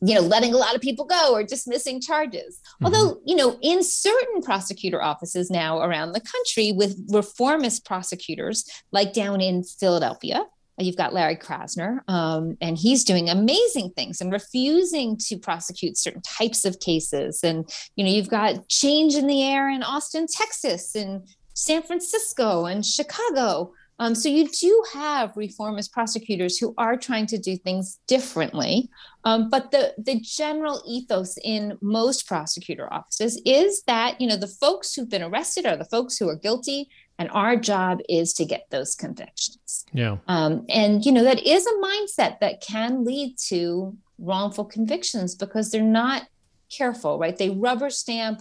you 0.00 0.14
know 0.14 0.20
letting 0.20 0.54
a 0.54 0.56
lot 0.56 0.74
of 0.74 0.80
people 0.80 1.04
go 1.04 1.32
or 1.32 1.42
dismissing 1.42 2.00
charges. 2.00 2.60
Mm-hmm. 2.60 2.84
although 2.86 3.20
you 3.24 3.36
know 3.36 3.58
in 3.62 3.82
certain 3.82 4.42
prosecutor 4.42 5.02
offices 5.02 5.50
now 5.50 5.80
around 5.80 6.12
the 6.12 6.20
country 6.20 6.72
with 6.72 6.96
reformist 7.10 7.84
prosecutors 7.84 8.64
like 8.92 9.12
down 9.12 9.40
in 9.40 9.62
philadelphia 9.62 10.44
you've 10.78 10.96
got 10.96 11.12
larry 11.12 11.36
krasner 11.36 11.98
um, 12.08 12.56
and 12.60 12.78
he's 12.78 13.04
doing 13.04 13.28
amazing 13.28 13.90
things 13.90 14.20
and 14.20 14.32
refusing 14.32 15.16
to 15.16 15.36
prosecute 15.36 15.96
certain 15.98 16.22
types 16.22 16.64
of 16.64 16.80
cases. 16.80 17.40
And 17.42 17.68
you 17.96 18.04
know 18.04 18.10
you've 18.10 18.30
got 18.30 18.68
change 18.68 19.14
in 19.14 19.26
the 19.26 19.42
air 19.42 19.68
in 19.68 19.82
austin 19.82 20.26
texas 20.26 20.94
and 20.94 21.26
san 21.54 21.82
francisco 21.82 22.64
and 22.64 22.84
chicago 22.84 23.72
um, 24.00 24.14
so 24.14 24.30
you 24.30 24.48
do 24.48 24.84
have 24.94 25.36
reformist 25.36 25.92
prosecutors 25.92 26.56
who 26.56 26.74
are 26.78 26.96
trying 26.96 27.26
to 27.26 27.38
do 27.38 27.56
things 27.58 28.00
differently. 28.06 28.88
Um, 29.24 29.50
but 29.50 29.70
the, 29.70 29.94
the 29.98 30.18
general 30.20 30.82
ethos 30.88 31.36
in 31.44 31.76
most 31.82 32.26
prosecutor 32.26 32.90
offices 32.90 33.40
is 33.44 33.82
that, 33.86 34.18
you 34.18 34.26
know, 34.26 34.38
the 34.38 34.46
folks 34.46 34.94
who've 34.94 35.08
been 35.08 35.22
arrested 35.22 35.66
are 35.66 35.76
the 35.76 35.84
folks 35.84 36.16
who 36.16 36.30
are 36.30 36.36
guilty 36.36 36.88
and 37.18 37.28
our 37.32 37.56
job 37.56 37.98
is 38.08 38.32
to 38.32 38.46
get 38.46 38.64
those 38.70 38.94
convictions. 38.94 39.84
Yeah. 39.92 40.16
Um, 40.26 40.64
and, 40.70 41.04
you 41.04 41.12
know, 41.12 41.22
that 41.22 41.46
is 41.46 41.66
a 41.66 41.72
mindset 41.74 42.40
that 42.40 42.62
can 42.62 43.04
lead 43.04 43.36
to 43.48 43.94
wrongful 44.18 44.64
convictions 44.64 45.34
because 45.34 45.70
they're 45.70 45.82
not 45.82 46.22
careful, 46.74 47.18
right? 47.18 47.36
They 47.36 47.50
rubber 47.50 47.90
stamp 47.90 48.40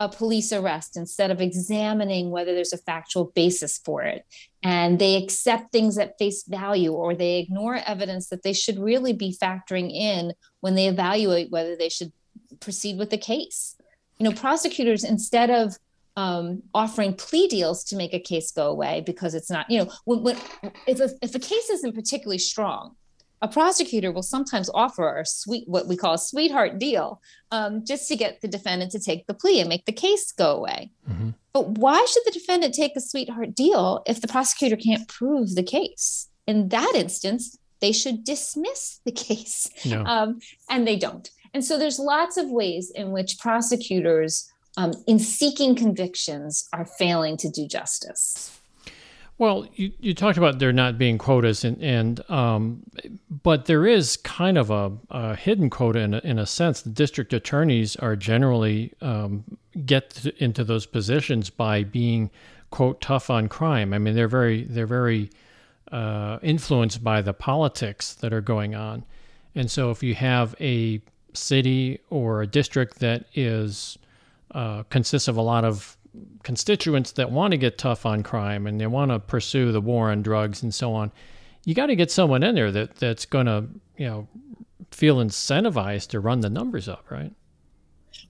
a 0.00 0.08
police 0.08 0.52
arrest 0.52 0.96
instead 0.96 1.30
of 1.30 1.40
examining 1.40 2.30
whether 2.30 2.54
there's 2.54 2.72
a 2.72 2.78
factual 2.78 3.26
basis 3.34 3.78
for 3.78 4.02
it. 4.02 4.24
And 4.62 4.98
they 4.98 5.16
accept 5.16 5.70
things 5.70 5.98
at 5.98 6.18
face 6.18 6.44
value 6.44 6.92
or 6.92 7.14
they 7.14 7.38
ignore 7.38 7.76
evidence 7.76 8.28
that 8.28 8.42
they 8.42 8.52
should 8.52 8.78
really 8.78 9.12
be 9.12 9.36
factoring 9.40 9.92
in 9.92 10.32
when 10.60 10.74
they 10.74 10.88
evaluate 10.88 11.50
whether 11.50 11.76
they 11.76 11.88
should 11.88 12.12
proceed 12.60 12.98
with 12.98 13.10
the 13.10 13.18
case. 13.18 13.76
You 14.18 14.28
know, 14.28 14.36
prosecutors, 14.36 15.04
instead 15.04 15.50
of 15.50 15.76
um, 16.16 16.62
offering 16.72 17.14
plea 17.14 17.48
deals 17.48 17.84
to 17.84 17.96
make 17.96 18.14
a 18.14 18.20
case 18.20 18.50
go 18.52 18.68
away 18.68 19.02
because 19.04 19.34
it's 19.34 19.50
not, 19.50 19.70
you 19.70 19.78
know, 19.78 19.92
when, 20.04 20.22
when, 20.22 20.36
if, 20.86 21.00
a, 21.00 21.10
if 21.22 21.34
a 21.34 21.40
case 21.40 21.70
isn't 21.70 21.94
particularly 21.94 22.38
strong, 22.38 22.96
a 23.44 23.48
prosecutor 23.48 24.10
will 24.10 24.22
sometimes 24.22 24.70
offer 24.72 25.18
a 25.18 25.26
sweet, 25.26 25.68
what 25.68 25.86
we 25.86 25.98
call 25.98 26.14
a 26.14 26.18
sweetheart 26.18 26.78
deal, 26.78 27.20
um, 27.50 27.84
just 27.84 28.08
to 28.08 28.16
get 28.16 28.40
the 28.40 28.48
defendant 28.48 28.90
to 28.92 28.98
take 28.98 29.26
the 29.26 29.34
plea 29.34 29.60
and 29.60 29.68
make 29.68 29.84
the 29.84 29.92
case 29.92 30.32
go 30.32 30.56
away. 30.56 30.90
Mm-hmm. 31.08 31.30
But 31.52 31.68
why 31.68 32.02
should 32.08 32.22
the 32.24 32.30
defendant 32.30 32.72
take 32.72 32.96
a 32.96 33.02
sweetheart 33.02 33.54
deal 33.54 34.02
if 34.06 34.22
the 34.22 34.28
prosecutor 34.28 34.76
can't 34.76 35.06
prove 35.08 35.54
the 35.54 35.62
case? 35.62 36.28
In 36.46 36.70
that 36.70 36.92
instance, 36.94 37.58
they 37.80 37.92
should 37.92 38.24
dismiss 38.24 39.00
the 39.04 39.12
case, 39.12 39.68
no. 39.84 40.02
um, 40.04 40.38
and 40.70 40.88
they 40.88 40.96
don't. 40.96 41.28
And 41.52 41.62
so 41.62 41.78
there's 41.78 41.98
lots 41.98 42.38
of 42.38 42.48
ways 42.48 42.90
in 42.94 43.12
which 43.12 43.38
prosecutors, 43.38 44.50
um, 44.78 44.94
in 45.06 45.18
seeking 45.18 45.74
convictions, 45.74 46.66
are 46.72 46.86
failing 46.86 47.36
to 47.36 47.50
do 47.50 47.68
justice. 47.68 48.53
Well, 49.36 49.66
you, 49.74 49.92
you 49.98 50.14
talked 50.14 50.38
about 50.38 50.60
there 50.60 50.72
not 50.72 50.96
being 50.96 51.18
quotas, 51.18 51.64
and, 51.64 51.82
and 51.82 52.30
um, 52.30 52.84
but 53.42 53.66
there 53.66 53.84
is 53.84 54.16
kind 54.18 54.56
of 54.56 54.70
a, 54.70 54.92
a 55.10 55.34
hidden 55.34 55.70
quota 55.70 56.00
in 56.00 56.14
a, 56.14 56.18
in 56.18 56.38
a 56.38 56.46
sense. 56.46 56.82
The 56.82 56.90
district 56.90 57.32
attorneys 57.32 57.96
are 57.96 58.14
generally 58.14 58.92
um, 59.00 59.44
get 59.84 60.10
to, 60.10 60.44
into 60.44 60.62
those 60.62 60.86
positions 60.86 61.50
by 61.50 61.82
being 61.82 62.30
quote 62.70 63.00
tough 63.00 63.28
on 63.28 63.48
crime. 63.48 63.92
I 63.92 63.98
mean, 63.98 64.14
they're 64.14 64.28
very 64.28 64.64
they're 64.64 64.86
very 64.86 65.30
uh, 65.90 66.38
influenced 66.42 67.02
by 67.02 67.20
the 67.20 67.34
politics 67.34 68.14
that 68.14 68.32
are 68.32 68.40
going 68.40 68.76
on, 68.76 69.04
and 69.56 69.68
so 69.68 69.90
if 69.90 70.00
you 70.00 70.14
have 70.14 70.54
a 70.60 71.00
city 71.32 71.98
or 72.08 72.42
a 72.42 72.46
district 72.46 73.00
that 73.00 73.24
is 73.34 73.98
uh, 74.52 74.84
consists 74.84 75.26
of 75.26 75.36
a 75.36 75.42
lot 75.42 75.64
of 75.64 75.96
constituents 76.42 77.12
that 77.12 77.30
want 77.30 77.52
to 77.52 77.56
get 77.56 77.78
tough 77.78 78.06
on 78.06 78.22
crime 78.22 78.66
and 78.66 78.80
they 78.80 78.86
want 78.86 79.10
to 79.10 79.18
pursue 79.18 79.72
the 79.72 79.80
war 79.80 80.10
on 80.10 80.22
drugs 80.22 80.62
and 80.62 80.74
so 80.74 80.92
on, 80.92 81.10
you 81.64 81.74
got 81.74 81.86
to 81.86 81.96
get 81.96 82.10
someone 82.10 82.42
in 82.42 82.54
there 82.54 82.70
that 82.70 82.96
that's 82.96 83.26
going 83.26 83.46
to 83.46 83.66
you 83.96 84.06
know 84.06 84.28
feel 84.90 85.16
incentivized 85.16 86.08
to 86.08 86.20
run 86.20 86.40
the 86.40 86.50
numbers 86.50 86.88
up, 86.88 87.10
right? 87.10 87.32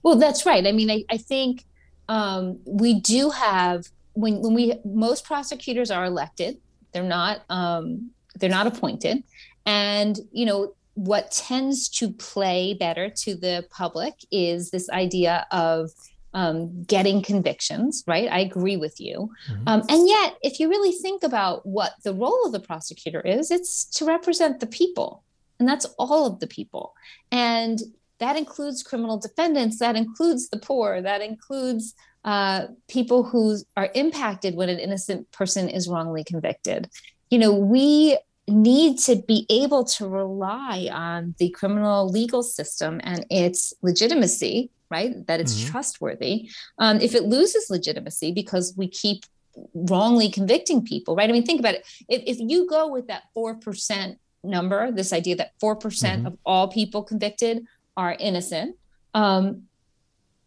Well, 0.03 0.17
that's 0.17 0.45
right. 0.45 0.65
I 0.65 0.71
mean, 0.71 0.89
I, 0.89 1.03
I 1.09 1.17
think 1.17 1.65
um, 2.09 2.59
we 2.65 2.99
do 2.99 3.29
have 3.29 3.87
when 4.13 4.41
when 4.41 4.53
we 4.53 4.73
most 4.83 5.25
prosecutors 5.25 5.91
are 5.91 6.05
elected, 6.05 6.57
they're 6.91 7.03
not 7.03 7.41
um, 7.49 8.11
they're 8.35 8.49
not 8.49 8.67
appointed, 8.67 9.23
and 9.65 10.19
you 10.31 10.45
know 10.45 10.73
what 10.95 11.29
tends 11.31 11.89
to 11.89 12.09
play 12.09 12.73
better 12.73 13.09
to 13.09 13.35
the 13.35 13.67
public 13.69 14.13
is 14.31 14.71
this 14.71 14.89
idea 14.89 15.45
of 15.51 15.91
um, 16.35 16.83
getting 16.83 17.21
convictions, 17.21 18.03
right? 18.05 18.29
I 18.29 18.39
agree 18.39 18.75
with 18.75 18.99
you. 18.99 19.31
Mm-hmm. 19.49 19.67
Um, 19.67 19.83
and 19.87 20.07
yet, 20.07 20.35
if 20.43 20.59
you 20.59 20.69
really 20.69 20.91
think 20.91 21.23
about 21.23 21.65
what 21.65 21.93
the 22.03 22.13
role 22.13 22.45
of 22.45 22.51
the 22.51 22.59
prosecutor 22.59 23.21
is, 23.21 23.49
it's 23.49 23.85
to 23.97 24.05
represent 24.05 24.59
the 24.59 24.67
people, 24.67 25.23
and 25.59 25.67
that's 25.67 25.85
all 25.97 26.27
of 26.27 26.41
the 26.41 26.47
people. 26.47 26.93
And 27.31 27.79
that 28.19 28.35
includes 28.35 28.83
criminal 28.83 29.17
defendants, 29.17 29.79
that 29.79 29.95
includes 29.95 30.49
the 30.49 30.59
poor, 30.59 31.01
that 31.01 31.21
includes 31.21 31.95
uh, 32.25 32.67
people 32.89 33.23
who 33.23 33.57
are 33.77 33.89
impacted 33.95 34.55
when 34.55 34.67
an 34.67 34.79
innocent 34.79 35.31
person 35.31 35.69
is 35.69 35.87
wrongly 35.87 36.25
convicted. 36.25 36.89
You 37.29 37.39
know, 37.39 37.53
we 37.53 38.17
need 38.47 38.99
to 38.99 39.15
be 39.15 39.45
able 39.49 39.85
to 39.85 40.07
rely 40.07 40.89
on 40.91 41.33
the 41.39 41.49
criminal 41.51 42.09
legal 42.09 42.43
system 42.43 42.99
and 43.03 43.25
its 43.29 43.73
legitimacy 43.81 44.69
right? 44.95 45.27
That 45.27 45.39
it's 45.41 45.55
mm-hmm. 45.55 45.71
trustworthy. 45.71 46.49
Um, 46.79 47.01
if 47.01 47.15
it 47.15 47.23
loses 47.23 47.69
legitimacy 47.69 48.31
because 48.31 48.73
we 48.77 48.87
keep 48.87 49.25
wrongly 49.73 50.29
convicting 50.29 50.83
people, 50.83 51.15
right? 51.15 51.29
I 51.29 51.33
mean, 51.33 51.45
think 51.45 51.59
about 51.59 51.75
it. 51.75 51.85
If, 52.07 52.21
if 52.25 52.37
you 52.39 52.67
go 52.67 52.87
with 52.87 53.07
that 53.07 53.23
4% 53.35 54.17
number, 54.43 54.91
this 54.91 55.11
idea 55.11 55.35
that 55.37 55.51
4% 55.61 55.79
mm 55.79 56.19
hmm 56.19 56.27
of 56.27 56.37
all 56.45 56.67
people 56.69 57.03
convicted 57.03 57.65
are 57.97 58.13
innocent, 58.19 58.75
um, 59.13 59.63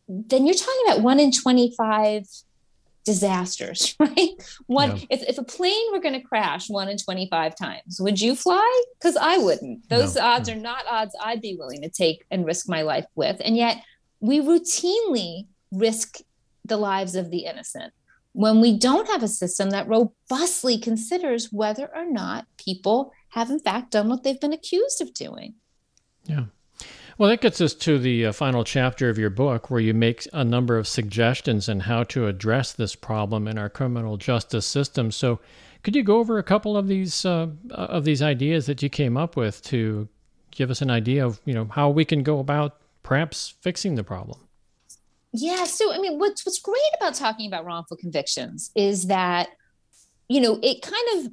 then 0.09 0.46
you're 0.46 0.55
talking 0.55 0.84
about 0.86 1.03
one 1.03 1.20
in 1.20 1.30
25 1.30 2.24
disasters, 3.09 3.94
right? 4.01 4.30
One, 4.66 4.90
yeah. 4.96 5.05
if, 5.11 5.22
if 5.22 5.38
a 5.38 5.42
plane 5.42 5.92
were 5.92 6.01
going 6.01 6.18
to 6.20 6.26
crash 6.32 6.68
one 6.68 6.88
in 6.88 6.99
25 6.99 7.57
times, 7.57 8.01
would 8.01 8.20
you 8.20 8.34
fly? 8.34 8.82
Because 8.99 9.16
I 9.16 9.38
wouldn't. 9.38 9.88
Those 9.88 10.16
no. 10.16 10.22
odds 10.22 10.49
are 10.51 10.61
not 10.70 10.84
odds 10.88 11.16
I'd 11.24 11.40
be 11.40 11.57
willing 11.57 11.80
to 11.82 11.88
take 11.88 12.26
and 12.30 12.44
risk 12.44 12.68
my 12.68 12.82
life 12.82 13.07
with. 13.14 13.40
And 13.42 13.57
yet, 13.57 13.82
we 14.21 14.41
routinely 14.41 15.47
risk 15.73 16.19
the 16.64 16.77
lives 16.77 17.14
of 17.14 17.31
the 17.31 17.45
innocent 17.45 17.93
when 18.33 18.61
we 18.61 18.79
don't 18.79 19.09
have 19.09 19.23
a 19.23 19.29
system 19.29 19.71
that 19.71 19.89
robustly 19.89 20.79
considers 20.79 21.53
whether 21.53 21.91
or 21.95 22.05
not 22.05 22.47
people 22.57 23.12
have 23.31 23.51
in 23.51 23.59
fact 23.59 23.93
done 23.93 24.09
what 24.09 24.23
they've 24.23 24.41
been 24.41 24.53
accused 24.53 25.01
of 25.01 25.12
doing. 25.14 25.55
Yeah. 26.25 26.45
Well, 27.16 27.31
that 27.31 27.41
gets 27.41 27.61
us 27.61 27.75
to 27.75 27.99
the 27.99 28.27
uh, 28.27 28.33
final 28.33 28.62
chapter 28.62 29.11
of 29.11 29.19
your 29.19 29.31
book, 29.31 29.71
where 29.71 29.81
you 29.81 29.93
make 29.93 30.29
a 30.33 30.45
number 30.45 30.79
of 30.79 30.87
suggestions 30.87 31.69
on 31.69 31.81
how 31.81 32.05
to 32.05 32.29
address 32.29 32.73
this 32.73 32.95
problem 32.95 33.49
in 33.49 33.59
our 33.59 33.69
criminal 33.69 34.16
justice 34.16 34.66
system. 34.66 35.11
So, 35.11 35.41
could 35.83 35.97
you 35.97 36.05
go 36.05 36.19
over 36.19 36.39
a 36.39 36.45
couple 36.45 36.77
of 36.77 36.87
these 36.87 37.25
uh, 37.25 37.49
of 37.71 38.05
these 38.05 38.23
ideas 38.23 38.66
that 38.66 38.85
you 38.85 38.89
came 38.89 39.16
up 39.16 39.37
with 39.37 39.62
to 39.64 40.09
give 40.53 40.71
us 40.71 40.81
an 40.81 40.91
idea 40.91 41.27
of 41.27 41.41
you 41.45 41.55
know 41.55 41.64
how 41.64 41.91
we 41.91 42.05
can 42.05 42.23
go 42.23 42.39
about 42.39 42.77
perhaps 43.09 43.55
fixing 43.63 43.95
the 43.95 44.05
problem. 44.05 44.39
Yeah. 45.33 45.65
So, 45.65 45.95
I 45.95 45.99
mean, 45.99 46.19
what's 46.19 46.45
what's 46.45 46.61
great 46.61 46.77
about 47.01 47.15
talking 47.15 47.47
about 47.49 47.65
wrongful 47.65 47.97
convictions 47.97 48.71
is 48.77 49.07
that, 49.07 49.49
you 50.29 50.43
know, 50.43 50.59
it 50.63 50.83
kind 50.83 51.27
of 51.27 51.33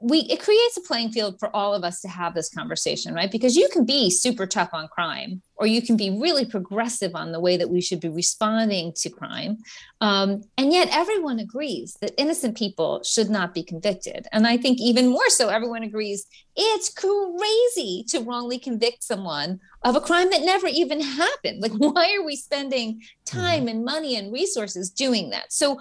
we 0.00 0.20
it 0.20 0.40
creates 0.40 0.76
a 0.76 0.80
playing 0.82 1.10
field 1.10 1.38
for 1.38 1.54
all 1.54 1.74
of 1.74 1.82
us 1.82 2.00
to 2.00 2.08
have 2.08 2.32
this 2.32 2.48
conversation 2.48 3.12
right 3.12 3.30
because 3.30 3.56
you 3.56 3.68
can 3.72 3.84
be 3.84 4.08
super 4.08 4.46
tough 4.46 4.70
on 4.72 4.86
crime 4.88 5.42
or 5.56 5.66
you 5.66 5.82
can 5.82 5.96
be 5.96 6.10
really 6.10 6.44
progressive 6.44 7.14
on 7.14 7.32
the 7.32 7.40
way 7.40 7.56
that 7.56 7.68
we 7.68 7.80
should 7.80 8.00
be 8.00 8.08
responding 8.08 8.92
to 8.94 9.10
crime 9.10 9.58
um, 10.00 10.42
and 10.58 10.72
yet 10.72 10.88
everyone 10.92 11.40
agrees 11.40 11.96
that 12.00 12.12
innocent 12.16 12.56
people 12.56 13.02
should 13.02 13.28
not 13.28 13.52
be 13.52 13.64
convicted 13.64 14.26
and 14.32 14.46
i 14.46 14.56
think 14.56 14.78
even 14.80 15.08
more 15.08 15.28
so 15.28 15.48
everyone 15.48 15.82
agrees 15.82 16.26
it's 16.54 16.88
crazy 16.88 18.04
to 18.08 18.20
wrongly 18.20 18.58
convict 18.58 19.02
someone 19.02 19.58
of 19.84 19.94
a 19.94 20.00
crime 20.00 20.30
that 20.30 20.42
never 20.42 20.66
even 20.66 21.00
happened 21.00 21.60
like 21.60 21.72
why 21.76 22.16
are 22.18 22.24
we 22.24 22.36
spending 22.36 23.00
time 23.24 23.60
mm-hmm. 23.60 23.68
and 23.68 23.84
money 23.84 24.16
and 24.16 24.32
resources 24.32 24.90
doing 24.90 25.30
that 25.30 25.52
so 25.52 25.78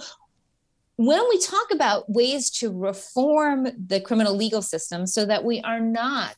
when 0.95 1.28
we 1.30 1.39
talk 1.39 1.72
about 1.72 2.10
ways 2.10 2.51
to 2.51 2.72
reform 2.72 3.68
the 3.88 3.99
criminal 3.99 4.36
legal 4.36 4.62
system 4.62 5.08
so 5.08 5.26
that 5.26 5.43
we 5.43 5.60
are 5.62 5.80
not 5.80 6.38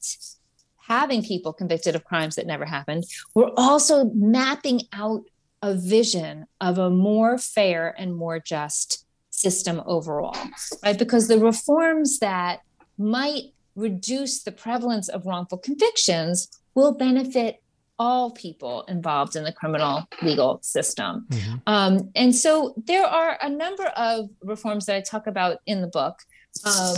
having 0.88 1.24
people 1.24 1.52
convicted 1.52 1.96
of 1.96 2.04
crimes 2.06 2.36
that 2.36 2.46
never 2.46 2.66
happened, 2.66 3.04
we're 3.34 3.52
also 3.58 4.06
mapping 4.14 4.82
out 4.94 5.24
a 5.62 5.74
vision 5.74 6.46
of 6.62 6.78
a 6.78 6.90
more 6.90 7.38
fair 7.38 7.94
and 7.98 8.16
more 8.16 8.40
just 8.40 9.06
system 9.32 9.82
overall, 9.86 10.38
right? 10.84 10.98
Because 10.98 11.28
the 11.28 11.40
reforms 11.40 12.20
that 12.20 12.62
might 12.98 13.54
reduce 13.76 14.44
the 14.44 14.52
prevalence 14.52 15.10
of 15.10 15.26
wrongful 15.26 15.58
convictions 15.58 16.48
will 16.76 16.94
benefit 16.94 17.62
all 17.98 18.32
people 18.32 18.84
involved 18.90 19.36
in 19.36 19.44
the 19.44 19.54
criminal 19.54 20.04
legal 20.22 20.60
system. 20.62 21.26
Mm-hmm. 21.30 21.56
Um, 21.66 22.12
and 22.14 22.36
so 22.36 22.74
there 22.86 23.06
are 23.06 23.38
a 23.42 23.50
number 23.50 23.86
of 23.86 24.30
reforms 24.42 24.86
that 24.86 24.98
I 24.98 25.02
talk 25.02 25.28
about 25.28 25.60
in 25.66 25.82
the 25.82 25.88
book. 25.88 26.20
Um, 26.66 26.98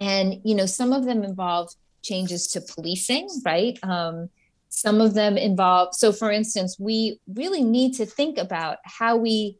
and, 0.00 0.40
you 0.42 0.54
know, 0.54 0.66
some 0.66 0.94
of 0.94 1.04
them 1.04 1.22
involve 1.22 1.70
changes 2.02 2.46
to 2.48 2.62
policing, 2.62 3.28
right? 3.44 3.78
Um, 3.82 4.30
some 4.70 5.02
of 5.02 5.12
them 5.14 5.36
involve, 5.36 5.94
so 5.94 6.12
for 6.12 6.30
instance, 6.30 6.78
we 6.78 7.20
really 7.34 7.62
need 7.62 7.94
to 7.96 8.06
think 8.06 8.38
about 8.38 8.78
how 8.84 9.16
we 9.16 9.58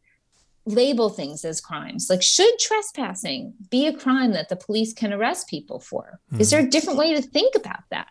label 0.64 1.10
things 1.10 1.44
as 1.44 1.60
crimes. 1.60 2.08
Like, 2.08 2.22
should 2.22 2.58
trespassing 2.58 3.52
be 3.70 3.86
a 3.86 3.92
crime 3.92 4.32
that 4.32 4.48
the 4.48 4.56
police 4.56 4.94
can 4.94 5.12
arrest 5.12 5.48
people 5.48 5.80
for? 5.80 6.20
Mm-hmm. 6.32 6.40
Is 6.40 6.50
there 6.50 6.60
a 6.60 6.70
different 6.70 6.98
way 6.98 7.14
to 7.14 7.20
think 7.20 7.54
about 7.56 7.82
that? 7.90 8.08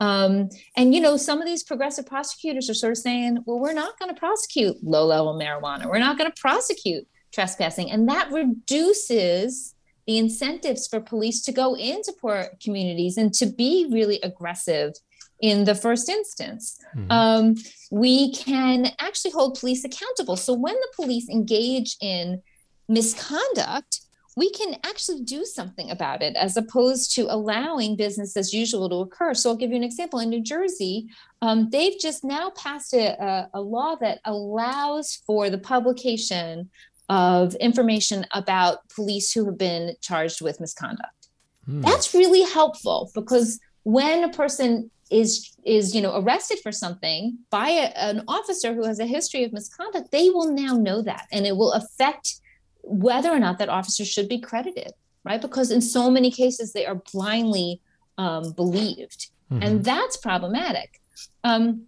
Um, 0.00 0.48
and 0.76 0.94
you 0.94 1.00
know, 1.00 1.16
some 1.16 1.40
of 1.40 1.46
these 1.46 1.62
progressive 1.62 2.06
prosecutors 2.06 2.70
are 2.70 2.74
sort 2.74 2.92
of 2.92 2.98
saying, 2.98 3.38
well, 3.44 3.58
we're 3.58 3.74
not 3.74 3.98
going 3.98 4.12
to 4.12 4.18
prosecute 4.18 4.82
low 4.82 5.06
level 5.06 5.34
marijuana. 5.34 5.86
We're 5.86 5.98
not 5.98 6.18
going 6.18 6.30
to 6.30 6.40
prosecute 6.40 7.06
trespassing. 7.32 7.90
And 7.90 8.08
that 8.08 8.32
reduces 8.32 9.74
the 10.06 10.18
incentives 10.18 10.88
for 10.88 11.00
police 11.00 11.42
to 11.42 11.52
go 11.52 11.76
into 11.76 12.12
poor 12.20 12.48
communities 12.62 13.16
and 13.16 13.32
to 13.34 13.46
be 13.46 13.86
really 13.92 14.18
aggressive 14.22 14.94
in 15.40 15.64
the 15.64 15.74
first 15.74 16.08
instance. 16.08 16.78
Mm-hmm. 16.96 17.10
Um, 17.10 17.54
we 17.90 18.32
can 18.32 18.92
actually 18.98 19.30
hold 19.30 19.58
police 19.58 19.84
accountable. 19.84 20.36
So 20.36 20.54
when 20.54 20.74
the 20.74 20.88
police 20.96 21.28
engage 21.28 21.96
in 22.00 22.42
misconduct, 22.88 24.00
we 24.40 24.50
can 24.52 24.74
actually 24.84 25.20
do 25.20 25.44
something 25.44 25.90
about 25.90 26.22
it 26.22 26.34
as 26.34 26.56
opposed 26.56 27.14
to 27.14 27.26
allowing 27.28 27.94
business 27.94 28.38
as 28.38 28.54
usual 28.54 28.88
to 28.88 28.96
occur. 28.96 29.34
So 29.34 29.50
I'll 29.50 29.56
give 29.56 29.68
you 29.68 29.76
an 29.76 29.84
example. 29.84 30.18
In 30.18 30.30
New 30.30 30.42
Jersey, 30.42 31.08
um, 31.42 31.68
they've 31.68 31.98
just 32.00 32.24
now 32.24 32.48
passed 32.56 32.94
a, 32.94 33.22
a, 33.22 33.50
a 33.52 33.60
law 33.60 33.96
that 33.96 34.20
allows 34.24 35.22
for 35.26 35.50
the 35.50 35.58
publication 35.58 36.70
of 37.10 37.54
information 37.56 38.24
about 38.32 38.88
police 38.88 39.30
who 39.30 39.44
have 39.44 39.58
been 39.58 39.94
charged 40.00 40.40
with 40.40 40.58
misconduct. 40.58 41.28
Hmm. 41.66 41.82
That's 41.82 42.14
really 42.14 42.50
helpful 42.50 43.10
because 43.14 43.60
when 43.82 44.24
a 44.24 44.32
person 44.32 44.90
is 45.10 45.54
is 45.66 45.92
you 45.94 46.00
know 46.00 46.16
arrested 46.16 46.60
for 46.62 46.70
something 46.70 47.36
by 47.50 47.68
a, 47.68 47.86
an 48.10 48.22
officer 48.28 48.72
who 48.72 48.84
has 48.86 49.00
a 49.00 49.06
history 49.16 49.44
of 49.44 49.52
misconduct, 49.52 50.10
they 50.12 50.30
will 50.30 50.50
now 50.50 50.76
know 50.76 51.02
that, 51.02 51.26
and 51.30 51.46
it 51.46 51.56
will 51.58 51.72
affect 51.72 52.40
whether 52.82 53.30
or 53.30 53.38
not 53.38 53.58
that 53.58 53.68
officer 53.68 54.04
should 54.04 54.28
be 54.28 54.40
credited, 54.40 54.92
right? 55.24 55.40
Because 55.40 55.70
in 55.70 55.80
so 55.80 56.10
many 56.10 56.30
cases, 56.30 56.72
they 56.72 56.86
are 56.86 57.02
blindly 57.12 57.80
um, 58.18 58.52
believed. 58.52 59.30
Mm-hmm. 59.50 59.62
And 59.62 59.84
that's 59.84 60.16
problematic. 60.16 61.00
Um, 61.44 61.86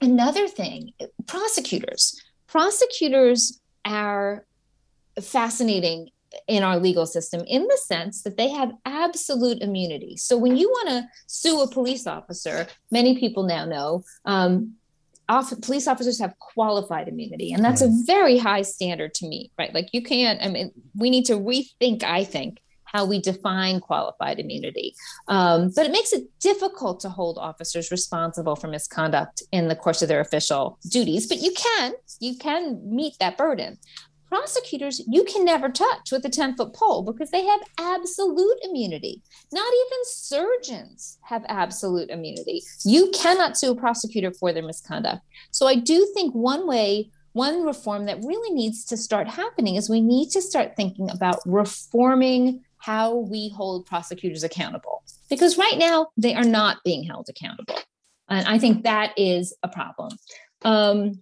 another 0.00 0.48
thing 0.48 0.92
prosecutors. 1.26 2.20
Prosecutors 2.46 3.60
are 3.84 4.46
fascinating 5.20 6.10
in 6.48 6.62
our 6.62 6.78
legal 6.78 7.06
system 7.06 7.42
in 7.46 7.62
the 7.66 7.76
sense 7.76 8.22
that 8.22 8.36
they 8.36 8.48
have 8.48 8.72
absolute 8.84 9.62
immunity. 9.62 10.16
So 10.16 10.36
when 10.36 10.56
you 10.56 10.68
want 10.68 10.88
to 10.88 11.08
sue 11.26 11.60
a 11.60 11.70
police 11.70 12.06
officer, 12.06 12.66
many 12.90 13.18
people 13.18 13.44
now 13.44 13.64
know 13.64 14.04
um, 14.24 14.74
off, 15.28 15.52
police 15.62 15.86
officers 15.86 16.18
have 16.20 16.38
qualified 16.38 17.08
immunity 17.08 17.52
and 17.52 17.64
that's 17.64 17.82
a 17.82 17.90
very 18.06 18.38
high 18.38 18.62
standard 18.62 19.14
to 19.14 19.26
meet 19.26 19.50
right? 19.58 19.74
Like 19.74 19.88
you 19.92 20.02
can't 20.02 20.42
i 20.42 20.48
mean 20.48 20.70
we 20.94 21.10
need 21.10 21.24
to 21.26 21.34
rethink 21.34 22.02
i 22.02 22.24
think 22.24 22.60
how 22.94 23.04
we 23.04 23.20
define 23.20 23.80
qualified 23.80 24.38
immunity. 24.38 24.94
Um, 25.26 25.72
but 25.74 25.84
it 25.84 25.90
makes 25.90 26.12
it 26.12 26.22
difficult 26.38 27.00
to 27.00 27.08
hold 27.08 27.38
officers 27.38 27.90
responsible 27.90 28.54
for 28.54 28.68
misconduct 28.68 29.42
in 29.50 29.66
the 29.66 29.74
course 29.74 30.00
of 30.00 30.08
their 30.08 30.20
official 30.20 30.78
duties 30.88 31.26
but 31.26 31.38
you 31.38 31.52
can 31.52 31.92
you 32.20 32.38
can 32.38 32.80
meet 32.84 33.14
that 33.18 33.36
burden 33.36 33.78
prosecutors 34.34 35.00
you 35.06 35.22
can 35.24 35.44
never 35.44 35.68
touch 35.68 36.10
with 36.10 36.24
a 36.24 36.28
10 36.28 36.56
foot 36.56 36.72
pole 36.74 37.02
because 37.02 37.30
they 37.30 37.44
have 37.44 37.60
absolute 37.78 38.58
immunity. 38.62 39.22
Not 39.52 39.72
even 39.72 39.98
surgeons 40.02 41.18
have 41.22 41.44
absolute 41.46 42.10
immunity. 42.10 42.62
You 42.84 43.12
cannot 43.14 43.56
sue 43.56 43.70
a 43.70 43.76
prosecutor 43.76 44.32
for 44.32 44.52
their 44.52 44.64
misconduct. 44.64 45.22
So 45.52 45.68
I 45.68 45.76
do 45.76 46.10
think 46.14 46.34
one 46.34 46.66
way 46.66 47.10
one 47.34 47.64
reform 47.64 48.06
that 48.06 48.24
really 48.24 48.54
needs 48.54 48.84
to 48.86 48.96
start 48.96 49.28
happening 49.28 49.76
is 49.76 49.88
we 49.88 50.00
need 50.00 50.30
to 50.30 50.42
start 50.42 50.74
thinking 50.76 51.10
about 51.10 51.38
reforming 51.44 52.62
how 52.78 53.16
we 53.16 53.50
hold 53.50 53.86
prosecutors 53.86 54.42
accountable 54.42 55.02
because 55.30 55.58
right 55.58 55.78
now 55.78 56.08
they 56.16 56.34
are 56.34 56.44
not 56.44 56.78
being 56.84 57.02
held 57.02 57.26
accountable 57.28 57.74
and 58.28 58.46
i 58.46 58.56
think 58.56 58.84
that 58.84 59.12
is 59.16 59.52
a 59.64 59.68
problem 59.68 60.10
um, 60.64 61.20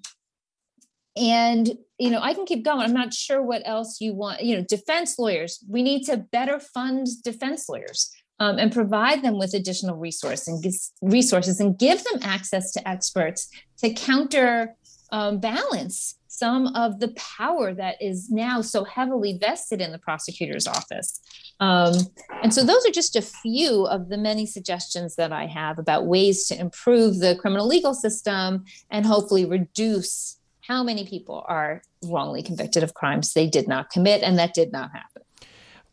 and 1.16 1.76
you 1.98 2.10
know 2.10 2.20
i 2.20 2.32
can 2.32 2.46
keep 2.46 2.64
going 2.64 2.80
i'm 2.80 2.94
not 2.94 3.12
sure 3.12 3.42
what 3.42 3.62
else 3.64 4.00
you 4.00 4.14
want 4.14 4.42
you 4.42 4.56
know 4.56 4.64
defense 4.68 5.18
lawyers 5.18 5.62
we 5.68 5.82
need 5.82 6.04
to 6.04 6.16
better 6.16 6.58
fund 6.58 7.06
defense 7.22 7.68
lawyers 7.68 8.10
um, 8.38 8.58
and 8.58 8.72
provide 8.72 9.22
them 9.22 9.38
with 9.38 9.54
additional 9.54 9.96
resource 9.96 10.48
and 10.48 10.64
resources 11.02 11.60
and 11.60 11.78
give 11.78 12.02
them 12.04 12.20
access 12.22 12.72
to 12.72 12.88
experts 12.88 13.48
to 13.78 13.92
counter 13.92 14.74
um, 15.12 15.38
balance 15.38 16.16
some 16.32 16.68
of 16.68 16.98
the 16.98 17.14
power 17.38 17.74
that 17.74 18.00
is 18.00 18.30
now 18.30 18.62
so 18.62 18.84
heavily 18.84 19.36
vested 19.38 19.82
in 19.82 19.92
the 19.92 19.98
prosecutor's 19.98 20.66
office. 20.66 21.20
Um, 21.60 21.94
and 22.42 22.52
so, 22.52 22.64
those 22.64 22.86
are 22.86 22.90
just 22.90 23.14
a 23.14 23.22
few 23.22 23.84
of 23.84 24.08
the 24.08 24.16
many 24.16 24.46
suggestions 24.46 25.14
that 25.16 25.30
I 25.30 25.46
have 25.46 25.78
about 25.78 26.06
ways 26.06 26.46
to 26.46 26.58
improve 26.58 27.20
the 27.20 27.36
criminal 27.36 27.68
legal 27.68 27.92
system 27.92 28.64
and 28.90 29.04
hopefully 29.04 29.44
reduce 29.44 30.38
how 30.66 30.82
many 30.82 31.06
people 31.06 31.44
are 31.48 31.82
wrongly 32.04 32.42
convicted 32.42 32.82
of 32.82 32.94
crimes 32.94 33.32
they 33.34 33.48
did 33.48 33.68
not 33.68 33.90
commit 33.90 34.22
and 34.22 34.38
that 34.38 34.54
did 34.54 34.72
not 34.72 34.90
happen. 34.92 35.22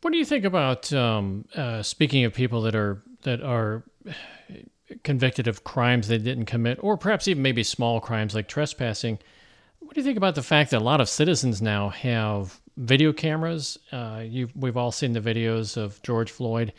What 0.01 0.11
do 0.11 0.17
you 0.17 0.25
think 0.25 0.45
about 0.45 0.93
um, 0.93 1.45
uh, 1.55 1.83
speaking 1.83 2.23
of 2.23 2.33
people 2.33 2.61
that 2.61 2.75
are 2.75 3.03
that 3.23 3.41
are 3.41 3.83
convicted 5.03 5.47
of 5.47 5.63
crimes 5.63 6.07
they 6.07 6.17
didn't 6.17 6.45
commit, 6.45 6.79
or 6.81 6.97
perhaps 6.97 7.27
even 7.27 7.43
maybe 7.43 7.63
small 7.63 7.99
crimes 7.99 8.33
like 8.33 8.47
trespassing? 8.47 9.19
What 9.79 9.95
do 9.95 10.01
you 10.01 10.05
think 10.05 10.17
about 10.17 10.35
the 10.35 10.43
fact 10.43 10.71
that 10.71 10.81
a 10.81 10.83
lot 10.83 11.01
of 11.01 11.09
citizens 11.09 11.61
now 11.61 11.89
have 11.89 12.61
video 12.77 13.11
cameras? 13.11 13.77
Uh, 13.91 14.23
we've 14.55 14.77
all 14.77 14.91
seen 14.91 15.13
the 15.13 15.21
videos 15.21 15.75
of 15.75 16.01
George 16.03 16.31
Floyd, 16.31 16.73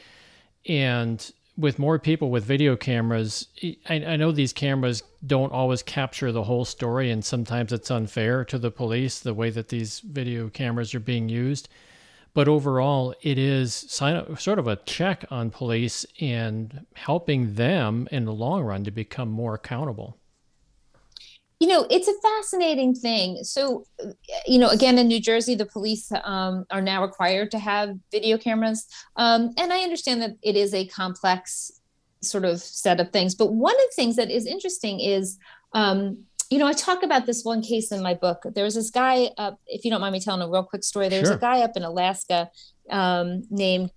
and 0.66 1.30
with 1.60 1.78
more 1.78 1.98
people 1.98 2.30
with 2.30 2.44
video 2.44 2.74
cameras, 2.74 3.48
I, 3.62 3.76
I, 3.88 4.16
know 4.16 4.32
these 4.32 4.52
cameras 4.52 5.02
don't 5.26 5.52
always 5.52 5.82
capture 5.82 6.32
the 6.32 6.44
whole 6.44 6.64
story, 6.64 7.10
and 7.10 7.24
sometimes 7.24 7.72
it's 7.72 7.90
unfair 7.90 8.44
to 8.46 8.58
the 8.58 8.70
police 8.70 9.20
the 9.20 9.34
way 9.34 9.50
that 9.50 9.68
these 9.68 10.00
video 10.00 10.48
cameras 10.48 10.94
are 10.94 11.00
being 11.00 11.28
used. 11.28 11.68
But 12.32 12.48
overall, 12.48 13.14
it 13.22 13.38
is 13.38 13.74
sort 13.74 14.58
of 14.58 14.68
a 14.68 14.76
check 14.76 15.24
on 15.30 15.50
police 15.50 16.06
and 16.20 16.86
helping 16.94 17.54
them 17.54 18.08
in 18.10 18.24
the 18.24 18.32
long 18.32 18.62
run 18.62 18.84
to 18.84 18.90
become 18.90 19.28
more 19.28 19.54
accountable 19.54 20.16
you 21.60 21.68
know 21.68 21.86
it's 21.90 22.08
a 22.08 22.14
fascinating 22.22 22.94
thing 22.94 23.44
so 23.44 23.84
you 24.46 24.58
know 24.58 24.68
again 24.68 24.98
in 24.98 25.06
new 25.06 25.20
jersey 25.20 25.54
the 25.54 25.66
police 25.66 26.10
um, 26.24 26.64
are 26.70 26.80
now 26.80 27.02
required 27.02 27.50
to 27.50 27.58
have 27.58 27.94
video 28.10 28.36
cameras 28.36 28.86
um, 29.16 29.50
and 29.58 29.72
i 29.72 29.80
understand 29.80 30.20
that 30.20 30.36
it 30.42 30.56
is 30.56 30.74
a 30.74 30.86
complex 30.86 31.70
sort 32.22 32.44
of 32.44 32.58
set 32.60 32.98
of 32.98 33.12
things 33.12 33.34
but 33.34 33.52
one 33.52 33.74
of 33.74 33.80
the 33.90 33.94
things 33.94 34.16
that 34.16 34.30
is 34.30 34.46
interesting 34.46 34.98
is 35.00 35.38
um, 35.74 36.24
you 36.50 36.58
know 36.58 36.66
i 36.66 36.72
talk 36.72 37.02
about 37.02 37.26
this 37.26 37.44
one 37.44 37.62
case 37.62 37.92
in 37.92 38.02
my 38.02 38.14
book 38.14 38.42
there 38.54 38.64
was 38.64 38.74
this 38.74 38.90
guy 38.90 39.30
up 39.36 39.60
if 39.66 39.84
you 39.84 39.90
don't 39.90 40.00
mind 40.00 40.14
me 40.14 40.20
telling 40.20 40.42
a 40.42 40.50
real 40.50 40.64
quick 40.64 40.82
story 40.82 41.08
there 41.08 41.20
was 41.20 41.28
sure. 41.28 41.36
a 41.36 41.40
guy 41.40 41.60
up 41.60 41.76
in 41.76 41.82
alaska 41.82 42.50
um, 42.90 43.44
named 43.50 43.90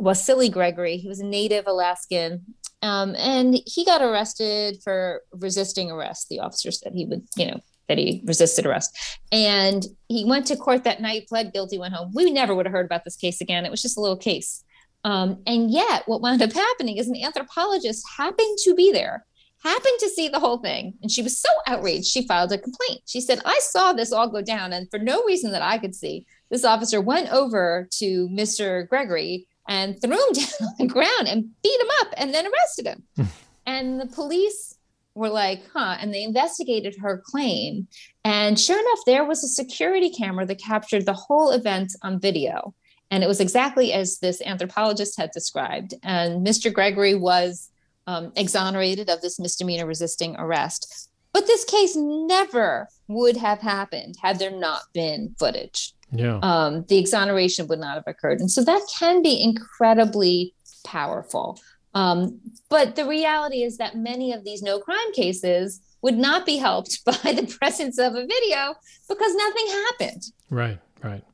Wasily 0.00 0.50
Gregory. 0.50 0.96
He 0.96 1.08
was 1.08 1.20
a 1.20 1.26
native 1.26 1.66
Alaskan 1.66 2.42
um, 2.82 3.14
and 3.16 3.56
he 3.66 3.84
got 3.84 4.02
arrested 4.02 4.78
for 4.82 5.22
resisting 5.32 5.90
arrest. 5.90 6.28
The 6.28 6.40
officer 6.40 6.70
said 6.70 6.92
he 6.94 7.04
would, 7.06 7.26
you 7.36 7.46
know, 7.46 7.60
that 7.88 7.98
he 7.98 8.22
resisted 8.24 8.66
arrest. 8.66 8.96
And 9.32 9.84
he 10.08 10.24
went 10.24 10.46
to 10.46 10.56
court 10.56 10.84
that 10.84 11.02
night, 11.02 11.28
pled 11.28 11.52
guilty, 11.52 11.78
went 11.78 11.94
home. 11.94 12.12
We 12.14 12.30
never 12.30 12.54
would 12.54 12.66
have 12.66 12.72
heard 12.72 12.86
about 12.86 13.04
this 13.04 13.16
case 13.16 13.40
again. 13.40 13.66
It 13.66 13.70
was 13.70 13.82
just 13.82 13.98
a 13.98 14.00
little 14.00 14.16
case. 14.16 14.64
Um, 15.04 15.42
and 15.46 15.70
yet, 15.70 16.04
what 16.06 16.20
wound 16.20 16.42
up 16.42 16.52
happening 16.52 16.96
is 16.96 17.08
an 17.08 17.16
anthropologist 17.16 18.04
happened 18.16 18.58
to 18.64 18.74
be 18.74 18.92
there, 18.92 19.26
happened 19.62 19.98
to 20.00 20.08
see 20.08 20.28
the 20.28 20.38
whole 20.38 20.58
thing. 20.58 20.94
And 21.02 21.10
she 21.10 21.22
was 21.22 21.38
so 21.38 21.48
outraged, 21.66 22.06
she 22.06 22.26
filed 22.26 22.52
a 22.52 22.58
complaint. 22.58 23.02
She 23.06 23.20
said, 23.20 23.40
I 23.44 23.58
saw 23.62 23.92
this 23.92 24.12
all 24.12 24.28
go 24.28 24.42
down. 24.42 24.72
And 24.72 24.90
for 24.90 24.98
no 24.98 25.24
reason 25.24 25.52
that 25.52 25.62
I 25.62 25.78
could 25.78 25.94
see, 25.94 26.26
this 26.50 26.64
officer 26.64 27.00
went 27.00 27.32
over 27.32 27.88
to 27.98 28.28
Mr. 28.28 28.88
Gregory 28.88 29.46
and 29.68 30.00
threw 30.00 30.12
him 30.12 30.32
down 30.32 30.68
on 30.68 30.74
the 30.78 30.86
ground 30.86 31.28
and 31.28 31.48
beat 31.62 31.80
him 31.80 31.88
up 32.00 32.08
and 32.16 32.34
then 32.34 32.46
arrested 32.46 32.86
him. 32.86 33.28
and 33.66 34.00
the 34.00 34.06
police 34.06 34.76
were 35.14 35.28
like, 35.28 35.62
huh, 35.72 35.96
and 36.00 36.14
they 36.14 36.22
investigated 36.22 36.96
her 37.00 37.22
claim. 37.24 37.86
And 38.24 38.58
sure 38.58 38.78
enough, 38.78 39.00
there 39.06 39.24
was 39.24 39.42
a 39.42 39.48
security 39.48 40.10
camera 40.10 40.46
that 40.46 40.60
captured 40.60 41.06
the 41.06 41.12
whole 41.12 41.50
event 41.50 41.94
on 42.02 42.20
video. 42.20 42.74
And 43.10 43.24
it 43.24 43.26
was 43.26 43.40
exactly 43.40 43.92
as 43.92 44.18
this 44.18 44.40
anthropologist 44.42 45.18
had 45.18 45.32
described. 45.32 45.94
And 46.04 46.46
Mr. 46.46 46.72
Gregory 46.72 47.16
was 47.16 47.70
um, 48.06 48.32
exonerated 48.36 49.10
of 49.10 49.20
this 49.20 49.40
misdemeanor 49.40 49.86
resisting 49.86 50.36
arrest. 50.36 51.08
But 51.32 51.46
this 51.46 51.64
case 51.64 51.94
never 51.96 52.88
would 53.08 53.36
have 53.36 53.60
happened 53.60 54.16
had 54.22 54.38
there 54.38 54.50
not 54.50 54.82
been 54.92 55.34
footage 55.38 55.94
yeah. 56.12 56.38
um, 56.42 56.84
the 56.88 56.98
exoneration 56.98 57.66
would 57.68 57.78
not 57.78 57.94
have 57.94 58.04
occurred. 58.06 58.40
And 58.40 58.50
so 58.50 58.64
that 58.64 58.82
can 58.98 59.22
be 59.22 59.42
incredibly 59.42 60.54
powerful. 60.84 61.58
Um, 61.94 62.40
but 62.68 62.96
the 62.96 63.06
reality 63.06 63.62
is 63.62 63.78
that 63.78 63.96
many 63.96 64.32
of 64.32 64.44
these 64.44 64.62
no 64.62 64.78
crime 64.78 65.12
cases 65.12 65.80
would 66.02 66.16
not 66.16 66.46
be 66.46 66.56
helped 66.56 67.04
by 67.04 67.32
the 67.32 67.56
presence 67.60 67.98
of 67.98 68.14
a 68.14 68.26
video 68.26 68.74
because 69.08 69.34
nothing 69.34 69.66
happened. 69.68 70.22
Right, 70.50 70.78
right. 71.02 71.24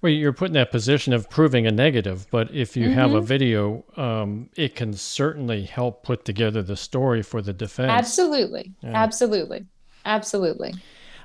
Well, 0.00 0.10
you're 0.10 0.32
put 0.32 0.48
in 0.48 0.54
that 0.54 0.72
position 0.72 1.12
of 1.12 1.30
proving 1.30 1.68
a 1.68 1.70
negative, 1.70 2.26
but 2.32 2.52
if 2.52 2.76
you 2.76 2.86
mm-hmm. 2.86 2.94
have 2.94 3.12
a 3.12 3.18
mm-hmm. 3.18 3.26
video, 3.26 3.84
um, 3.96 4.48
it 4.56 4.74
can 4.74 4.92
certainly 4.94 5.64
help 5.64 6.02
put 6.02 6.24
together 6.24 6.60
the 6.60 6.76
story 6.76 7.22
for 7.22 7.40
the 7.40 7.52
defense. 7.52 7.92
Absolutely, 7.92 8.72
yeah. 8.82 8.90
absolutely, 8.94 9.64
absolutely. 10.04 10.74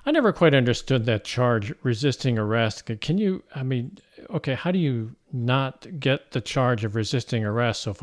I 0.08 0.12
never 0.12 0.32
quite 0.32 0.56
understood 0.56 1.06
that 1.08 1.26
charge, 1.26 1.74
resisting 1.84 2.38
arrest. 2.40 2.90
Can 3.02 3.18
you, 3.18 3.44
I 3.54 3.64
mean, 3.64 3.98
okay, 4.30 4.54
how 4.54 4.72
do 4.72 4.80
you 4.80 5.14
not 5.34 5.86
get 6.00 6.32
the 6.32 6.40
charge 6.40 6.86
of 6.86 6.96
resisting 6.96 7.44
arrest? 7.44 7.82
So 7.82 7.94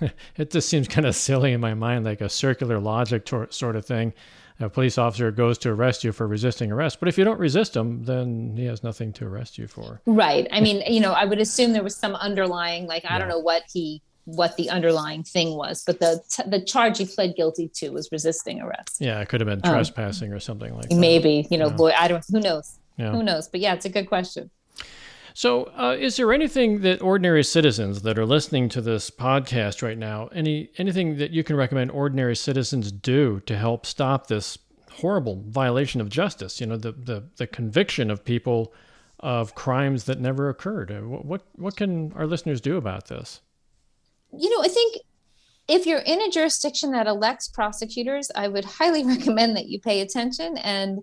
it 0.36 0.52
just 0.52 0.68
seems 0.68 0.86
kind 0.86 1.04
of 1.04 1.16
silly 1.16 1.52
in 1.52 1.60
my 1.60 1.74
mind, 1.74 2.04
like 2.04 2.20
a 2.20 2.28
circular 2.28 2.78
logic 2.78 3.24
to, 3.26 3.48
sort 3.50 3.74
of 3.74 3.84
thing. 3.84 4.12
A 4.60 4.68
police 4.68 4.98
officer 4.98 5.32
goes 5.32 5.58
to 5.58 5.70
arrest 5.70 6.04
you 6.04 6.12
for 6.12 6.28
resisting 6.28 6.70
arrest, 6.70 7.00
but 7.00 7.08
if 7.08 7.18
you 7.18 7.24
don't 7.24 7.40
resist 7.40 7.74
him, 7.74 8.04
then 8.04 8.54
he 8.56 8.66
has 8.66 8.84
nothing 8.84 9.12
to 9.14 9.26
arrest 9.26 9.58
you 9.58 9.66
for. 9.66 10.00
Right. 10.06 10.46
I 10.52 10.60
mean, 10.60 10.84
you 10.86 11.00
know, 11.00 11.12
I 11.12 11.24
would 11.24 11.40
assume 11.40 11.72
there 11.72 11.82
was 11.82 11.96
some 11.96 12.14
underlying, 12.14 12.86
like, 12.86 13.04
I 13.04 13.14
yeah. 13.14 13.18
don't 13.18 13.28
know 13.28 13.40
what 13.40 13.64
he 13.72 14.00
what 14.28 14.56
the 14.56 14.68
underlying 14.68 15.22
thing 15.22 15.56
was, 15.56 15.82
but 15.84 16.00
the 16.00 16.22
the 16.46 16.60
charge 16.60 16.98
he 16.98 17.06
pled 17.06 17.34
guilty 17.34 17.68
to 17.76 17.90
was 17.90 18.08
resisting 18.12 18.60
arrest. 18.60 19.00
Yeah, 19.00 19.20
it 19.20 19.28
could 19.28 19.40
have 19.40 19.48
been 19.48 19.60
um, 19.64 19.72
trespassing 19.72 20.30
um, 20.30 20.36
or 20.36 20.40
something 20.40 20.74
like 20.74 20.90
that. 20.90 20.96
Maybe 20.96 21.46
you 21.50 21.56
know, 21.56 21.68
yeah. 21.68 21.76
boy, 21.76 21.92
I 21.98 22.08
don't. 22.08 22.24
Who 22.30 22.40
knows? 22.40 22.78
Yeah. 22.98 23.12
Who 23.12 23.22
knows? 23.22 23.48
But 23.48 23.60
yeah, 23.60 23.74
it's 23.74 23.86
a 23.86 23.88
good 23.88 24.08
question. 24.08 24.50
So, 25.32 25.70
uh, 25.76 25.96
is 25.98 26.16
there 26.16 26.32
anything 26.32 26.80
that 26.80 27.00
ordinary 27.00 27.44
citizens 27.44 28.02
that 28.02 28.18
are 28.18 28.26
listening 28.26 28.68
to 28.70 28.80
this 28.80 29.08
podcast 29.08 29.82
right 29.82 29.96
now, 29.96 30.28
any 30.32 30.70
anything 30.76 31.16
that 31.18 31.30
you 31.30 31.42
can 31.42 31.56
recommend 31.56 31.90
ordinary 31.90 32.36
citizens 32.36 32.92
do 32.92 33.40
to 33.46 33.56
help 33.56 33.86
stop 33.86 34.26
this 34.26 34.58
horrible 34.92 35.42
violation 35.46 36.00
of 36.02 36.10
justice? 36.10 36.60
You 36.60 36.66
know, 36.66 36.76
the 36.76 36.92
the, 36.92 37.24
the 37.36 37.46
conviction 37.46 38.10
of 38.10 38.24
people 38.24 38.74
of 39.20 39.54
crimes 39.54 40.04
that 40.04 40.20
never 40.20 40.50
occurred. 40.50 40.90
Uh, 40.90 41.00
what 41.00 41.46
what 41.54 41.76
can 41.76 42.12
our 42.12 42.26
listeners 42.26 42.60
do 42.60 42.76
about 42.76 43.06
this? 43.06 43.40
You 44.36 44.50
know, 44.50 44.64
I 44.64 44.68
think 44.68 44.98
if 45.68 45.86
you're 45.86 45.98
in 46.00 46.22
a 46.22 46.30
jurisdiction 46.30 46.92
that 46.92 47.06
elects 47.06 47.48
prosecutors, 47.48 48.30
I 48.34 48.48
would 48.48 48.64
highly 48.64 49.04
recommend 49.06 49.56
that 49.56 49.66
you 49.66 49.80
pay 49.80 50.00
attention 50.00 50.56
and 50.58 51.00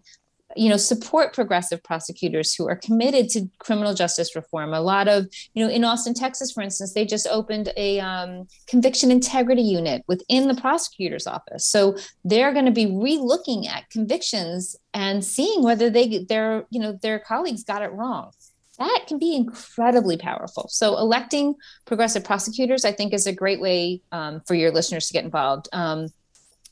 you 0.56 0.70
know 0.70 0.78
support 0.78 1.34
progressive 1.34 1.84
prosecutors 1.84 2.54
who 2.54 2.68
are 2.68 2.76
committed 2.76 3.30
to 3.30 3.50
criminal 3.60 3.94
justice 3.94 4.36
reform. 4.36 4.74
A 4.74 4.80
lot 4.80 5.08
of 5.08 5.28
you 5.54 5.66
know 5.66 5.72
in 5.72 5.84
austin 5.84 6.14
texas 6.14 6.52
for 6.52 6.62
instance 6.62 6.94
they 6.94 7.04
just 7.04 7.28
opened 7.28 7.74
a 7.76 8.00
um, 8.00 8.48
conviction 8.68 9.12
integrity 9.12 9.64
unit 9.64 10.04
within 10.08 10.48
the 10.48 10.56
prosecutor's 10.56 11.28
office. 11.28 11.68
So 11.68 11.98
they're 12.24 12.54
going 12.54 12.66
to 12.66 12.72
be 12.72 12.86
re-looking 12.86 13.68
at 13.68 13.90
convictions 13.90 14.76
and 14.94 15.26
seeing 15.26 15.64
whether 15.64 15.90
they 15.90 16.24
their 16.30 16.66
you 16.70 16.80
know 16.80 16.98
their 17.02 17.20
colleagues 17.20 17.64
got 17.64 17.82
it 17.82 17.92
wrong 17.92 18.32
that 18.78 19.06
can 19.08 19.20
be 19.20 19.36
incredibly 19.36 20.18
powerful. 20.18 20.68
So, 20.70 20.98
electing 20.98 21.56
progressive 21.86 22.24
prosecutors, 22.24 22.86
I 22.86 22.92
think, 22.92 23.14
is 23.14 23.28
a 23.28 23.34
great 23.34 23.62
way 23.62 24.02
um, 24.12 24.42
for 24.46 24.56
your 24.56 24.72
listeners 24.72 25.08
to 25.08 25.14
get 25.14 25.24
involved. 25.24 25.70
Um, 25.74 26.10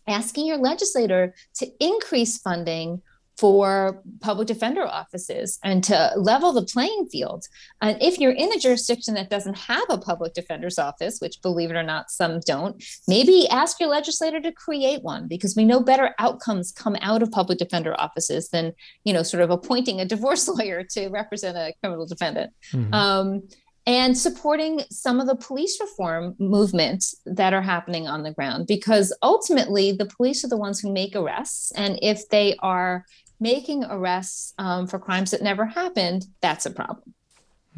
asking 0.07 0.45
your 0.45 0.57
legislator 0.57 1.33
to 1.55 1.71
increase 1.79 2.37
funding 2.37 3.01
for 3.37 4.01
public 4.21 4.47
defender 4.47 4.85
offices 4.85 5.57
and 5.63 5.83
to 5.83 6.11
level 6.15 6.53
the 6.53 6.63
playing 6.63 7.07
field. 7.11 7.45
And 7.81 7.97
if 8.01 8.19
you're 8.19 8.31
in 8.31 8.51
a 8.53 8.59
jurisdiction 8.59 9.15
that 9.15 9.29
doesn't 9.29 9.57
have 9.57 9.83
a 9.89 9.97
public 9.97 10.33
defender's 10.33 10.77
office, 10.77 11.19
which 11.19 11.41
believe 11.41 11.71
it 11.71 11.75
or 11.75 11.83
not, 11.83 12.11
some 12.11 12.39
don't, 12.41 12.83
maybe 13.07 13.47
ask 13.49 13.79
your 13.79 13.89
legislator 13.89 14.39
to 14.41 14.51
create 14.51 15.03
one 15.03 15.27
because 15.27 15.55
we 15.55 15.65
know 15.65 15.81
better 15.81 16.13
outcomes 16.19 16.71
come 16.71 16.95
out 17.01 17.23
of 17.23 17.31
public 17.31 17.57
defender 17.57 17.99
offices 17.99 18.49
than, 18.49 18.73
you 19.03 19.13
know, 19.13 19.23
sort 19.23 19.41
of 19.41 19.49
appointing 19.49 19.99
a 19.99 20.05
divorce 20.05 20.47
lawyer 20.59 20.83
to 20.91 21.09
represent 21.09 21.57
a 21.57 21.73
criminal 21.81 22.05
defendant. 22.05 22.51
Mm-hmm. 22.71 22.93
Um, 22.93 23.43
and 23.85 24.17
supporting 24.17 24.81
some 24.89 25.19
of 25.19 25.27
the 25.27 25.35
police 25.35 25.79
reform 25.81 26.35
movements 26.39 27.15
that 27.25 27.53
are 27.53 27.61
happening 27.61 28.07
on 28.07 28.23
the 28.23 28.31
ground 28.31 28.65
because 28.67 29.15
ultimately 29.21 29.91
the 29.91 30.05
police 30.05 30.43
are 30.43 30.49
the 30.49 30.57
ones 30.57 30.79
who 30.79 30.91
make 30.91 31.15
arrests 31.15 31.71
and 31.73 31.99
if 32.01 32.29
they 32.29 32.55
are 32.59 33.05
making 33.39 33.83
arrests 33.85 34.53
um, 34.57 34.87
for 34.87 34.99
crimes 34.99 35.31
that 35.31 35.41
never 35.41 35.65
happened 35.65 36.25
that's 36.41 36.65
a 36.65 36.71
problem 36.71 37.13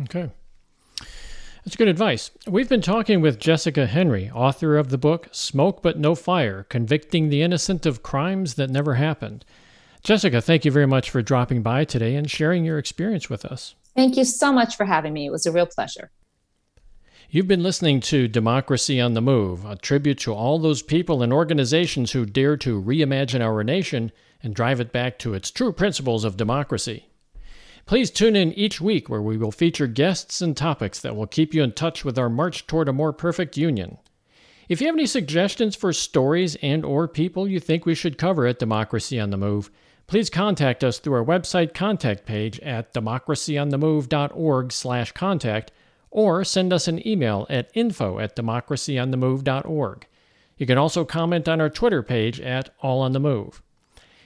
okay 0.03 0.30
that's 1.66 1.76
good 1.76 1.88
advice. 1.88 2.30
We've 2.47 2.70
been 2.70 2.82
talking 2.82 3.22
with 3.22 3.39
Jessica 3.39 3.88
Henry, 3.88 4.30
author 4.30 4.78
of 4.78 4.89
the 4.89 4.99
book 4.99 5.30
Smoke 5.32 5.82
But 5.82 5.97
No 5.97 6.14
Fire 6.14 6.62
Convicting 6.70 7.30
the 7.30 7.41
Innocent 7.41 7.88
of 7.88 8.03
Crimes 8.03 8.53
That 8.53 8.70
Never 8.70 8.93
Happened. 8.93 9.43
Jessica, 10.03 10.41
thank 10.41 10.64
you 10.64 10.70
very 10.70 10.86
much 10.86 11.10
for 11.10 11.24
dropping 11.24 11.64
by 11.64 11.84
today 11.84 12.16
and 12.16 12.30
sharing 12.30 12.66
your 12.66 12.78
experience 12.78 13.32
with 13.32 13.43
us. 13.43 13.74
Thank 13.96 14.18
you 14.18 14.26
so 14.26 14.52
much 14.52 14.76
for 14.76 14.86
having 14.86 15.14
me. 15.14 15.26
It 15.26 15.32
was 15.32 15.46
a 15.46 15.52
real 15.52 15.66
pleasure. 15.66 16.12
You've 17.30 17.48
been 17.48 17.64
listening 17.64 18.02
to 18.02 18.28
Democracy 18.28 19.02
on 19.02 19.14
the 19.14 19.22
Move, 19.22 19.66
a 19.66 19.76
tribute 19.76 20.20
to 20.20 20.34
all 20.34 20.60
those 20.60 20.82
people 20.82 21.24
and 21.24 21.34
organizations 21.34 22.12
who 22.12 22.26
dare 22.26 22.56
to 22.58 22.82
reimagine 22.82 23.41
our 23.41 23.64
nation 23.64 24.12
and 24.43 24.54
drive 24.54 24.80
it 24.80 24.91
back 24.91 25.18
to 25.20 25.34
its 25.34 25.50
true 25.50 25.74
principles 25.74 26.24
of 26.24 26.38
democracy. 26.38 27.08
Please 27.86 28.12
tune 28.12 28.36
in 28.36 28.54
each 28.54 28.80
week 28.82 29.10
where 29.10 29.22
we 29.22 29.38
will 29.38 29.52
feature 29.52 29.88
guests 29.88 30.41
and 30.41 30.56
topics 30.56 31.00
that 31.00 31.16
will 31.16 31.28
keep 31.28 31.54
you 31.54 31.64
in 31.64 31.72
touch 31.72 32.06
with 32.06 32.18
our 32.18 32.30
march 32.30 32.68
toward 32.68 32.88
a 32.88 32.93
more 32.93 33.14
perfect 33.14 33.58
union. 33.58 33.98
If 34.68 34.82
you 34.82 34.88
have 34.88 34.96
any 34.96 35.06
suggestions 35.06 35.76
for 35.76 35.93
stories 35.93 36.56
and 36.62 36.84
or 36.84 37.08
people 37.08 37.48
you 37.48 37.60
think 37.60 37.86
we 37.86 37.96
should 37.96 38.18
cover 38.18 38.46
at 38.46 38.60
Democracy 38.60 39.20
on 39.20 39.30
the 39.30 39.38
Move, 39.38 39.70
please 40.08 40.30
contact 40.30 40.84
us 40.84 40.99
through 40.99 41.16
our 41.16 41.26
website 41.26 41.74
contact 41.74 42.26
page 42.26 42.60
at 42.60 42.93
democracyonthemove.org/contact 42.93 45.72
or 46.12 46.43
send 46.43 46.72
us 46.72 46.88
an 46.88 47.08
email 47.08 47.47
at 47.49 47.72
info 47.74 48.20
at 48.20 48.36
democracyonthemove.org. 48.36 50.08
You 50.58 50.66
can 50.66 50.78
also 50.78 51.03
comment 51.03 51.49
on 51.49 51.60
our 51.60 51.70
Twitter 51.70 52.01
page 52.01 52.39
at 52.39 52.70
All 52.82 53.01
on 53.01 53.12
the 53.12 53.20
Move. 53.20 53.62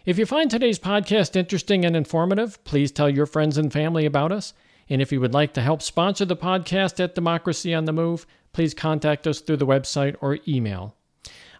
If 0.05 0.19
you 0.19 0.25
find 0.25 0.49
today's 0.49 0.80
podcast 0.80 1.36
interesting 1.36 1.86
and 1.86 1.95
informative, 1.95 2.63
please 2.63 2.91
tell 2.91 3.09
your 3.09 3.25
friends 3.25 3.57
and 3.57 3.73
family 3.73 4.05
about 4.05 4.32
us. 4.32 4.53
And 4.89 5.01
if 5.01 5.11
you 5.11 5.19
would 5.19 5.34
like 5.34 5.53
to 5.53 5.61
help 5.61 5.82
sponsor 5.82 6.25
the 6.25 6.36
podcast 6.36 7.03
at 7.03 7.15
Democracy 7.15 7.73
on 7.73 7.86
the 7.86 7.93
Move, 7.93 8.25
please 8.53 8.73
contact 8.73 9.27
us 9.27 9.39
through 9.39 9.57
the 9.57 9.67
website 9.67 10.15
or 10.21 10.39
email. 10.47 10.95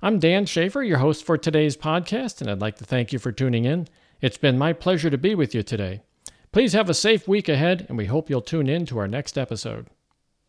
I'm 0.02 0.20
Dan 0.20 0.46
Schaefer, 0.46 0.82
your 0.82 1.00
host 1.00 1.26
for 1.26 1.38
today's 1.38 1.76
podcast, 1.76 2.42
and 2.42 2.50
I'd 2.50 2.62
like 2.62 2.78
to 2.78 2.86
thank 2.86 3.12
you 3.12 3.20
for 3.20 3.32
tuning 3.32 3.66
in. 3.66 3.88
It's 4.22 4.38
been 4.38 4.58
my 4.58 4.74
pleasure 4.74 5.10
to 5.10 5.18
be 5.18 5.34
with 5.34 5.56
you 5.56 5.64
today. 5.64 6.02
Please 6.52 6.74
have 6.74 6.90
a 6.90 6.94
safe 6.94 7.28
week 7.28 7.48
ahead, 7.48 7.86
and 7.88 7.98
we 7.98 8.08
hope 8.08 8.30
you'll 8.30 8.42
tune 8.42 8.68
in 8.68 8.86
to 8.88 8.98
our 9.00 9.08
next 9.08 9.38
episode. 9.38 9.88